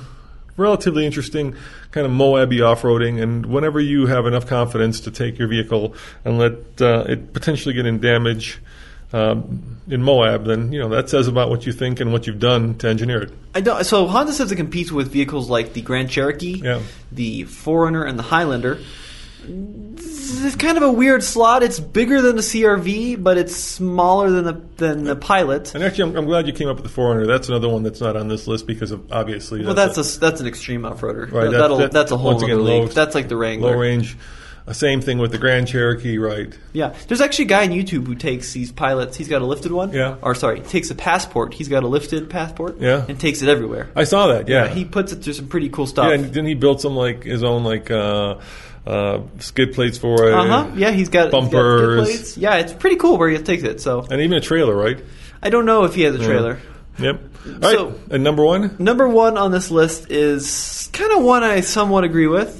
relatively 0.56 1.06
interesting 1.06 1.54
kind 1.90 2.06
of 2.06 2.12
Moabby 2.12 2.60
off-roading. 2.60 3.22
And 3.22 3.46
whenever 3.46 3.80
you 3.80 4.06
have 4.06 4.26
enough 4.26 4.46
confidence 4.46 5.00
to 5.00 5.10
take 5.10 5.38
your 5.38 5.48
vehicle 5.48 5.94
and 6.24 6.38
let 6.38 6.52
uh, 6.80 7.04
it 7.08 7.32
potentially 7.32 7.74
get 7.74 7.86
in 7.86 8.00
damage 8.00 8.60
um, 9.12 9.78
in 9.88 10.02
Moab, 10.02 10.46
then 10.46 10.72
you 10.72 10.78
know 10.80 10.88
that 10.88 11.10
says 11.10 11.28
about 11.28 11.50
what 11.50 11.66
you 11.66 11.72
think 11.72 12.00
and 12.00 12.12
what 12.12 12.26
you've 12.26 12.38
done 12.40 12.74
to 12.78 12.88
engineer 12.88 13.22
it. 13.22 13.32
I 13.54 13.60
don't, 13.60 13.84
so 13.84 14.06
Honda 14.06 14.32
says 14.32 14.50
it 14.50 14.56
competes 14.56 14.90
with 14.90 15.12
vehicles 15.12 15.50
like 15.50 15.74
the 15.74 15.82
Grand 15.82 16.08
Cherokee, 16.08 16.62
Yeah. 16.62 16.80
the 17.10 17.42
4Runner, 17.44 18.08
and 18.08 18.18
the 18.18 18.22
Highlander. 18.22 18.78
It's 20.32 20.56
kind 20.56 20.76
of 20.76 20.82
a 20.82 20.90
weird 20.92 21.22
slot. 21.22 21.62
It's 21.62 21.78
bigger 21.80 22.20
than 22.22 22.36
the 22.36 22.42
CRV, 22.42 23.22
but 23.22 23.36
it's 23.38 23.54
smaller 23.56 24.30
than 24.30 24.44
the 24.44 24.60
than 24.76 25.04
the 25.04 25.16
Pilot. 25.16 25.74
And 25.74 25.84
actually, 25.84 26.10
I'm, 26.10 26.16
I'm 26.16 26.26
glad 26.26 26.46
you 26.46 26.52
came 26.52 26.68
up 26.68 26.76
with 26.76 26.84
the 26.84 26.90
400. 26.90 27.26
That's 27.26 27.48
another 27.48 27.68
one 27.68 27.82
that's 27.82 28.00
not 28.00 28.16
on 28.16 28.28
this 28.28 28.46
list 28.46 28.66
because 28.66 28.90
of 28.90 29.12
obviously 29.12 29.64
Well, 29.64 29.74
that's 29.74 29.96
a, 29.98 30.18
that's 30.20 30.40
an 30.40 30.46
extreme 30.46 30.84
off-roader. 30.84 31.30
Right, 31.30 31.50
That, 31.50 31.70
will 31.70 31.78
that- 31.78 31.92
that's 31.92 32.10
a 32.12 32.16
whole 32.16 32.32
once 32.32 32.42
again, 32.42 32.64
low- 32.64 32.86
that's 32.86 33.14
like 33.14 33.28
the 33.28 33.36
Wrangler. 33.36 33.72
low 33.72 33.78
range. 33.78 34.16
Uh, 34.64 34.72
same 34.72 35.00
thing 35.00 35.18
with 35.18 35.32
the 35.32 35.38
Grand 35.38 35.66
Cherokee, 35.66 36.18
right? 36.18 36.56
Yeah, 36.72 36.94
there's 37.08 37.20
actually 37.20 37.46
a 37.46 37.48
guy 37.48 37.62
on 37.64 37.70
YouTube 37.70 38.06
who 38.06 38.14
takes 38.14 38.52
these 38.52 38.70
pilots. 38.70 39.16
He's 39.16 39.26
got 39.26 39.42
a 39.42 39.44
lifted 39.44 39.72
one. 39.72 39.90
Yeah. 39.92 40.14
Or 40.22 40.36
sorry, 40.36 40.60
takes 40.60 40.88
a 40.92 40.94
passport. 40.94 41.52
He's 41.52 41.66
got 41.68 41.82
a 41.82 41.88
lifted 41.88 42.30
passport. 42.30 42.78
Yeah. 42.78 43.04
And 43.08 43.18
takes 43.18 43.42
it 43.42 43.48
everywhere. 43.48 43.90
I 43.96 44.04
saw 44.04 44.28
that. 44.28 44.46
Yeah, 44.48 44.68
He 44.68 44.84
puts 44.84 45.12
it 45.12 45.16
through 45.24 45.32
some 45.32 45.48
pretty 45.48 45.68
cool 45.68 45.88
stuff. 45.88 46.06
yeah. 46.06 46.14
And 46.14 46.26
didn't 46.28 46.46
he 46.46 46.54
build 46.54 46.80
some 46.80 46.94
like 46.94 47.24
his 47.24 47.42
own 47.42 47.64
like 47.64 47.90
uh, 47.90 48.36
uh, 48.86 49.20
skid 49.38 49.74
plates 49.74 49.98
for 49.98 50.26
it? 50.28 50.34
Uh 50.34 50.44
huh. 50.46 50.70
Yeah, 50.74 50.90
he's 50.90 51.08
got 51.08 51.24
he's 51.26 51.32
got 51.32 51.42
skid 51.42 51.50
Bumpers. 51.52 52.04
plates. 52.04 52.36
Yeah, 52.38 52.56
it's 52.56 52.72
pretty 52.72 52.96
cool 52.96 53.18
where 53.18 53.28
he 53.28 53.38
takes 53.38 53.62
it. 53.62 53.80
So 53.80 54.00
and 54.10 54.20
even 54.20 54.38
a 54.38 54.40
trailer, 54.40 54.74
right? 54.74 55.02
I 55.42 55.50
don't 55.50 55.66
know 55.66 55.84
if 55.84 55.94
he 55.94 56.02
has 56.02 56.14
a 56.14 56.18
trailer. 56.18 56.58
Yep. 56.98 57.20
All 57.46 57.52
right. 57.52 57.62
So- 57.76 57.94
and 58.10 58.22
number 58.22 58.44
one. 58.44 58.76
Number 58.78 59.08
one 59.08 59.36
on 59.38 59.50
this 59.50 59.70
list 59.70 60.10
is 60.10 60.88
kind 60.92 61.12
of 61.12 61.22
one 61.24 61.42
I 61.42 61.60
somewhat 61.60 62.04
agree 62.04 62.26
with. 62.26 62.58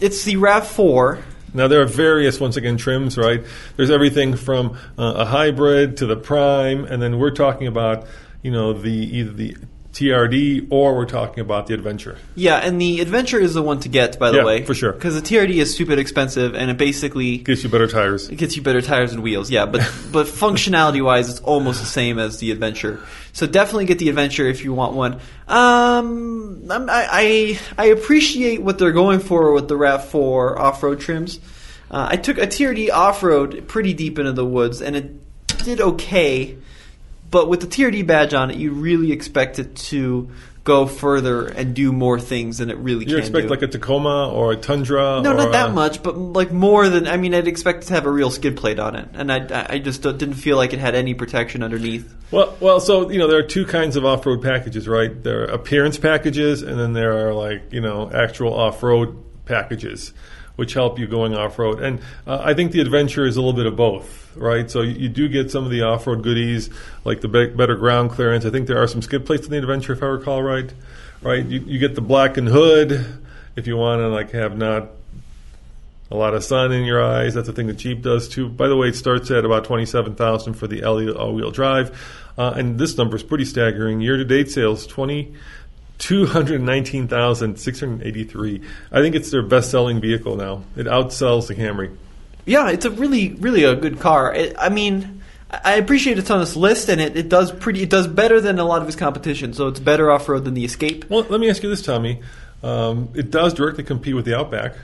It's 0.00 0.24
the 0.24 0.36
RAV4. 0.36 1.22
Now 1.54 1.68
there 1.68 1.82
are 1.82 1.86
various, 1.86 2.40
once 2.40 2.56
again, 2.56 2.76
trims, 2.78 3.18
right? 3.18 3.44
There's 3.76 3.90
everything 3.90 4.36
from 4.36 4.78
uh, 4.96 5.14
a 5.18 5.24
hybrid 5.26 5.98
to 5.98 6.06
the 6.06 6.16
prime, 6.16 6.84
and 6.86 7.02
then 7.02 7.18
we're 7.18 7.30
talking 7.32 7.66
about, 7.66 8.06
you 8.42 8.50
know, 8.50 8.72
the 8.72 8.90
either 8.90 9.32
the 9.32 9.56
TRD 9.92 10.68
or 10.70 10.96
we're 10.96 11.04
talking 11.04 11.40
about 11.40 11.66
the 11.66 11.74
adventure. 11.74 12.16
Yeah, 12.34 12.56
and 12.56 12.80
the 12.80 13.00
Adventure 13.00 13.38
is 13.38 13.52
the 13.52 13.62
one 13.62 13.80
to 13.80 13.90
get, 13.90 14.18
by 14.18 14.30
the 14.30 14.38
Yeah, 14.38 14.44
way, 14.44 14.64
for 14.64 14.74
sure. 14.74 14.92
Because 14.92 15.14
the 15.14 15.20
TRD 15.20 15.56
is 15.56 15.74
stupid 15.74 15.98
expensive, 15.98 16.54
and 16.54 16.70
it 16.70 16.78
basically 16.78 17.36
gets 17.38 17.62
you 17.62 17.68
better 17.68 17.86
tires. 17.86 18.28
It 18.30 18.36
gets 18.36 18.56
you 18.56 18.62
better 18.62 18.80
tires 18.80 19.12
and 19.12 19.22
wheels, 19.22 19.50
yeah. 19.50 19.66
But 19.66 19.80
but 20.12 20.26
functionality 20.26 21.04
wise, 21.04 21.28
it's 21.28 21.40
almost 21.40 21.80
the 21.80 21.86
same 21.86 22.18
as 22.18 22.38
the 22.38 22.50
Adventure. 22.52 23.00
So 23.34 23.46
definitely 23.46 23.84
get 23.84 23.98
the 23.98 24.08
Adventure 24.08 24.46
if 24.46 24.64
you 24.64 24.72
want 24.72 24.94
one. 24.94 25.20
Um, 25.46 26.70
I 26.70 26.78
I, 26.88 27.58
I 27.76 27.86
appreciate 27.86 28.62
what 28.62 28.78
they're 28.78 28.92
going 28.92 29.20
for 29.20 29.52
with 29.52 29.68
the 29.68 29.74
RAV4 29.74 30.58
off 30.58 30.82
road 30.82 31.00
trims. 31.00 31.38
Uh, 31.90 32.08
I 32.10 32.16
took 32.16 32.38
a 32.38 32.46
TRD 32.46 32.90
off 32.90 33.22
road 33.22 33.68
pretty 33.68 33.92
deep 33.92 34.18
into 34.18 34.32
the 34.32 34.46
woods, 34.46 34.80
and 34.80 34.96
it 34.96 35.12
did 35.64 35.82
okay. 35.82 36.56
But 37.32 37.48
with 37.48 37.60
the 37.62 37.66
TRD 37.66 38.06
badge 38.06 38.32
on 38.34 38.50
it, 38.52 38.56
you 38.58 38.70
really 38.72 39.10
expect 39.10 39.58
it 39.58 39.74
to 39.90 40.30
go 40.64 40.86
further 40.86 41.46
and 41.46 41.74
do 41.74 41.90
more 41.90 42.20
things 42.20 42.58
than 42.58 42.70
it 42.70 42.76
really 42.76 43.00
You 43.00 43.06
can 43.06 43.12
You 43.14 43.18
expect 43.18 43.46
do. 43.48 43.50
like 43.50 43.62
a 43.62 43.66
Tacoma 43.66 44.28
or 44.30 44.52
a 44.52 44.56
Tundra? 44.56 45.20
No, 45.20 45.32
not 45.32 45.50
that 45.50 45.70
a- 45.70 45.72
much, 45.72 46.04
but 46.04 46.16
like 46.16 46.52
more 46.52 46.88
than 46.88 47.08
I 47.08 47.16
mean, 47.16 47.34
I'd 47.34 47.48
expect 47.48 47.82
it 47.82 47.86
to 47.88 47.94
have 47.94 48.06
a 48.06 48.10
real 48.12 48.30
skid 48.30 48.56
plate 48.56 48.78
on 48.78 48.94
it, 48.94 49.08
and 49.14 49.32
I, 49.32 49.66
I 49.70 49.78
just 49.80 50.02
didn't 50.02 50.34
feel 50.34 50.56
like 50.56 50.72
it 50.72 50.78
had 50.78 50.94
any 50.94 51.14
protection 51.14 51.64
underneath. 51.64 52.14
Well, 52.30 52.56
well, 52.60 52.78
so 52.78 53.10
you 53.10 53.18
know 53.18 53.26
there 53.26 53.38
are 53.40 53.42
two 53.48 53.66
kinds 53.66 53.96
of 53.96 54.04
off-road 54.04 54.40
packages, 54.40 54.86
right? 54.86 55.20
There 55.24 55.40
are 55.40 55.44
appearance 55.46 55.98
packages, 55.98 56.62
and 56.62 56.78
then 56.78 56.92
there 56.92 57.26
are 57.26 57.34
like 57.34 57.72
you 57.72 57.80
know 57.80 58.08
actual 58.14 58.54
off-road 58.54 59.16
packages, 59.46 60.12
which 60.56 60.74
help 60.74 60.98
you 60.98 61.06
going 61.06 61.34
off-road. 61.34 61.80
And 61.80 62.00
uh, 62.26 62.40
I 62.42 62.54
think 62.54 62.72
the 62.72 62.80
adventure 62.80 63.24
is 63.24 63.36
a 63.36 63.40
little 63.40 63.56
bit 63.56 63.66
of 63.66 63.76
both, 63.76 64.36
right? 64.36 64.70
So 64.70 64.82
you, 64.82 64.92
you 64.92 65.08
do 65.08 65.28
get 65.28 65.50
some 65.50 65.64
of 65.64 65.70
the 65.70 65.82
off-road 65.82 66.22
goodies, 66.22 66.70
like 67.04 67.20
the 67.20 67.28
be- 67.28 67.46
better 67.50 67.76
ground 67.76 68.10
clearance. 68.10 68.44
I 68.44 68.50
think 68.50 68.66
there 68.68 68.82
are 68.82 68.86
some 68.86 69.02
skid 69.02 69.24
plates 69.26 69.46
in 69.46 69.52
the 69.52 69.58
adventure, 69.58 69.92
if 69.92 70.02
I 70.02 70.06
recall 70.06 70.42
right. 70.42 70.72
Right? 71.22 71.46
You, 71.46 71.60
you 71.60 71.78
get 71.78 71.94
the 71.94 72.00
blackened 72.00 72.48
hood 72.48 73.20
if 73.54 73.68
you 73.68 73.76
want 73.76 74.00
to 74.00 74.08
like 74.08 74.32
have 74.32 74.56
not 74.58 74.88
a 76.10 76.16
lot 76.16 76.34
of 76.34 76.42
sun 76.42 76.72
in 76.72 76.84
your 76.84 77.00
eyes. 77.00 77.34
That's 77.34 77.48
a 77.48 77.52
thing 77.52 77.68
that 77.68 77.76
Jeep 77.76 78.02
does 78.02 78.28
too. 78.28 78.48
By 78.48 78.66
the 78.66 78.76
way, 78.76 78.88
it 78.88 78.96
starts 78.96 79.30
at 79.30 79.44
about 79.44 79.64
twenty-seven 79.64 80.16
thousand 80.16 80.54
for 80.54 80.66
the 80.66 80.82
all-wheel 80.82 81.52
drive, 81.52 81.96
uh, 82.36 82.54
and 82.56 82.76
this 82.76 82.98
number 82.98 83.14
is 83.14 83.22
pretty 83.22 83.44
staggering. 83.44 84.00
Year-to-date 84.00 84.50
sales 84.50 84.84
twenty. 84.84 85.32
219,683. 86.02 88.60
I 88.90 89.00
think 89.00 89.14
it's 89.14 89.30
their 89.30 89.42
best 89.42 89.70
selling 89.70 90.00
vehicle 90.00 90.34
now. 90.34 90.64
It 90.76 90.86
outsells 90.86 91.46
the 91.46 91.54
Camry. 91.54 91.96
Yeah, 92.44 92.70
it's 92.70 92.84
a 92.84 92.90
really, 92.90 93.34
really 93.34 93.62
a 93.62 93.76
good 93.76 94.00
car. 94.00 94.34
It, 94.34 94.56
I 94.58 94.68
mean, 94.68 95.22
I 95.48 95.60
I 95.64 95.74
appreciate 95.74 96.18
it's 96.18 96.28
on 96.28 96.40
this 96.40 96.56
list, 96.56 96.88
and 96.88 97.00
it, 97.00 97.16
it 97.16 97.28
does 97.28 97.52
pretty, 97.52 97.84
it 97.84 97.90
does 97.90 98.08
better 98.08 98.40
than 98.40 98.58
a 98.58 98.64
lot 98.64 98.82
of 98.82 98.88
its 98.88 98.96
competition. 98.96 99.54
So 99.54 99.68
it's 99.68 99.78
better 99.78 100.10
off 100.10 100.28
road 100.28 100.44
than 100.44 100.54
the 100.54 100.64
Escape. 100.64 101.08
Well, 101.08 101.24
let 101.28 101.38
me 101.38 101.48
ask 101.48 101.62
you 101.62 101.68
this, 101.68 101.82
Tommy. 101.82 102.20
Um, 102.64 103.10
it 103.14 103.30
does 103.30 103.54
directly 103.54 103.84
compete 103.84 104.16
with 104.16 104.24
the 104.24 104.36
Outback. 104.36 104.74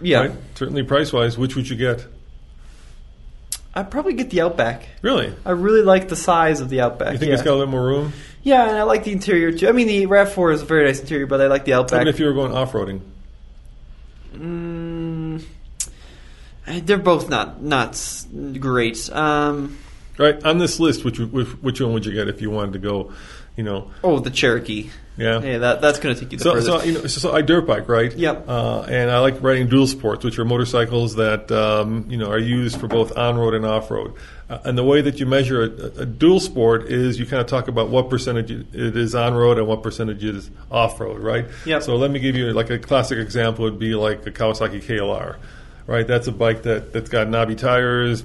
Yeah, 0.00 0.20
Right? 0.20 0.30
Certainly 0.54 0.84
price 0.84 1.12
wise. 1.12 1.36
Which 1.36 1.56
would 1.56 1.68
you 1.68 1.74
get? 1.74 2.06
I'd 3.74 3.90
probably 3.90 4.12
get 4.12 4.30
the 4.30 4.42
Outback. 4.42 4.86
Really? 5.02 5.34
I 5.44 5.50
really 5.50 5.82
like 5.82 6.06
the 6.06 6.14
size 6.14 6.60
of 6.60 6.68
the 6.68 6.82
Outback. 6.82 7.14
You 7.14 7.18
think 7.18 7.30
yeah. 7.30 7.34
it's 7.34 7.42
got 7.42 7.54
a 7.54 7.56
little 7.56 7.72
more 7.72 7.84
room? 7.84 8.12
Yeah, 8.46 8.68
and 8.68 8.78
I 8.78 8.84
like 8.84 9.02
the 9.02 9.10
interior 9.10 9.50
too. 9.50 9.68
I 9.68 9.72
mean, 9.72 9.88
the 9.88 10.06
RAV4 10.06 10.54
is 10.54 10.62
a 10.62 10.64
very 10.66 10.84
nice 10.86 11.00
interior, 11.00 11.26
but 11.26 11.40
I 11.40 11.48
like 11.48 11.64
the 11.64 11.72
Outback. 11.72 11.96
Even 12.02 12.06
if 12.06 12.20
you 12.20 12.26
were 12.26 12.32
going 12.32 12.52
off 12.54 12.70
roading. 12.74 13.00
Mm, 14.34 15.42
eh, 16.68 16.80
they're 16.84 16.98
both 16.98 17.28
not 17.28 17.60
not 17.62 17.90
s- 17.90 18.26
great. 18.58 19.10
Um, 19.12 19.78
Right? 20.18 20.42
On 20.46 20.56
this 20.56 20.80
list, 20.80 21.04
which, 21.04 21.18
which, 21.18 21.46
which 21.60 21.78
one 21.80 21.92
would 21.92 22.06
you 22.06 22.12
get 22.12 22.26
if 22.28 22.40
you 22.40 22.48
wanted 22.48 22.72
to 22.72 22.78
go, 22.78 23.12
you 23.54 23.62
know, 23.62 23.90
oh, 24.02 24.18
the 24.18 24.30
Cherokee. 24.30 24.88
yeah? 25.18 25.42
Yeah, 25.42 25.58
that 25.58 25.82
that's 25.82 25.98
going 25.98 26.14
to 26.14 26.20
take 26.20 26.32
you 26.32 26.38
the 26.38 26.44
So, 26.44 26.52
furthest. 26.52 26.68
so 26.70 26.82
you 26.84 26.92
know, 26.94 27.00
so, 27.02 27.20
so 27.20 27.34
I 27.34 27.42
dirt 27.42 27.66
bike, 27.66 27.86
right? 27.88 28.10
Yep. 28.14 28.48
Uh, 28.48 28.80
and 28.88 29.10
I 29.10 29.18
like 29.18 29.42
riding 29.42 29.68
dual 29.68 29.86
sports, 29.86 30.24
which 30.24 30.38
are 30.38 30.44
motorcycles 30.46 31.16
that 31.16 31.50
um, 31.52 32.06
you 32.08 32.16
know 32.16 32.30
are 32.30 32.38
used 32.38 32.80
for 32.80 32.86
both 32.88 33.14
on 33.18 33.36
road 33.36 33.52
and 33.54 33.66
off 33.66 33.90
road. 33.90 34.14
Uh, 34.48 34.58
and 34.64 34.78
the 34.78 34.84
way 34.84 35.00
that 35.00 35.18
you 35.18 35.26
measure 35.26 35.62
a, 35.62 36.02
a 36.02 36.06
dual 36.06 36.38
sport 36.38 36.84
is 36.84 37.18
you 37.18 37.26
kind 37.26 37.40
of 37.40 37.46
talk 37.48 37.66
about 37.66 37.88
what 37.88 38.08
percentage 38.08 38.50
it 38.50 38.96
is 38.96 39.14
on 39.14 39.34
road 39.34 39.58
and 39.58 39.66
what 39.66 39.82
percentage 39.82 40.22
is 40.22 40.50
off 40.70 41.00
road, 41.00 41.20
right? 41.20 41.46
Yep. 41.64 41.82
So 41.82 41.96
let 41.96 42.10
me 42.10 42.20
give 42.20 42.36
you 42.36 42.52
like 42.52 42.70
a 42.70 42.78
classic 42.78 43.18
example 43.18 43.64
would 43.64 43.78
be 43.78 43.94
like 43.94 44.24
a 44.26 44.30
Kawasaki 44.30 44.82
KLR, 44.82 45.36
right? 45.86 46.06
That's 46.06 46.28
a 46.28 46.32
bike 46.32 46.62
that 46.62 46.92
that's 46.92 47.10
got 47.10 47.28
knobby 47.28 47.56
tires. 47.56 48.22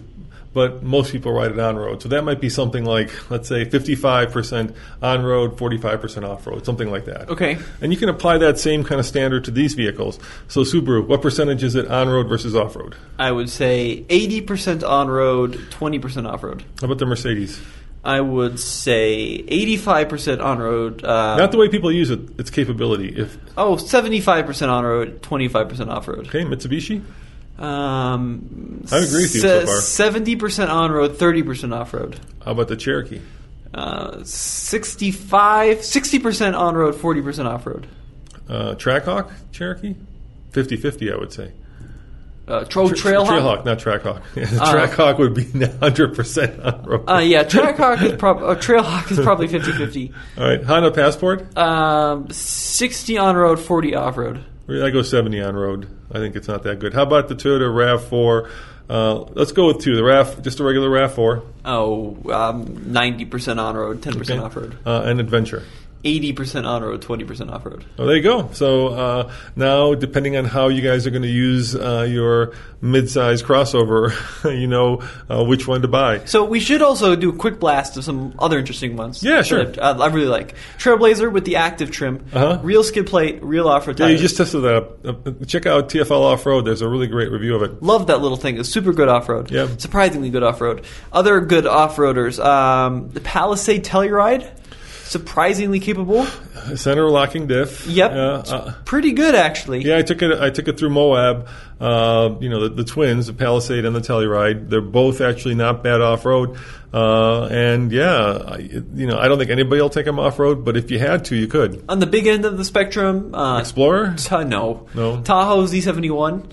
But 0.54 0.84
most 0.84 1.14
people 1.14 1.32
ride 1.32 1.52
it 1.52 1.60
on 1.60 1.78
road. 1.78 2.02
So 2.02 2.10
that 2.10 2.26
might 2.26 2.42
be 2.42 2.50
something 2.50 2.84
like, 2.84 3.10
let's 3.32 3.48
say, 3.48 3.64
55% 3.64 4.76
on 5.02 5.24
road, 5.24 5.58
45% 5.58 6.28
off 6.28 6.46
road, 6.46 6.66
something 6.66 6.92
like 6.92 7.06
that. 7.06 7.30
okay. 7.30 7.58
And 7.80 7.94
you 7.94 7.98
can 7.98 8.10
apply 8.10 8.38
that 8.40 8.60
same 8.60 8.84
kind 8.84 9.00
of 9.00 9.06
standard 9.06 9.46
to 9.46 9.52
these 9.52 9.76
vehicles. 9.76 10.20
So 10.50 10.62
Subaru, 10.62 11.08
what 11.08 11.22
percentage 11.22 11.64
is 11.64 11.76
it 11.76 11.88
on 11.90 12.10
road 12.10 12.28
versus 12.28 12.54
off 12.54 12.76
road? 12.76 12.96
I 13.18 13.32
would 13.32 13.50
say 13.50 14.04
80% 14.10 14.88
on 14.88 15.08
road, 15.10 15.54
20% 15.72 16.28
off 16.30 16.44
road. 16.44 16.64
How 16.82 16.86
about 16.88 16.98
the 16.98 17.06
Mercedes? 17.06 17.62
I 18.04 18.20
would 18.20 18.60
say 18.60 19.44
85% 19.44 20.44
on 20.44 20.60
road. 20.60 21.06
Uh, 21.06 21.38
Not 21.38 21.52
the 21.52 21.58
way 21.58 21.70
people 21.70 21.92
use 21.92 22.10
it, 22.10 22.20
its 22.40 22.50
capability. 22.50 23.10
If 23.16 23.38
oh, 23.58 23.76
75% 23.76 24.70
on 24.70 24.84
road, 24.84 25.22
25% 25.22 25.88
off 25.90 26.08
road. 26.08 26.28
okay, 26.28 26.44
Mitsubishi. 26.44 27.04
Um, 27.62 28.84
I 28.92 28.98
agree 28.98 29.24
with 29.24 29.36
you 29.36 29.42
so 29.42 29.66
far. 29.66 29.76
Seventy 29.82 30.36
percent 30.36 30.72
on 30.72 30.92
road, 30.92 31.18
thirty 31.18 31.44
percent 31.44 31.74
off 31.74 31.94
road. 31.94 32.20
How 32.44 32.52
about 32.52 32.68
the 32.68 32.76
Cherokee? 32.76 33.22
Uh, 33.74 34.22
65, 34.24 35.86
60 35.86 36.20
percent 36.20 36.56
on 36.56 36.76
road, 36.76 36.96
forty 36.96 37.22
percent 37.22 37.48
off 37.48 37.66
road. 37.66 37.88
Uh, 38.50 38.76
Trackhawk 38.76 39.32
Cherokee? 39.54 39.96
50-50, 40.52 41.14
I 41.14 41.18
would 41.18 41.32
say. 41.32 41.54
Uh, 42.46 42.66
tro- 42.66 42.90
Trailhawk. 42.90 43.28
Trailhawk, 43.28 43.64
not 43.64 43.80
Trackhawk. 43.80 44.22
Yeah, 44.36 44.44
the 44.50 44.58
Trackhawk 44.60 45.18
would 45.20 45.34
be 45.34 45.46
100% 45.46 46.66
on 46.66 46.84
road. 46.84 47.10
Uh, 47.10 47.20
yeah, 47.20 47.46
Trackhawk 47.46 48.02
is 48.04 48.12
prob- 48.18 48.44
uh, 48.44 48.56
Trailhawk 48.56 49.10
is 49.10 49.20
probably 49.22 49.48
50-50. 49.48 50.14
All 50.38 50.44
right, 50.44 50.62
Honda 50.62 50.92
Passport. 50.92 51.56
Um, 51.58 52.30
60 52.30 53.18
on 53.18 53.38
road, 53.38 53.60
40 53.62 53.96
off 53.96 54.18
road. 54.18 54.44
I 54.84 54.90
go 54.90 55.02
70 55.02 55.42
on 55.42 55.56
road. 55.56 55.88
I 56.12 56.20
think 56.20 56.36
it's 56.36 56.48
not 56.48 56.64
that 56.64 56.80
good. 56.80 56.94
How 56.94 57.04
about 57.04 57.28
the 57.28 57.36
Toyota 57.36 57.70
RAV4? 57.70 58.50
Uh, 58.90 59.20
let's 59.36 59.52
go 59.54 59.68
with 59.68 59.80
two. 59.80 59.96
The 59.96 60.04
RAV, 60.04 60.42
just 60.42 60.60
a 60.60 60.64
regular 60.64 60.90
RAV4. 60.90 61.44
Oh, 61.66 62.18
um, 62.32 62.66
90% 62.66 63.58
on 63.60 63.76
road, 63.76 64.02
10% 64.02 64.22
Okay. 64.22 64.38
off 64.38 64.56
road. 64.56 64.78
Uh, 64.86 65.04
and 65.06 65.20
Adventure. 65.20 65.64
80% 66.04 66.66
on 66.68 66.82
road, 66.84 67.02
20% 67.02 67.52
off 67.52 67.66
road. 67.66 67.86
Well, 67.98 68.08
there 68.08 68.16
you 68.18 68.24
go. 68.24 68.50
So 68.54 68.88
uh, 68.90 69.32
now, 69.56 69.94
depending 69.94 70.36
on 70.38 70.46
how 70.46 70.68
you 70.70 70.82
guys 70.82 71.06
are 71.06 71.12
going 71.12 71.22
to 71.22 71.28
use 71.28 71.76
uh, 71.76 72.08
your 72.10 72.54
mid-size 72.82 73.44
crossover, 73.44 74.12
you 74.60 74.68
know 74.68 75.02
uh, 75.30 75.44
which 75.44 75.68
one 75.68 75.82
to 75.84 75.88
buy. 75.88 76.26
So 76.26 76.44
we 76.46 76.60
should 76.60 76.82
also 76.82 77.16
do 77.16 77.30
a 77.30 77.36
quick 77.36 77.60
blast 77.60 77.98
of 77.98 78.04
some 78.04 78.34
other 78.40 78.58
interesting 78.58 78.96
ones. 78.98 79.22
Yeah, 79.24 79.44
sure. 79.44 79.72
I, 79.82 79.92
I 79.92 80.08
really 80.08 80.28
like 80.28 80.56
Trailblazer 80.80 81.32
with 81.32 81.46
the 81.46 81.58
active 81.58 81.92
trim, 81.92 82.26
Uh-huh. 82.34 82.60
real 82.64 82.84
skid 82.84 83.06
plate, 83.08 83.44
real 83.44 83.68
off-road 83.68 84.00
Yeah, 84.00 84.08
you 84.08 84.18
just 84.18 84.38
tested 84.38 84.64
that 84.64 84.76
up. 84.76 85.06
Uh, 85.06 85.46
check 85.46 85.66
out 85.68 85.90
TFL 85.90 86.12
Off 86.22 86.46
Road. 86.46 86.66
There's 86.66 86.82
a 86.82 86.90
really 86.90 87.08
great 87.08 87.32
review 87.32 87.56
of 87.56 87.62
it. 87.62 87.84
Love 87.84 88.08
that 88.08 88.22
little 88.22 88.38
thing. 88.38 88.58
It's 88.60 88.70
super 88.70 88.94
good 88.94 89.08
off 89.08 89.30
road. 89.30 89.52
Yeah. 89.52 89.68
Surprisingly 89.78 90.30
good 90.32 90.44
off 90.44 90.60
road. 90.62 90.84
Other 91.14 91.40
good 91.42 91.68
off 91.68 91.98
roaders. 91.98 92.44
Um, 92.44 93.10
the 93.10 93.22
Palisade 93.22 93.84
Telluride. 93.84 94.50
Surprisingly 95.12 95.82
capable. 95.82 96.26
Center 96.76 97.10
locking 97.10 97.46
diff. 97.46 97.86
Yep. 97.86 98.12
Yeah, 98.12 98.18
uh, 98.56 98.74
pretty 98.86 99.12
good 99.12 99.36
actually. 99.36 99.84
yeah, 99.84 99.98
I 99.98 100.04
took 100.04 100.22
it. 100.22 100.40
I 100.40 100.50
took 100.50 100.70
it 100.70 100.80
through 100.80 100.92
Moab. 100.92 101.50
Uh, 101.82 102.36
you 102.40 102.50
know, 102.50 102.70
the, 102.70 102.76
the 102.76 102.84
twins, 102.86 103.28
the 103.28 103.34
Palisade 103.34 103.84
and 103.84 103.94
the 103.94 104.00
Telluride. 104.00 104.70
They're 104.70 104.80
both 104.80 105.20
actually 105.20 105.56
not 105.56 105.84
bad 105.84 106.00
off 106.00 106.24
road. 106.24 106.58
Uh, 106.94 107.46
and 107.48 107.92
yeah, 107.92 108.38
I, 108.48 108.58
you 108.60 109.06
know, 109.06 109.18
I 109.18 109.28
don't 109.28 109.38
think 109.38 109.52
anybody 109.52 109.82
will 109.82 109.90
take 109.90 110.06
them 110.06 110.18
off 110.18 110.40
road, 110.40 110.64
but 110.64 110.78
if 110.78 110.90
you 110.92 111.00
had 111.00 111.26
to, 111.26 111.36
you 111.36 111.48
could. 111.48 111.84
On 111.90 112.00
the 112.00 112.06
big 112.08 112.26
end 112.28 112.46
of 112.46 112.58
the 112.58 112.64
spectrum, 112.64 113.36
uh, 113.36 113.60
Explorer, 113.60 114.16
Ta- 114.18 114.44
no. 114.44 114.88
No. 114.96 115.22
Tahoe 115.22 115.66
Z71. 115.66 116.50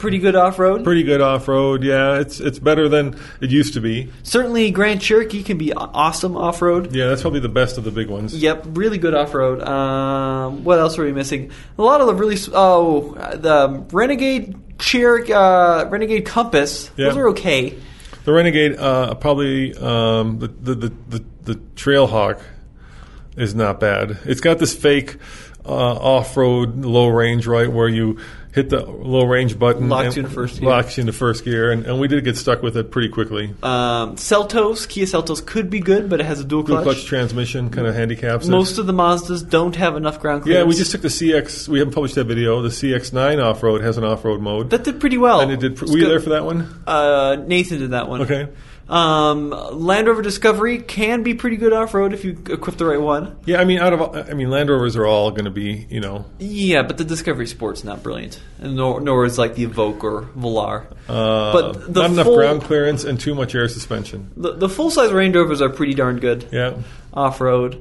Pretty 0.00 0.18
good 0.18 0.34
off 0.34 0.58
road. 0.58 0.82
pretty 0.82 1.02
good 1.02 1.20
off 1.20 1.46
road. 1.46 1.84
Yeah, 1.84 2.18
it's 2.18 2.40
it's 2.40 2.58
better 2.58 2.88
than 2.88 3.20
it 3.40 3.50
used 3.50 3.74
to 3.74 3.80
be. 3.80 4.10
Certainly, 4.22 4.70
Grand 4.70 5.02
Cherokee 5.02 5.42
can 5.42 5.58
be 5.58 5.74
awesome 5.74 6.36
off 6.36 6.62
road. 6.62 6.94
Yeah, 6.94 7.08
that's 7.08 7.20
probably 7.20 7.40
the 7.40 7.50
best 7.50 7.76
of 7.76 7.84
the 7.84 7.90
big 7.90 8.08
ones. 8.08 8.34
Yep, 8.34 8.64
really 8.70 8.96
good 8.96 9.14
off 9.14 9.34
road. 9.34 9.60
Um, 9.62 10.64
what 10.64 10.78
else 10.78 10.98
are 10.98 11.04
we 11.04 11.12
missing? 11.12 11.52
A 11.76 11.82
lot 11.82 12.00
of 12.00 12.06
the 12.06 12.14
really 12.14 12.38
oh 12.54 13.12
the 13.34 13.84
Renegade 13.92 14.56
Cherokee, 14.78 15.34
uh, 15.34 15.84
Renegade 15.90 16.24
Compass. 16.24 16.90
Yeah. 16.96 17.08
Those 17.08 17.18
are 17.18 17.28
okay. 17.28 17.78
The 18.24 18.32
Renegade, 18.32 18.78
uh, 18.78 19.14
probably 19.16 19.74
um, 19.76 20.38
the, 20.38 20.48
the 20.48 20.74
the 20.74 20.92
the 21.08 21.24
the 21.42 21.54
Trailhawk 21.76 22.40
is 23.36 23.54
not 23.54 23.80
bad. 23.80 24.18
It's 24.24 24.40
got 24.40 24.58
this 24.58 24.74
fake 24.74 25.16
uh, 25.64 25.68
off-road 25.68 26.84
low 26.84 27.08
range, 27.08 27.46
right, 27.46 27.70
where 27.70 27.88
you 27.88 28.18
hit 28.52 28.68
the 28.70 28.84
low 28.84 29.24
range 29.24 29.58
button, 29.58 29.88
Locks 29.88 30.16
you 30.16 30.22
into 30.24 30.34
first 30.34 30.60
gear. 30.60 30.68
locks 30.68 30.96
you 30.96 31.02
into 31.02 31.12
first 31.12 31.44
gear, 31.44 31.70
and, 31.70 31.86
and 31.86 32.00
we 32.00 32.08
did 32.08 32.24
get 32.24 32.36
stuck 32.36 32.62
with 32.62 32.76
it 32.76 32.90
pretty 32.90 33.08
quickly. 33.08 33.54
Um, 33.62 34.16
Seltos, 34.16 34.88
Kia 34.88 35.04
Seltos 35.06 35.44
could 35.44 35.70
be 35.70 35.80
good, 35.80 36.08
but 36.10 36.20
it 36.20 36.26
has 36.26 36.40
a 36.40 36.44
dual 36.44 36.62
Dual 36.62 36.82
clutch. 36.82 36.96
clutch 36.96 37.06
transmission 37.06 37.70
kind 37.70 37.86
of 37.86 37.94
handicaps 37.94 38.46
it. 38.48 38.50
Most 38.50 38.78
of 38.78 38.86
the 38.86 38.92
Mazdas 38.92 39.48
don't 39.48 39.76
have 39.76 39.96
enough 39.96 40.18
ground 40.20 40.46
yeah, 40.46 40.64
we 40.64 40.74
just 40.74 40.90
took 40.90 41.02
the 41.02 41.08
CX. 41.08 41.68
We 41.68 41.78
haven't 41.78 41.94
published 41.94 42.14
that 42.16 42.24
video. 42.24 42.60
The 42.62 42.68
CX9 42.70 43.44
off-road 43.44 43.82
has 43.82 43.98
an 43.98 44.04
off-road 44.04 44.40
mode, 44.40 44.70
that 44.70 44.84
did 44.84 44.98
pretty 45.00 45.18
well. 45.18 45.40
and 45.40 45.52
it 45.52 45.60
did. 45.60 45.76
Pr- 45.76 45.86
were 45.86 45.98
you 45.98 46.08
there 46.08 46.20
for 46.20 46.30
that 46.30 46.44
one? 46.44 46.82
Uh, 46.86 47.36
Nathan 47.46 47.78
did 47.78 47.90
that 47.92 48.08
one. 48.08 48.22
Okay. 48.22 48.48
Um, 48.90 49.50
Land 49.50 50.08
Rover 50.08 50.20
Discovery 50.20 50.78
can 50.78 51.22
be 51.22 51.34
pretty 51.34 51.56
good 51.56 51.72
off 51.72 51.94
road 51.94 52.12
if 52.12 52.24
you 52.24 52.32
equip 52.50 52.76
the 52.76 52.84
right 52.86 53.00
one. 53.00 53.36
Yeah, 53.46 53.60
I 53.60 53.64
mean, 53.64 53.78
out 53.78 53.92
of 53.92 54.28
I 54.28 54.34
mean, 54.34 54.50
Land 54.50 54.68
Rovers 54.68 54.96
are 54.96 55.06
all 55.06 55.30
going 55.30 55.44
to 55.44 55.50
be, 55.50 55.86
you 55.88 56.00
know, 56.00 56.24
Yeah, 56.40 56.82
but 56.82 56.98
the 56.98 57.04
Discovery 57.04 57.46
Sport's 57.46 57.84
not 57.84 58.02
brilliant, 58.02 58.40
and 58.58 58.74
nor, 58.74 59.00
nor 59.00 59.24
is 59.24 59.38
like 59.38 59.54
the 59.54 59.64
Evoque 59.66 60.02
or 60.02 60.22
Velar. 60.36 60.86
uh, 61.08 61.52
But 61.52 61.94
the 61.94 62.02
not 62.02 62.10
enough 62.10 62.26
full- 62.26 62.36
ground 62.36 62.62
clearance 62.62 63.04
and 63.04 63.18
too 63.20 63.34
much 63.36 63.54
air 63.54 63.68
suspension. 63.68 64.32
The, 64.36 64.54
the 64.54 64.68
full 64.68 64.90
size 64.90 65.12
Range 65.12 65.36
Rovers 65.36 65.62
are 65.62 65.68
pretty 65.70 65.94
darn 65.94 66.18
good 66.18 66.46
Yeah. 66.50 66.74
off 67.14 67.40
road. 67.40 67.80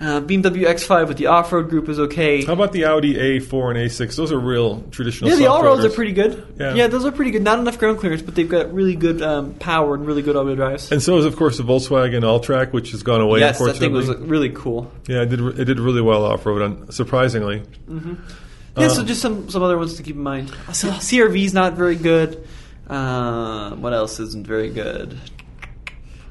Uh, 0.00 0.20
BMW 0.20 0.64
X5 0.64 1.08
with 1.08 1.16
the 1.16 1.26
off 1.26 1.52
road 1.52 1.68
group 1.68 1.88
is 1.88 1.98
okay. 1.98 2.44
How 2.44 2.52
about 2.52 2.70
the 2.70 2.84
Audi 2.84 3.14
A4 3.14 3.70
and 3.70 3.78
A6? 3.90 4.14
Those 4.14 4.30
are 4.30 4.38
real 4.38 4.82
traditional. 4.92 5.28
Yeah, 5.28 5.36
the 5.36 5.46
all 5.46 5.64
roads 5.64 5.84
are 5.84 5.90
pretty 5.90 6.12
good. 6.12 6.54
Yeah. 6.56 6.74
yeah. 6.74 6.86
those 6.86 7.04
are 7.04 7.10
pretty 7.10 7.32
good. 7.32 7.42
Not 7.42 7.58
enough 7.58 7.78
ground 7.78 7.98
clearance, 7.98 8.22
but 8.22 8.36
they've 8.36 8.48
got 8.48 8.72
really 8.72 8.94
good 8.94 9.20
um, 9.22 9.54
power 9.54 9.94
and 9.94 10.06
really 10.06 10.22
good 10.22 10.36
all-wheel 10.36 10.54
drives. 10.54 10.92
And 10.92 11.02
so 11.02 11.18
is, 11.18 11.24
of 11.24 11.34
course, 11.34 11.56
the 11.56 11.64
Volkswagen 11.64 12.22
Alltrack, 12.22 12.72
which 12.72 12.92
has 12.92 13.02
gone 13.02 13.20
away. 13.20 13.40
yes, 13.40 13.58
that 13.58 13.76
thing 13.76 13.92
was 13.92 14.08
really 14.08 14.50
cool. 14.50 14.88
yeah, 15.08 15.22
it 15.22 15.30
did. 15.30 15.40
It 15.58 15.64
did 15.64 15.80
really 15.80 16.02
well 16.02 16.24
off 16.24 16.46
road. 16.46 16.62
On 16.62 16.92
surprisingly, 16.92 17.64
Yeah, 17.88 18.14
Uh, 18.76 18.88
so 18.88 19.02
just 19.04 19.20
some 19.20 19.50
some 19.50 19.64
other 19.64 19.76
ones 19.76 19.96
to 19.96 20.04
keep 20.04 20.14
in 20.14 20.22
mind. 20.22 20.50
So 20.72 20.90
CRV's 20.90 21.54
not 21.54 21.72
very 21.72 21.96
good. 21.96 22.46
Uh, 22.88 23.72
what 23.72 23.92
else 23.92 24.20
isn't 24.20 24.46
very 24.46 24.70
good? 24.70 25.18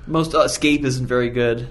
Most 0.07 0.33
uh, 0.33 0.39
Escape 0.39 0.85
isn't 0.85 1.05
very 1.05 1.29
good. 1.29 1.67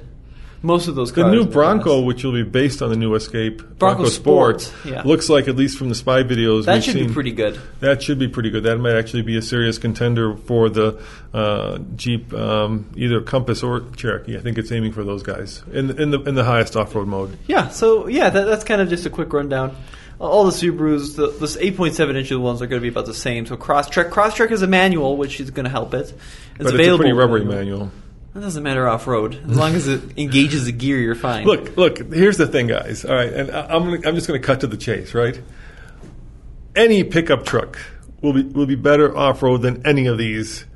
Most 0.67 0.89
of 0.89 0.97
those 0.97 1.13
the 1.13 1.31
new 1.31 1.47
Bronco, 1.47 2.01
which 2.01 2.25
will 2.25 2.33
be 2.33 2.43
based 2.43 2.83
on 2.83 2.91
the 2.91 2.97
new 2.97 3.15
Escape 3.15 3.79
Bronco 3.79 4.07
Sport, 4.07 4.63
Sport, 4.63 4.87
yeah. 4.87 5.03
looks 5.05 5.29
like 5.29 5.47
at 5.47 5.55
least 5.55 5.79
from 5.79 5.89
the 5.89 5.95
spy 5.95 6.25
videos 6.25 6.65
that 6.65 6.83
should 6.83 6.95
seen, 6.95 7.07
be 7.07 7.15
pretty 7.15 7.31
good. 7.31 7.61
That 7.79 8.03
should 8.03 8.19
be 8.19 8.27
pretty 8.27 8.51
good. 8.51 8.65
That 8.65 8.79
might 8.79 8.97
actually 8.97 9.23
be 9.23 9.37
a 9.37 9.43
serious 9.43 9.79
contender 9.79 10.37
for 10.37 10.69
the 10.69 11.01
uh, 11.33 11.79
Jeep, 11.95 12.35
um, 12.35 12.91
either 12.97 13.21
Compass 13.21 13.63
or 13.63 13.85
Cherokee. 13.95 14.37
I 14.37 14.41
think 14.41 14.59
it's 14.59 14.73
aiming 14.73 14.91
for 14.91 15.05
those 15.05 15.23
guys 15.23 15.63
in 15.73 16.01
in 16.01 16.11
the 16.11 16.21
in 16.23 16.35
the 16.35 16.43
highest 16.43 16.75
off 16.75 16.97
road 16.97 17.07
mode. 17.07 17.39
Yeah, 17.47 17.69
so 17.69 18.09
yeah, 18.09 18.29
that, 18.29 18.45
that's 18.47 18.65
kind 18.65 18.81
of 18.81 18.89
just 18.89 19.07
a 19.07 19.11
quick 19.11 19.33
rundown. 19.33 19.77
All 20.19 20.45
the 20.45 20.51
Subarus, 20.51 21.15
the, 21.15 21.27
the 21.29 21.47
8.7 21.47 22.17
inch 22.17 22.33
ones 22.33 22.61
are 22.63 22.67
going 22.67 22.81
to 22.81 22.83
be 22.83 22.89
about 22.89 23.05
the 23.05 23.15
same. 23.15 23.45
So 23.45 23.57
Crosstrek, 23.57 24.09
Crosstrek 24.11 24.51
is 24.51 24.63
a 24.63 24.67
manual, 24.67 25.17
which 25.17 25.39
is 25.41 25.51
going 25.51 25.65
to 25.65 25.71
help 25.71 25.93
it. 25.93 26.01
It's 26.01 26.13
but 26.57 26.75
available. 26.75 26.83
it's 26.83 26.95
a 26.95 26.97
pretty 26.97 27.13
rubbery 27.13 27.45
manual. 27.45 27.93
That 28.37 28.43
doesn't 28.43 28.63
matter 28.63 28.87
off 28.87 29.07
road. 29.07 29.35
As 29.49 29.57
long 29.57 29.75
as 29.75 29.89
it 29.89 30.03
engages 30.19 30.67
the 30.67 30.73
gear, 30.73 30.99
you're 30.99 31.15
fine. 31.15 31.47
Look, 31.47 31.75
look. 31.79 32.13
Here's 32.13 32.37
the 32.37 32.47
thing, 32.47 32.67
guys. 32.67 33.03
All 33.03 33.15
right, 33.15 33.33
and 33.33 33.51
I- 33.51 33.63
I'm 33.75 33.85
gonna, 33.85 34.01
I'm 34.07 34.15
just 34.15 34.29
going 34.29 34.39
to 34.39 34.47
cut 34.47 34.61
to 34.61 34.67
the 34.67 34.77
chase, 34.77 35.15
right? 35.15 35.41
Any 36.75 37.03
pickup 37.03 37.47
truck 37.47 37.79
will 38.21 38.35
be 38.35 38.43
will 38.43 38.67
be 38.67 38.75
better 38.75 39.17
off 39.17 39.43
road 39.43 39.63
than 39.63 39.87
any 39.87 40.07
of 40.07 40.19
these, 40.19 40.67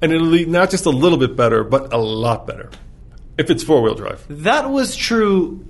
and 0.00 0.10
it'll 0.12 0.30
be 0.30 0.46
not 0.46 0.70
just 0.70 0.86
a 0.86 0.90
little 0.90 1.18
bit 1.18 1.36
better, 1.36 1.62
but 1.62 1.92
a 1.92 1.98
lot 1.98 2.46
better 2.46 2.70
if 3.36 3.50
it's 3.50 3.62
four 3.62 3.82
wheel 3.82 3.94
drive. 3.94 4.24
that 4.30 4.70
was 4.70 4.96
true 4.96 5.62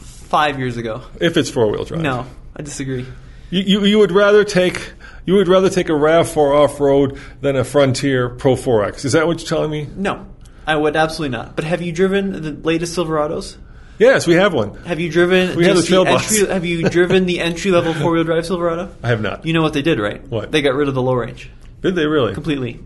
five 0.00 0.58
years 0.58 0.78
ago. 0.78 1.02
If 1.20 1.36
it's 1.36 1.50
four 1.50 1.70
wheel 1.70 1.84
drive, 1.84 2.00
No, 2.00 2.24
I 2.56 2.62
disagree. 2.62 3.04
You, 3.50 3.60
you, 3.62 3.84
you 3.84 3.98
would 3.98 4.12
rather 4.12 4.42
take 4.44 4.94
you 5.26 5.34
would 5.34 5.48
rather 5.48 5.68
take 5.68 5.88
a 5.90 5.92
Rav4 5.92 6.64
off 6.64 6.80
road 6.80 7.20
than 7.42 7.56
a 7.56 7.64
Frontier 7.64 8.28
Pro 8.30 8.54
4X. 8.54 9.04
Is 9.04 9.12
that 9.12 9.26
what 9.26 9.40
you're 9.40 9.48
telling 9.48 9.70
me? 9.70 9.86
No, 9.94 10.26
I 10.66 10.74
would 10.76 10.96
absolutely 10.96 11.36
not. 11.36 11.54
But 11.56 11.64
have 11.64 11.80
you 11.82 11.92
driven 11.92 12.42
the 12.42 12.50
latest 12.52 12.96
Silverados? 12.96 13.56
Yes, 13.98 14.26
we 14.26 14.34
have 14.34 14.52
one. 14.52 14.74
Have 14.84 15.00
you 15.00 15.10
driven? 15.10 15.56
We 15.56 15.64
have 15.66 15.76
the 15.76 15.82
trail 15.82 16.04
the 16.04 16.10
entry, 16.10 16.46
Have 16.48 16.64
you 16.66 16.88
driven 16.90 17.24
the 17.24 17.40
entry 17.40 17.70
level 17.70 17.94
four 17.94 18.12
wheel 18.12 18.24
drive 18.24 18.44
Silverado? 18.44 18.94
I 19.02 19.08
have 19.08 19.22
not. 19.22 19.46
You 19.46 19.52
know 19.54 19.62
what 19.62 19.72
they 19.72 19.80
did, 19.82 19.98
right? 19.98 20.26
What? 20.28 20.52
They 20.52 20.60
got 20.60 20.74
rid 20.74 20.88
of 20.88 20.94
the 20.94 21.00
low 21.02 21.14
range 21.14 21.48
Did 21.80 21.94
they 21.94 22.04
really? 22.06 22.34
completely. 22.34 22.80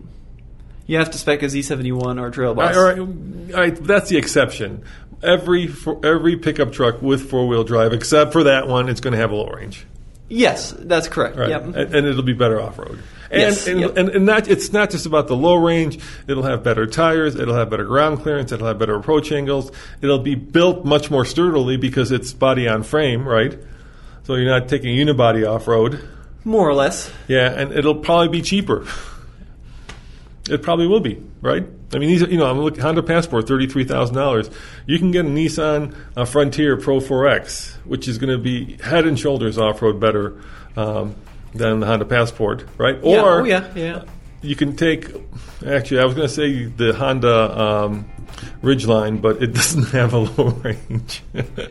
You 0.87 0.97
have 0.99 1.11
to 1.11 1.17
spec 1.17 1.41
a 1.41 1.45
Z71 1.47 2.19
or 2.21 2.27
a 2.27 2.31
trail 2.31 2.49
All 2.49 2.55
bus. 2.55 2.75
right, 2.75 2.99
all 2.99 3.05
right, 3.05 3.53
all 3.53 3.59
right, 3.59 3.75
that's 3.83 4.09
the 4.09 4.17
exception. 4.17 4.83
Every 5.23 5.67
for 5.67 5.99
every 6.05 6.37
pickup 6.37 6.71
truck 6.71 7.01
with 7.01 7.29
four 7.29 7.47
wheel 7.47 7.63
drive, 7.63 7.93
except 7.93 8.31
for 8.33 8.43
that 8.45 8.67
one, 8.67 8.87
it's 8.89 9.01
going 9.01 9.11
to 9.13 9.19
have 9.19 9.31
a 9.31 9.35
low 9.35 9.47
range, 9.47 9.85
Yes, 10.29 10.73
that's 10.77 11.07
correct. 11.09 11.35
right? 11.37 11.49
Yep. 11.49 11.63
And, 11.63 11.75
and 11.95 12.07
it'll 12.07 12.23
be 12.23 12.33
better 12.33 12.59
off 12.61 12.79
road. 12.79 12.99
And, 13.31 13.39
Yes, 13.41 13.65
and, 13.67 13.79
yep. 13.79 13.97
and, 13.97 14.09
and 14.09 14.25
not, 14.25 14.49
it's 14.49 14.73
not 14.73 14.89
just 14.89 15.05
about 15.05 15.27
the 15.27 15.35
low 15.37 15.55
range. 15.55 15.99
It'll 16.27 16.43
have 16.43 16.63
better 16.63 16.85
tires. 16.85 17.35
It'll 17.35 17.55
have 17.55 17.69
better 17.69 17.85
ground 17.85 18.21
clearance. 18.21 18.51
It'll 18.51 18.67
have 18.67 18.77
better 18.77 18.95
approach 18.95 19.31
angles. 19.31 19.71
It'll 20.01 20.19
be 20.19 20.35
built 20.35 20.83
much 20.83 21.09
more 21.09 21.23
sturdily 21.23 21.77
because 21.77 22.11
it's 22.11 22.33
body 22.33 22.67
on 22.67 22.83
frame, 22.83 23.25
right? 23.25 23.57
So 24.23 24.35
you're 24.35 24.51
not 24.51 24.67
taking 24.67 24.95
unibody 24.95 25.49
off 25.49 25.67
road. 25.67 26.07
More 26.43 26.67
or 26.67 26.73
less. 26.73 27.11
Yeah, 27.27 27.51
and 27.51 27.71
it'll 27.71 27.95
probably 27.95 28.27
be 28.27 28.41
cheaper. 28.41 28.85
It 30.49 30.63
probably 30.63 30.87
will 30.87 30.99
be, 30.99 31.21
right? 31.41 31.65
I 31.93 31.97
mean, 31.99 32.09
these 32.09 32.23
are, 32.23 32.29
you 32.29 32.37
know, 32.37 32.49
I'm 32.49 32.59
looking 32.59 32.81
Honda 32.81 33.03
Passport, 33.03 33.47
thirty 33.47 33.67
three 33.67 33.83
thousand 33.83 34.15
dollars. 34.15 34.49
You 34.87 34.97
can 34.97 35.11
get 35.11 35.25
a 35.25 35.29
Nissan 35.29 35.95
uh, 36.17 36.25
Frontier 36.25 36.77
Pro 36.77 36.99
4X, 36.99 37.75
which 37.85 38.07
is 38.07 38.17
going 38.17 38.31
to 38.31 38.37
be 38.37 38.77
head 38.81 39.05
and 39.05 39.19
shoulders 39.19 39.57
off 39.57 39.81
road 39.81 39.99
better 39.99 40.41
um, 40.75 41.15
than 41.53 41.79
the 41.79 41.85
Honda 41.87 42.05
Passport, 42.05 42.65
right? 42.77 42.97
Yeah, 43.03 43.21
Or 43.21 43.41
oh 43.41 43.43
yeah, 43.45 43.71
yeah. 43.75 44.03
you 44.41 44.55
can 44.55 44.75
take. 44.75 45.07
Actually, 45.65 45.99
I 46.01 46.05
was 46.05 46.15
going 46.15 46.27
to 46.27 46.33
say 46.33 46.65
the 46.65 46.93
Honda 46.93 47.59
um, 47.61 48.09
Ridgeline, 48.63 49.21
but 49.21 49.41
it 49.41 49.47
doesn't 49.53 49.89
have 49.91 50.13
a 50.13 50.19
low 50.19 50.49
range. 50.49 51.21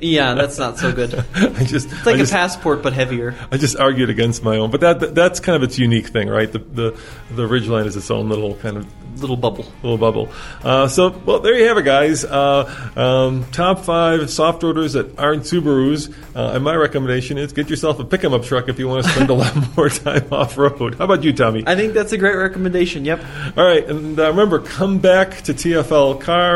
Yeah, 0.00 0.34
that's 0.34 0.58
not 0.58 0.78
so 0.78 0.92
good. 0.92 1.14
I 1.34 1.64
just 1.64 1.90
It's 1.92 2.06
like 2.06 2.14
I 2.14 2.18
a 2.18 2.18
just, 2.18 2.32
passport, 2.32 2.82
but 2.82 2.92
heavier. 2.92 3.34
I 3.50 3.56
just 3.56 3.76
argued 3.78 4.10
against 4.10 4.42
my 4.42 4.56
own, 4.56 4.70
but 4.70 4.80
that, 4.80 5.00
that 5.00 5.14
that's 5.14 5.40
kind 5.40 5.56
of 5.56 5.62
its 5.62 5.78
unique 5.78 6.08
thing, 6.08 6.28
right? 6.28 6.50
The 6.50 6.58
the 6.58 7.00
the 7.30 7.46
Ridgeline 7.46 7.86
is 7.86 7.96
its 7.96 8.10
own 8.10 8.28
little 8.28 8.54
kind 8.56 8.76
of 8.76 8.86
Little 9.20 9.36
bubble. 9.36 9.66
little 9.82 9.98
bubble. 9.98 10.30
Uh, 10.62 10.88
so, 10.88 11.10
well, 11.26 11.40
there 11.40 11.54
you 11.58 11.66
have 11.66 11.76
it, 11.76 11.82
guys. 11.84 12.24
Uh, 12.24 12.64
um, 12.96 13.44
top 13.50 13.80
five 13.80 14.30
soft 14.30 14.62
roaders 14.62 14.94
that 14.94 15.18
aren't 15.18 15.42
Subarus. 15.42 16.14
Uh, 16.34 16.52
and 16.54 16.64
my 16.64 16.74
recommendation 16.74 17.36
is 17.36 17.52
get 17.52 17.68
yourself 17.68 17.98
a 17.98 18.04
pick 18.04 18.24
'em 18.24 18.32
up 18.32 18.44
truck 18.44 18.68
if 18.70 18.78
you 18.78 18.88
want 18.88 19.04
to 19.04 19.10
spend 19.10 19.28
a 19.28 19.34
lot 19.42 19.76
more 19.76 19.90
time 19.90 20.24
off 20.32 20.56
road. 20.56 20.94
How 20.94 21.04
about 21.04 21.22
you, 21.24 21.34
Tommy? 21.34 21.64
I 21.66 21.74
think 21.74 21.92
that's 21.92 22.12
a 22.12 22.18
great 22.18 22.36
recommendation. 22.36 23.04
Yep. 23.04 23.20
All 23.58 23.64
right, 23.66 23.84
and 23.86 24.18
uh, 24.18 24.28
remember, 24.28 24.60
come 24.60 24.98
back 25.00 25.42
to 25.42 25.52
TFL 25.52 26.20
Car 26.20 26.49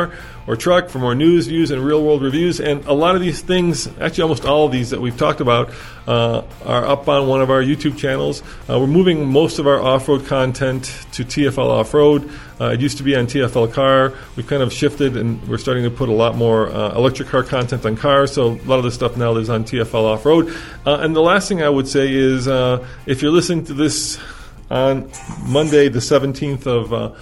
or 0.47 0.57
Truck 0.57 0.89
for 0.91 0.99
more 0.99 1.15
news, 1.15 1.47
views, 1.47 1.71
and 1.71 1.83
real 1.83 2.05
world 2.05 2.23
reviews. 2.23 2.61
And 2.61 2.85
a 2.85 2.93
lot 2.93 3.15
of 3.15 3.21
these 3.21 3.41
things, 3.41 3.89
actually, 3.99 4.23
almost 4.23 4.45
all 4.45 4.67
of 4.67 4.73
these 4.73 4.91
that 4.91 5.01
we've 5.01 5.17
talked 5.17 5.41
about, 5.41 5.73
uh, 6.07 6.43
are 6.65 6.85
up 6.85 7.09
on 7.09 7.27
one 7.29 7.41
of 7.41 7.51
our 7.51 7.63
YouTube 7.63 7.97
channels. 7.97 8.43
Uh, 8.69 8.79
we're 8.79 8.87
moving 8.87 9.27
most 9.27 9.59
of 9.59 9.67
our 9.67 9.81
off 9.81 10.09
road 10.09 10.27
content 10.27 10.85
to 11.13 11.25
TFL 11.25 11.71
Off 11.71 11.95
Road. 11.95 12.31
Uh, 12.61 12.71
it 12.71 12.81
used 12.81 12.99
to 12.99 13.03
be 13.03 13.17
on 13.17 13.27
TFL 13.27 13.73
Car. 13.73 14.13
We've 14.37 14.47
kind 14.47 14.63
of 14.63 14.73
shifted, 14.73 15.17
and 15.17 15.43
we're 15.49 15.59
starting 15.59 15.85
to 15.85 15.91
put 15.91 16.09
a 16.09 16.13
lot 16.13 16.37
more 16.37 16.69
uh, 16.69 16.95
electric 16.95 17.29
car 17.29 17.43
content 17.43 17.85
on 17.87 17.97
cars. 17.97 18.33
So 18.33 18.53
a 18.53 18.67
lot 18.67 18.79
of 18.79 18.85
this 18.85 18.95
stuff 18.95 19.17
now 19.17 19.35
is 19.37 19.49
on 19.49 19.65
TFL 19.65 20.05
Off 20.05 20.27
Road. 20.27 20.55
Uh, 20.85 20.99
and 21.01 21.17
the 21.17 21.23
last 21.23 21.49
thing 21.49 21.63
I 21.63 21.69
would 21.71 21.89
say 21.89 22.13
is, 22.13 22.47
uh, 22.47 22.87
if 23.07 23.23
you're 23.23 23.33
listening 23.33 23.65
to 23.67 23.75
this 23.75 24.19
on 24.71 25.11
Monday, 25.47 25.89
the 25.89 26.01
17th 26.01 26.67
of 26.67 27.17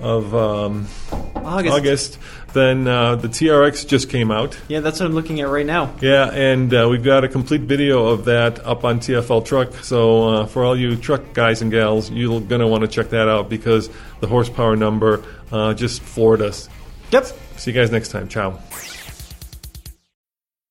of 0.00 0.34
um, 0.34 0.86
August. 1.34 1.74
August, 1.74 2.18
then 2.52 2.86
uh, 2.86 3.16
the 3.16 3.28
TRX 3.28 3.86
just 3.86 4.10
came 4.10 4.30
out. 4.30 4.58
Yeah, 4.68 4.80
that's 4.80 5.00
what 5.00 5.06
I'm 5.06 5.14
looking 5.14 5.40
at 5.40 5.48
right 5.48 5.66
now. 5.66 5.94
Yeah, 6.00 6.30
and 6.32 6.72
uh, 6.72 6.88
we've 6.90 7.04
got 7.04 7.24
a 7.24 7.28
complete 7.28 7.62
video 7.62 8.06
of 8.06 8.24
that 8.26 8.64
up 8.64 8.84
on 8.84 9.00
TFL 9.00 9.44
Truck. 9.44 9.72
So 9.84 10.28
uh, 10.28 10.46
for 10.46 10.64
all 10.64 10.76
you 10.76 10.96
truck 10.96 11.32
guys 11.32 11.62
and 11.62 11.70
gals, 11.70 12.10
you're 12.10 12.40
going 12.40 12.60
to 12.60 12.66
want 12.66 12.82
to 12.82 12.88
check 12.88 13.10
that 13.10 13.28
out 13.28 13.48
because 13.48 13.90
the 14.20 14.26
horsepower 14.26 14.76
number 14.76 15.22
uh, 15.52 15.74
just 15.74 16.02
floored 16.02 16.42
us. 16.42 16.68
Yep. 17.10 17.26
See 17.56 17.70
you 17.70 17.80
guys 17.80 17.90
next 17.90 18.08
time. 18.08 18.28
Ciao. 18.28 18.58